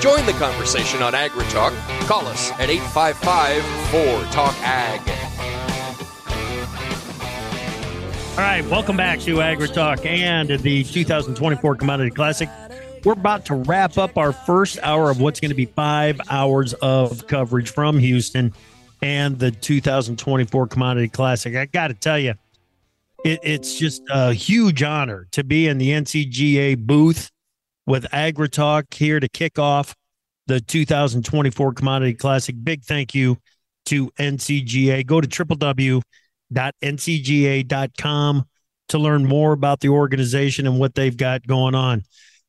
Join 0.00 0.24
the 0.26 0.32
conversation 0.34 1.02
on 1.02 1.12
AgriTalk. 1.12 1.76
Call 2.06 2.24
us 2.28 2.52
at 2.52 2.70
855 2.70 3.64
4 3.90 4.22
Talk 4.30 4.54
Ag. 4.62 5.00
All 8.30 8.44
right, 8.44 8.64
welcome 8.70 8.96
back 8.96 9.18
to 9.20 9.38
AgriTalk 9.38 10.06
and 10.06 10.50
the 10.50 10.84
2024 10.84 11.74
Commodity 11.74 12.10
Classic. 12.10 12.48
We're 13.02 13.14
about 13.14 13.44
to 13.46 13.56
wrap 13.56 13.98
up 13.98 14.16
our 14.16 14.32
first 14.32 14.78
hour 14.84 15.10
of 15.10 15.20
what's 15.20 15.40
going 15.40 15.48
to 15.48 15.56
be 15.56 15.66
five 15.66 16.20
hours 16.30 16.74
of 16.74 17.26
coverage 17.26 17.70
from 17.70 17.98
Houston 17.98 18.54
and 19.02 19.36
the 19.36 19.50
2024 19.50 20.68
Commodity 20.68 21.08
Classic. 21.08 21.56
I 21.56 21.66
got 21.66 21.88
to 21.88 21.94
tell 21.94 22.20
you, 22.20 22.34
it, 23.24 23.40
it's 23.42 23.76
just 23.76 24.02
a 24.10 24.32
huge 24.32 24.80
honor 24.84 25.26
to 25.32 25.42
be 25.42 25.66
in 25.66 25.78
the 25.78 25.90
NCGA 25.90 26.78
booth 26.78 27.32
with 27.88 28.04
AgriTalk 28.12 28.92
here 28.92 29.18
to 29.18 29.28
kick 29.28 29.58
off 29.58 29.96
the 30.46 30.60
2024 30.60 31.72
Commodity 31.72 32.12
Classic. 32.14 32.54
Big 32.62 32.84
thank 32.84 33.14
you 33.14 33.38
to 33.86 34.10
NCGA. 34.18 35.06
Go 35.06 35.22
to 35.22 35.26
www.ncga.com 35.26 36.04
to 38.88 38.98
learn 38.98 39.24
more 39.24 39.52
about 39.52 39.80
the 39.80 39.88
organization 39.88 40.66
and 40.66 40.78
what 40.78 40.94
they've 40.94 41.16
got 41.16 41.46
going 41.46 41.74
on. 41.74 42.02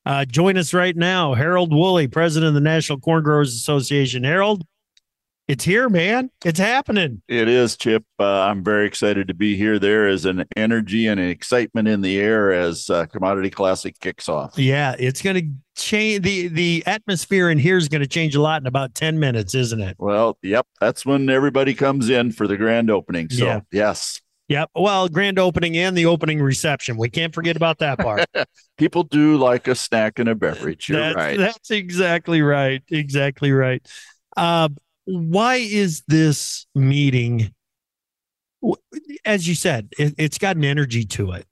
Uh, 0.06 0.26
join 0.26 0.58
us 0.58 0.74
right 0.74 0.96
now, 0.96 1.34
Harold 1.34 1.72
Wolle, 1.72 2.12
president 2.12 2.50
of 2.50 2.54
the 2.54 2.62
National 2.62 3.00
Corn 3.00 3.24
Growers 3.24 3.56
Association. 3.56 4.24
Harold, 4.24 4.64
it's 5.50 5.64
here, 5.64 5.90
man. 5.90 6.30
It's 6.46 6.60
happening. 6.60 7.24
It 7.28 7.48
is, 7.48 7.76
Chip. 7.76 8.06
Uh, 8.20 8.42
I'm 8.42 8.64
very 8.64 8.86
excited 8.86 9.28
to 9.30 9.34
be 9.34 9.58
here. 9.58 9.80
There 9.80 10.08
is 10.08 10.26
an 10.26 10.46
energy 10.56 11.08
and 11.08 11.20
an 11.20 11.28
excitement 11.28 11.88
in 11.88 12.02
the 12.02 12.20
air 12.20 12.54
as 12.54 12.88
uh, 12.88 13.08
Commodity 13.08 13.50
Classic 13.50 14.00
kicks 14.00 14.30
off. 14.30 14.60
Yeah, 14.60 14.96
it's 15.00 15.24
going 15.24 15.36
to 15.38 15.52
change. 15.76 16.24
the 16.24 16.50
The 16.50 16.84
atmosphere 16.86 17.50
in 17.50 17.58
here 17.58 17.78
is 17.78 17.90
going 17.90 18.04
to 18.04 18.08
change 18.08 18.36
a 18.36 18.42
lot 18.42 18.62
in 18.62 18.68
about 18.68 18.94
ten 18.94 19.18
minutes, 19.20 19.56
isn't 19.56 19.82
it? 19.82 19.96
Well, 19.98 20.38
yep, 20.44 20.68
that's 20.80 21.04
when 21.04 21.32
everybody 21.32 21.74
comes 21.74 22.12
in 22.12 22.32
for 22.32 22.48
the 22.48 22.56
grand 22.56 22.92
opening. 22.92 23.32
So, 23.32 23.46
Yeah. 23.46 23.60
yes, 23.72 24.22
Yep. 24.50 24.70
Well, 24.76 25.10
grand 25.10 25.40
opening 25.40 25.78
and 25.78 25.98
the 25.98 26.06
opening 26.08 26.42
reception. 26.42 26.98
We 26.98 27.10
can't 27.10 27.34
forget 27.34 27.56
about 27.56 27.80
that 27.80 27.98
part. 27.98 28.26
people 28.78 29.04
do 29.04 29.38
like 29.38 29.68
a 29.68 29.76
snack 29.76 30.20
and 30.20 30.30
a 30.30 30.36
beverage. 30.36 30.90
You're 30.90 31.00
that's, 31.00 31.16
right. 31.16 31.38
That's 31.38 31.72
exactly 31.72 32.42
right. 32.42 32.82
Exactly 32.90 33.52
right. 33.52 33.88
Uh, 34.36 34.70
why 35.10 35.56
is 35.56 36.04
this 36.08 36.68
meeting, 36.76 37.54
as 39.26 39.48
you 39.48 39.56
said, 39.56 39.90
it, 39.98 40.14
it's 40.20 40.38
got 40.38 40.56
an 40.56 40.64
energy 40.64 41.04
to 41.04 41.32
it? 41.32 41.46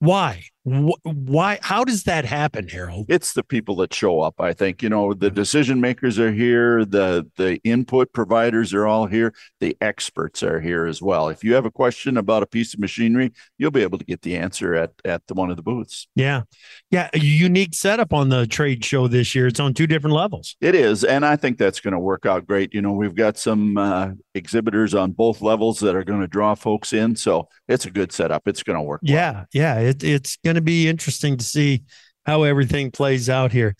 Why? 0.00 0.44
Wh- 0.64 0.98
Why? 1.04 1.58
How 1.62 1.84
does 1.84 2.04
that 2.04 2.24
happen, 2.24 2.68
Harold? 2.68 3.06
it's 3.08 3.32
the 3.32 3.42
people 3.42 3.76
that 3.76 3.94
show 3.94 4.20
up 4.20 4.40
i 4.40 4.52
think 4.52 4.82
you 4.82 4.88
know 4.88 5.14
the 5.14 5.30
decision 5.30 5.80
makers 5.80 6.18
are 6.18 6.32
here 6.32 6.84
the 6.84 7.26
the 7.36 7.58
input 7.64 8.12
providers 8.12 8.74
are 8.74 8.86
all 8.86 9.06
here 9.06 9.32
the 9.60 9.76
experts 9.80 10.42
are 10.42 10.60
here 10.60 10.84
as 10.86 11.00
well 11.00 11.28
if 11.28 11.42
you 11.44 11.54
have 11.54 11.64
a 11.64 11.70
question 11.70 12.16
about 12.16 12.42
a 12.42 12.46
piece 12.46 12.74
of 12.74 12.80
machinery 12.80 13.32
you'll 13.56 13.70
be 13.70 13.82
able 13.82 13.98
to 13.98 14.04
get 14.04 14.20
the 14.22 14.36
answer 14.36 14.74
at 14.74 14.90
at 15.04 15.26
the, 15.26 15.34
one 15.34 15.50
of 15.50 15.56
the 15.56 15.62
booths 15.62 16.06
Yeah, 16.14 16.42
yeah. 16.90 17.08
A 17.14 17.18
unique 17.18 17.74
setup 17.74 18.12
on 18.12 18.28
the 18.28 18.46
trade 18.46 18.84
show 18.84 19.08
this 19.08 19.34
year. 19.34 19.46
It's 19.46 19.60
on 19.60 19.74
two 19.74 19.86
different 19.86 20.14
levels. 20.14 20.56
it 20.60 20.74
is 20.74 21.04
and 21.04 21.24
i 21.24 21.36
think 21.36 21.56
that's 21.58 21.80
going 21.80 21.92
to 21.94 21.98
work 22.00 22.26
out 22.26 22.46
great 22.46 22.74
you 22.74 22.82
know 22.82 22.92
we've 22.92 23.14
got 23.14 23.38
some 23.38 23.76
uh, 23.78 24.10
exhibitors 24.34 24.94
on 24.94 25.12
both 25.12 25.40
levels 25.40 25.80
that 25.80 25.94
are 25.96 26.04
going 26.04 26.20
to 26.20 26.26
draw 26.28 26.54
folks 26.54 26.92
in 26.92 27.14
so 27.16 27.48
it's 27.68 27.86
a 27.86 27.90
good 27.90 28.12
setup 28.12 28.46
it's 28.46 28.62
going 28.62 28.76
to 28.76 28.82
work 28.82 29.00
well. 29.02 29.12
Yeah, 29.12 29.44
yeah. 29.52 29.78
It, 29.78 30.02
it's 30.04 30.36
going 30.44 30.54
to 30.58 30.62
be 30.62 30.88
interesting 30.88 31.36
to 31.36 31.44
see 31.44 31.82
how 32.26 32.42
everything 32.42 32.90
plays 32.90 33.30
out 33.30 33.52
here. 33.52 33.74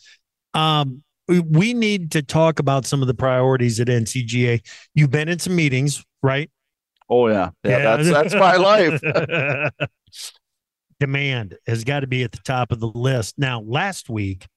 Um, 0.54 1.02
we, 1.28 1.40
we 1.40 1.74
need 1.74 2.12
to 2.12 2.22
talk 2.22 2.58
about 2.58 2.86
some 2.86 3.02
of 3.02 3.08
the 3.08 3.14
priorities 3.14 3.80
at 3.80 3.88
NCGA. 3.88 4.66
You've 4.94 5.10
been 5.10 5.28
in 5.28 5.38
some 5.38 5.54
meetings, 5.54 6.02
right? 6.22 6.50
oh 7.10 7.28
yeah 7.28 7.50
yeah, 7.64 7.96
that's 7.96 8.10
that's 8.10 8.34
my 8.34 8.56
life 8.56 9.00
Demand 11.00 11.56
has 11.66 11.84
got 11.84 12.00
to 12.00 12.08
be 12.08 12.24
at 12.24 12.32
the 12.32 12.40
top 12.44 12.72
of 12.72 12.80
the 12.80 12.88
list. 12.88 13.38
Now, 13.38 13.60
last 13.60 14.10
week 14.10 14.48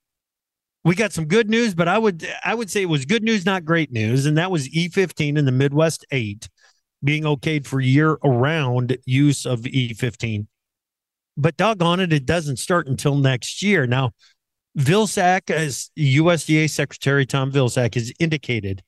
we 0.84 0.96
got 0.96 1.14
some 1.14 1.26
good 1.26 1.52
news, 1.52 1.76
but 1.76 1.88
I 1.88 2.00
would 2.00 2.28
I 2.44 2.56
would 2.56 2.70
say 2.70 2.82
it 2.82 2.90
was 2.90 3.06
good 3.06 3.24
news, 3.24 3.46
not 3.46 3.64
great 3.64 3.92
news, 3.92 4.26
and 4.26 4.38
that 4.40 4.50
was 4.50 4.68
E15 4.70 5.38
in 5.38 5.46
the 5.46 5.52
Midwest 5.52 6.04
8 6.12 6.50
being 7.04 7.24
okayed 7.24 7.66
for 7.66 7.80
year-around 7.80 8.98
use 9.06 9.46
of 9.46 9.62
E15. 9.62 10.48
But 11.42 11.58
doggone 11.58 12.00
it, 12.00 12.14
it 12.14 12.28
doesn't 12.28 12.58
start 12.58 12.88
until 12.88 13.16
next 13.16 13.64
year. 13.64 13.88
Now, 13.88 14.12
Vilsack, 14.78 15.50
as 15.50 15.90
USDA 15.98 16.70
Secretary 16.70 17.26
Tom 17.26 17.52
Vilsack, 17.52 17.96
has 17.96 18.14
indicated 18.20 18.84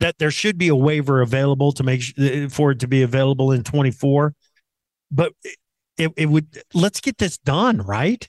that 0.00 0.18
there 0.18 0.32
should 0.32 0.58
be 0.58 0.66
a 0.66 0.74
waiver 0.74 1.22
available 1.22 1.70
to 1.70 1.84
make 1.84 2.02
uh, 2.18 2.48
for 2.48 2.72
it 2.72 2.80
to 2.80 2.88
be 2.88 3.02
available 3.02 3.52
in 3.52 3.62
24. 3.62 4.34
But 5.12 5.32
it, 5.96 6.12
it 6.16 6.26
would 6.26 6.60
let's 6.74 7.00
get 7.00 7.18
this 7.18 7.38
done, 7.38 7.78
right? 7.78 8.28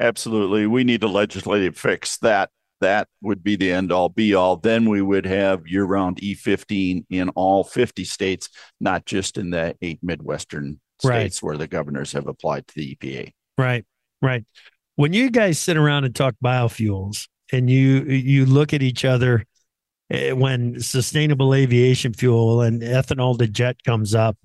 Absolutely. 0.00 0.66
We 0.66 0.82
need 0.82 1.04
a 1.04 1.08
legislative 1.08 1.78
fix. 1.78 2.18
That 2.18 2.50
that 2.80 3.06
would 3.22 3.44
be 3.44 3.54
the 3.54 3.70
end 3.70 3.92
all 3.92 4.08
be 4.08 4.34
all. 4.34 4.56
Then 4.56 4.90
we 4.90 5.00
would 5.00 5.26
have 5.26 5.68
year 5.68 5.84
round 5.84 6.16
E15 6.16 7.04
in 7.08 7.28
all 7.30 7.62
50 7.62 8.02
states, 8.02 8.48
not 8.80 9.06
just 9.06 9.38
in 9.38 9.50
the 9.50 9.76
eight 9.80 10.00
Midwestern 10.02 10.80
Right. 11.04 11.20
states 11.20 11.42
where 11.42 11.56
the 11.56 11.66
governors 11.66 12.12
have 12.12 12.26
applied 12.26 12.66
to 12.68 12.74
the 12.74 12.96
EPA. 12.96 13.32
Right, 13.58 13.84
right. 14.22 14.44
When 14.96 15.12
you 15.12 15.30
guys 15.30 15.58
sit 15.58 15.76
around 15.76 16.04
and 16.04 16.14
talk 16.14 16.34
biofuels, 16.42 17.28
and 17.52 17.70
you 17.70 18.02
you 18.04 18.46
look 18.46 18.72
at 18.72 18.82
each 18.82 19.04
other 19.04 19.44
eh, 20.10 20.32
when 20.32 20.80
sustainable 20.80 21.54
aviation 21.54 22.12
fuel 22.12 22.60
and 22.60 22.82
ethanol 22.82 23.38
to 23.38 23.46
jet 23.46 23.82
comes 23.84 24.14
up, 24.14 24.36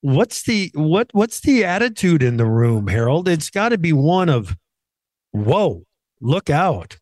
what's 0.00 0.42
the 0.42 0.70
what 0.74 1.08
what's 1.12 1.40
the 1.40 1.64
attitude 1.64 2.22
in 2.22 2.36
the 2.36 2.46
room, 2.46 2.88
Harold? 2.88 3.28
It's 3.28 3.50
got 3.50 3.70
to 3.70 3.78
be 3.78 3.92
one 3.92 4.28
of, 4.28 4.56
whoa, 5.32 5.84
look 6.20 6.50
out. 6.50 6.98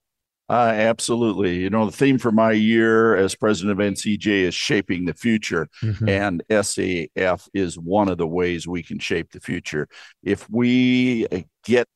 Uh, 0.49 0.73
absolutely. 0.75 1.57
You 1.59 1.71
know, 1.71 1.87
the 1.87 1.97
theme 1.97 2.19
for 2.19 2.31
my 2.31 2.53
year 2.53 3.17
as 3.17 3.35
president 3.35 3.73
of 3.73 3.87
NCGA 3.87 4.43
is 4.43 4.55
shaping 4.55 5.07
the 5.07 5.15
future, 5.15 5.69
Mhm. 5.83 6.09
and 6.09 6.43
SAF 6.51 7.49
is 7.55 7.79
one 7.79 8.09
of 8.11 8.19
the 8.19 8.27
ways 8.27 8.67
we 8.69 8.83
can 8.83 8.99
shape 8.99 9.33
the 9.33 9.41
future. 9.41 9.89
If 10.23 10.49
we 10.51 11.27
uh, 11.29 11.41
get 11.65 11.89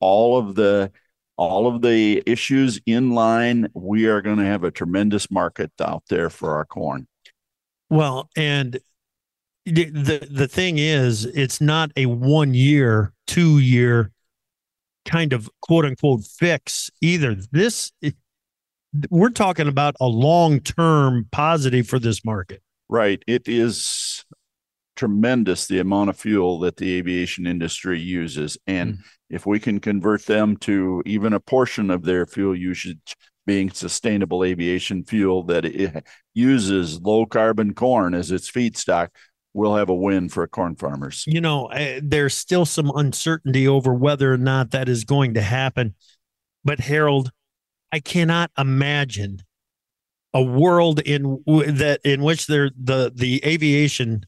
all 0.00 0.38
of 0.38 0.54
the 0.54 0.90
all 1.38 1.66
of 1.66 1.82
the 1.82 2.22
issues 2.24 2.80
in 2.86 3.10
line, 3.10 3.68
we 3.74 4.06
are 4.06 4.22
going 4.22 4.38
to 4.38 4.44
have 4.46 4.64
a 4.64 4.70
tremendous 4.70 5.30
market 5.30 5.70
out 5.78 6.02
there 6.08 6.30
for 6.30 6.54
our 6.54 6.64
corn. 6.64 7.06
Well, 7.90 8.30
and 8.36 8.80
the, 9.66 10.26
the 10.30 10.48
thing 10.48 10.78
is, 10.78 11.26
it's 11.26 11.60
not 11.60 11.92
a 11.94 12.06
one 12.06 12.54
year, 12.54 13.12
two 13.26 13.58
year 13.58 14.12
kind 15.06 15.32
of 15.32 15.48
quote 15.62 15.84
unquote 15.86 16.24
fix 16.24 16.90
either. 17.00 17.36
This 17.52 17.92
we're 19.10 19.30
talking 19.30 19.68
about 19.68 19.94
a 20.00 20.06
long 20.06 20.60
term 20.60 21.26
positive 21.32 21.88
for 21.88 21.98
this 21.98 22.24
market. 22.24 22.62
Right. 22.88 23.22
It 23.26 23.48
is 23.48 24.24
tremendous 24.96 25.66
the 25.66 25.78
amount 25.78 26.08
of 26.10 26.16
fuel 26.16 26.58
that 26.60 26.76
the 26.76 26.94
aviation 26.94 27.46
industry 27.46 28.00
uses. 28.00 28.56
And 28.66 28.94
Mm. 28.94 28.98
if 29.28 29.44
we 29.46 29.58
can 29.60 29.80
convert 29.80 30.24
them 30.24 30.56
to 30.58 31.02
even 31.04 31.32
a 31.34 31.40
portion 31.40 31.90
of 31.90 32.04
their 32.04 32.24
fuel 32.26 32.56
usage 32.56 33.16
being 33.46 33.70
sustainable 33.70 34.42
aviation 34.42 35.04
fuel 35.04 35.42
that 35.44 35.64
it 35.66 36.04
uses 36.34 37.00
low 37.00 37.26
carbon 37.26 37.74
corn 37.74 38.14
as 38.14 38.30
its 38.30 38.50
feedstock, 38.50 39.08
we'll 39.56 39.74
have 39.74 39.88
a 39.88 39.94
win 39.94 40.28
for 40.28 40.46
corn 40.46 40.76
farmers. 40.76 41.24
You 41.26 41.40
know, 41.40 41.66
uh, 41.66 42.00
there's 42.02 42.34
still 42.34 42.66
some 42.66 42.92
uncertainty 42.94 43.66
over 43.66 43.92
whether 43.94 44.32
or 44.32 44.36
not 44.36 44.70
that 44.72 44.88
is 44.88 45.04
going 45.04 45.34
to 45.34 45.42
happen. 45.42 45.94
But 46.62 46.78
Harold, 46.80 47.32
I 47.90 48.00
cannot 48.00 48.50
imagine 48.58 49.40
a 50.34 50.42
world 50.42 51.00
in 51.00 51.42
w- 51.46 51.72
that 51.72 52.00
in 52.04 52.22
which 52.22 52.46
there 52.46 52.70
the 52.78 53.10
the 53.14 53.42
aviation 53.44 54.26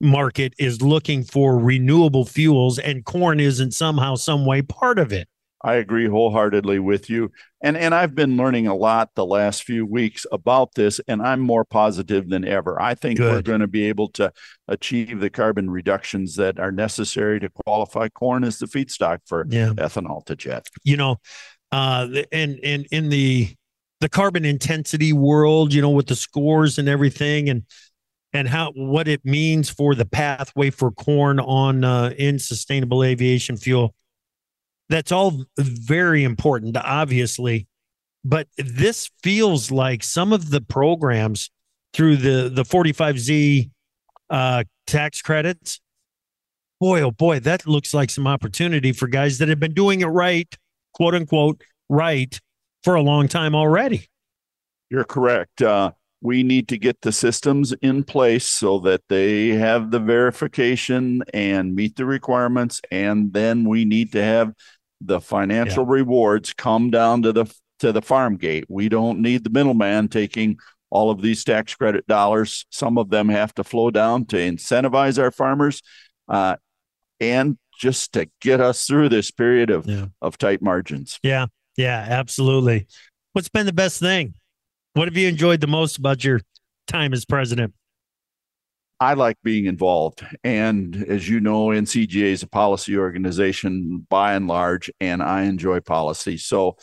market 0.00 0.54
is 0.58 0.80
looking 0.80 1.24
for 1.24 1.58
renewable 1.58 2.24
fuels 2.24 2.78
and 2.78 3.04
corn 3.04 3.40
isn't 3.40 3.72
somehow 3.72 4.14
some 4.14 4.46
way 4.46 4.62
part 4.62 4.98
of 4.98 5.12
it. 5.12 5.28
I 5.62 5.74
agree 5.74 6.06
wholeheartedly 6.06 6.78
with 6.78 7.10
you. 7.10 7.30
And 7.62 7.76
and 7.76 7.94
I've 7.94 8.14
been 8.14 8.36
learning 8.36 8.66
a 8.68 8.74
lot 8.76 9.10
the 9.14 9.26
last 9.26 9.64
few 9.64 9.84
weeks 9.84 10.24
about 10.30 10.74
this 10.74 11.00
and 11.08 11.20
I'm 11.20 11.40
more 11.40 11.64
positive 11.64 12.28
than 12.28 12.44
ever. 12.44 12.80
I 12.80 12.94
think 12.94 13.18
we're 13.18 13.42
going 13.42 13.60
to 13.60 13.66
be 13.66 13.84
able 13.84 14.08
to 14.10 14.32
achieve 14.68 15.18
the 15.20 15.30
carbon 15.30 15.68
reductions 15.70 16.36
that 16.36 16.60
are 16.60 16.70
necessary 16.70 17.40
to 17.40 17.48
qualify 17.64 18.08
corn 18.08 18.44
as 18.44 18.58
the 18.58 18.66
feedstock 18.66 19.18
for 19.26 19.46
Yeah. 19.50 19.72
ethanol 19.76 20.24
to 20.26 20.36
jet. 20.36 20.68
you 20.84 20.96
know 20.96 21.16
uh 21.72 22.06
and 22.32 22.58
and 22.62 22.86
in 22.92 23.08
the 23.10 23.54
the 24.00 24.08
carbon 24.08 24.44
intensity 24.44 25.12
world 25.12 25.74
you 25.74 25.82
know 25.82 25.90
with 25.90 26.06
the 26.06 26.16
scores 26.16 26.78
and 26.78 26.88
everything 26.88 27.50
and 27.50 27.64
and 28.32 28.46
how 28.48 28.72
what 28.76 29.08
it 29.08 29.24
means 29.24 29.68
for 29.68 29.94
the 29.94 30.04
pathway 30.06 30.70
for 30.70 30.90
corn 30.92 31.40
on 31.40 31.82
uh 31.84 32.12
in 32.16 32.38
sustainable 32.38 33.02
aviation 33.02 33.56
fuel 33.56 33.94
that's 34.88 35.12
all 35.12 35.44
very 35.58 36.24
important 36.24 36.76
obviously 36.76 37.66
but 38.24 38.48
this 38.56 39.10
feels 39.22 39.70
like 39.70 40.02
some 40.02 40.32
of 40.32 40.50
the 40.50 40.60
programs 40.60 41.50
through 41.92 42.16
the 42.16 42.48
the 42.48 42.64
45z 42.64 43.70
uh 44.30 44.64
tax 44.86 45.22
credits 45.22 45.80
boy 46.80 47.00
oh 47.00 47.10
boy 47.10 47.38
that 47.40 47.66
looks 47.66 47.94
like 47.94 48.10
some 48.10 48.26
opportunity 48.26 48.92
for 48.92 49.08
guys 49.08 49.38
that 49.38 49.48
have 49.48 49.60
been 49.60 49.74
doing 49.74 50.00
it 50.00 50.06
right 50.06 50.56
quote 50.92 51.14
unquote 51.14 51.62
right 51.88 52.40
for 52.82 52.94
a 52.94 53.02
long 53.02 53.28
time 53.28 53.54
already. 53.54 54.08
You're 54.90 55.04
correct. 55.04 55.62
Uh, 55.62 55.92
we 56.20 56.42
need 56.42 56.68
to 56.68 56.78
get 56.78 57.00
the 57.02 57.12
systems 57.12 57.72
in 57.82 58.02
place 58.02 58.46
so 58.46 58.78
that 58.80 59.02
they 59.08 59.48
have 59.48 59.90
the 59.90 60.00
verification 60.00 61.22
and 61.32 61.74
meet 61.74 61.96
the 61.96 62.06
requirements, 62.06 62.80
and 62.90 63.32
then 63.32 63.68
we 63.68 63.84
need 63.84 64.12
to 64.12 64.22
have 64.22 64.52
the 65.00 65.20
financial 65.20 65.84
rewards 65.86 66.52
come 66.52 66.90
down 66.90 67.22
to 67.22 67.32
the 67.32 67.46
to 67.80 67.92
the 67.92 68.02
farm 68.02 68.36
gate. 68.36 68.64
We 68.68 68.88
don't 68.88 69.20
need 69.20 69.44
the 69.44 69.50
middleman 69.50 70.08
taking 70.08 70.58
all 70.90 71.10
of 71.10 71.22
these 71.22 71.44
tax 71.44 71.74
credit 71.74 72.06
dollars. 72.06 72.66
Some 72.70 72.98
of 72.98 73.10
them 73.10 73.28
have 73.28 73.54
to 73.54 73.64
flow 73.64 73.90
down 73.90 74.24
to 74.26 74.36
incentivize 74.36 75.18
our 75.22 75.30
farmers, 75.30 75.82
uh, 76.28 76.56
and 77.20 77.56
just 77.78 78.12
to 78.14 78.28
get 78.40 78.60
us 78.60 78.86
through 78.86 79.08
this 79.10 79.30
period 79.30 79.70
of 79.70 79.86
Yeah. 79.86 80.06
of 80.20 80.38
tight 80.38 80.60
margins. 80.62 81.20
Yeah, 81.22 81.46
yeah, 81.76 82.04
absolutely. 82.08 82.86
What's 83.34 83.48
been 83.48 83.66
the 83.66 83.72
best 83.72 84.00
thing? 84.00 84.34
What 84.94 85.06
have 85.06 85.16
you 85.16 85.28
enjoyed 85.28 85.60
the 85.60 85.68
most 85.68 85.98
about 85.98 86.24
your 86.24 86.40
time 86.88 87.12
as 87.12 87.24
president? 87.24 87.74
I 89.00 89.14
like 89.14 89.36
being 89.44 89.66
involved. 89.66 90.26
And 90.42 91.04
as 91.08 91.28
you 91.28 91.38
know, 91.40 91.68
NCGA 91.68 92.32
is 92.32 92.42
a 92.42 92.48
policy 92.48 92.96
organization 92.96 94.06
by 94.10 94.34
and 94.34 94.48
large, 94.48 94.90
and 95.00 95.22
I 95.22 95.42
enjoy 95.44 95.80
policy. 95.80 96.36
So 96.36 96.76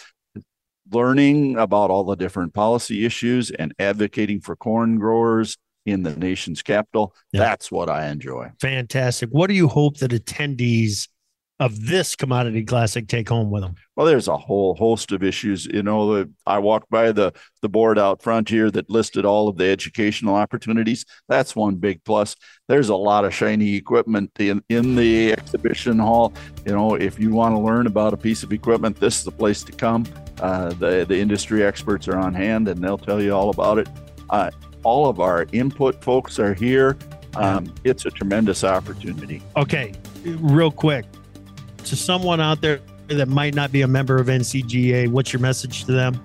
learning 0.91 1.57
about 1.57 1.89
all 1.89 2.03
the 2.03 2.15
different 2.15 2.53
policy 2.53 3.05
issues 3.05 3.51
and 3.51 3.73
advocating 3.79 4.39
for 4.39 4.55
corn 4.55 4.97
growers 4.97 5.57
in 5.85 6.03
the 6.03 6.15
nation's 6.15 6.61
capital, 6.63 7.13
Yeah. 7.31 7.41
that's 7.41 7.71
what 7.71 7.89
I 7.89 8.07
enjoy. 8.07 8.49
Fantastic. 8.59 9.29
What 9.29 9.47
do 9.47 9.53
you 9.53 9.67
hope 9.67 9.97
that 9.97 10.11
attendees 10.11 11.07
of 11.59 11.85
this 11.85 12.15
commodity 12.15 12.63
classic 12.63 13.07
take 13.07 13.29
home 13.29 13.49
with 13.49 13.63
them? 13.63 13.75
Well, 13.95 14.05
there's 14.05 14.27
a 14.27 14.35
whole 14.35 14.75
host 14.75 15.11
of 15.11 15.23
issues. 15.23 15.65
You 15.65 15.83
know, 15.83 16.25
I 16.45 16.59
walked 16.59 16.89
by 16.89 17.11
the 17.11 17.33
the 17.61 17.69
board 17.69 17.97
out 17.97 18.21
front 18.21 18.49
here 18.49 18.69
that 18.71 18.89
listed 18.89 19.25
all 19.25 19.47
of 19.47 19.57
the 19.57 19.65
educational 19.65 20.35
opportunities. 20.35 21.05
That's 21.29 21.55
one 21.55 21.75
big 21.75 22.03
plus. 22.03 22.35
There's 22.67 22.89
a 22.89 22.95
lot 22.95 23.25
of 23.25 23.33
shiny 23.33 23.75
equipment 23.75 24.31
in 24.39 24.63
in 24.69 24.95
the 24.95 25.31
exhibition 25.31 25.99
hall. 25.99 26.33
You 26.65 26.73
know, 26.73 26.95
if 26.95 27.19
you 27.19 27.31
want 27.31 27.55
to 27.55 27.59
learn 27.59 27.87
about 27.87 28.13
a 28.13 28.17
piece 28.17 28.43
of 28.43 28.51
equipment, 28.51 28.99
this 28.99 29.19
is 29.19 29.23
the 29.23 29.31
place 29.31 29.63
to 29.63 29.71
come. 29.71 30.05
Uh, 30.39 30.69
the 30.73 31.05
the 31.07 31.17
industry 31.17 31.63
experts 31.63 32.07
are 32.07 32.17
on 32.17 32.33
hand, 32.33 32.67
and 32.67 32.83
they'll 32.83 32.97
tell 32.97 33.21
you 33.21 33.33
all 33.33 33.49
about 33.49 33.77
it. 33.77 33.87
Uh, 34.29 34.51
all 34.83 35.07
of 35.07 35.19
our 35.19 35.47
input 35.53 36.03
folks 36.03 36.37
are 36.37 36.53
here. 36.53 36.97
Um, 37.35 37.73
it's 37.83 38.05
a 38.05 38.11
tremendous 38.11 38.63
opportunity. 38.63 39.41
Okay, 39.57 39.93
real 40.23 40.71
quick. 40.71 41.05
To 41.85 41.95
someone 41.95 42.41
out 42.41 42.61
there 42.61 42.81
that 43.07 43.27
might 43.27 43.53
not 43.53 43.71
be 43.71 43.81
a 43.81 43.87
member 43.87 44.17
of 44.17 44.27
NCGA, 44.27 45.09
what's 45.09 45.31
your 45.31 45.39
message 45.41 45.85
to 45.85 45.91
them? 45.91 46.21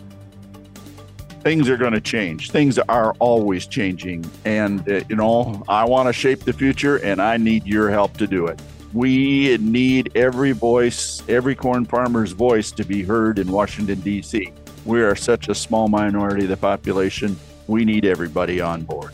things 1.41 1.69
are 1.69 1.77
going 1.77 1.93
to 1.93 2.01
change. 2.01 2.51
Things 2.51 2.79
are 2.79 3.15
always 3.19 3.67
changing. 3.67 4.31
And, 4.45 4.89
uh, 4.89 5.01
you 5.09 5.17
know, 5.17 5.63
I 5.69 5.85
want 5.85 6.09
to 6.09 6.13
shape 6.13 6.45
the 6.45 6.53
future 6.53 6.97
and 6.99 7.21
I 7.21 7.37
need 7.37 7.67
your 7.67 7.91
help 7.91 8.17
to 8.19 8.27
do 8.27 8.47
it. 8.47 8.61
We 8.93 9.57
need 9.59 10.13
every 10.17 10.53
voice, 10.53 11.23
every 11.29 11.55
corn 11.55 11.85
farmer's 11.85 12.33
voice 12.33 12.73
to 12.73 12.85
be 12.85 13.03
heard 13.03 13.39
in 13.39 13.51
Washington, 13.51 14.01
D.C. 14.01 14.53
We 14.85 15.01
are 15.03 15.15
such 15.15 15.49
a 15.49 15.55
small 15.55 15.89
minority 15.89 16.45
of 16.45 16.51
the 16.51 16.57
population. 16.57 17.39
We 17.69 17.85
need 17.85 18.05
everybody 18.05 18.61
on 18.61 18.83
board. 18.83 19.13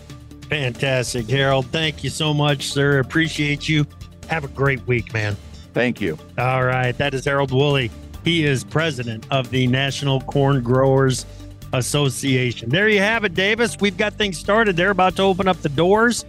Fantastic, 0.49 1.29
Harold. 1.29 1.67
Thank 1.67 2.03
you 2.03 2.11
so 2.11 2.33
much, 2.33 2.69
sir. 2.69 3.01
Appreciate 3.01 3.69
you. 3.69 3.85
Have 4.29 4.45
a 4.45 4.49
great 4.49 4.85
week, 4.87 5.13
man. 5.13 5.37
Thank 5.77 6.01
you. 6.01 6.17
All 6.39 6.65
right. 6.65 6.97
That 6.97 7.13
is 7.13 7.27
Harold 7.27 7.51
Wolle. 7.51 7.91
He 8.25 8.47
is 8.47 8.65
president 8.65 9.27
of 9.31 9.51
the 9.51 9.67
National 9.67 10.23
Corn 10.23 10.63
Growers 10.63 11.27
Association. 11.75 12.71
There 12.71 12.89
you 12.89 13.01
have 13.01 13.25
it, 13.25 13.35
Davis. 13.35 13.77
We've 13.79 13.99
got 13.99 14.15
things 14.15 14.39
started. 14.39 14.75
They're 14.75 14.89
about 14.89 15.17
to 15.17 15.23
open 15.23 15.47
up 15.47 15.59
the 15.59 15.69
doors 15.69 16.25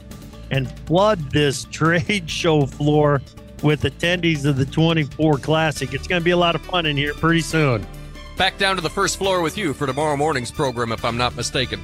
and 0.52 0.70
flood 0.82 1.32
this 1.32 1.64
trade 1.72 2.30
show 2.30 2.66
floor 2.66 3.22
with 3.64 3.84
attendees 3.84 4.44
of 4.44 4.58
the 4.58 4.66
24 4.66 5.38
Classic. 5.38 5.94
It's 5.94 6.10
going 6.10 6.20
to 6.20 6.26
be 6.26 6.32
a 6.32 6.38
lot 6.38 6.56
of 6.56 6.62
fun 6.64 6.86
in 6.86 6.98
here 6.98 7.14
pretty 7.14 7.40
soon. 7.40 7.88
Back 8.36 8.58
down 8.58 8.76
to 8.76 8.82
the 8.82 8.90
first 8.90 9.16
floor 9.16 9.42
with 9.42 9.58
you 9.58 9.74
for 9.74 9.88
tomorrow 9.88 10.18
morning's 10.18 10.52
program, 10.52 10.92
if 10.92 11.06
I'm 11.06 11.16
not 11.16 11.38
mistaken. 11.38 11.82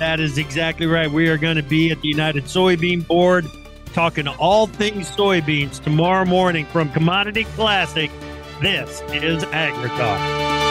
That 0.00 0.18
is 0.18 0.36
exactly 0.36 0.86
right. 0.86 1.08
We 1.08 1.28
are 1.28 1.38
going 1.38 1.58
to 1.58 1.62
be 1.62 1.92
at 1.92 2.00
the 2.00 2.08
United 2.08 2.46
Soybean 2.46 3.06
Board 3.06 3.46
talking 3.94 4.26
all 4.26 4.66
things 4.66 5.08
soybeans 5.08 5.82
tomorrow 5.82 6.24
morning 6.24 6.66
from 6.66 6.90
Commodity 6.90 7.44
Classic. 7.44 8.10
This 8.60 9.00
is 9.12 9.44
AgriTalk. 9.44 10.63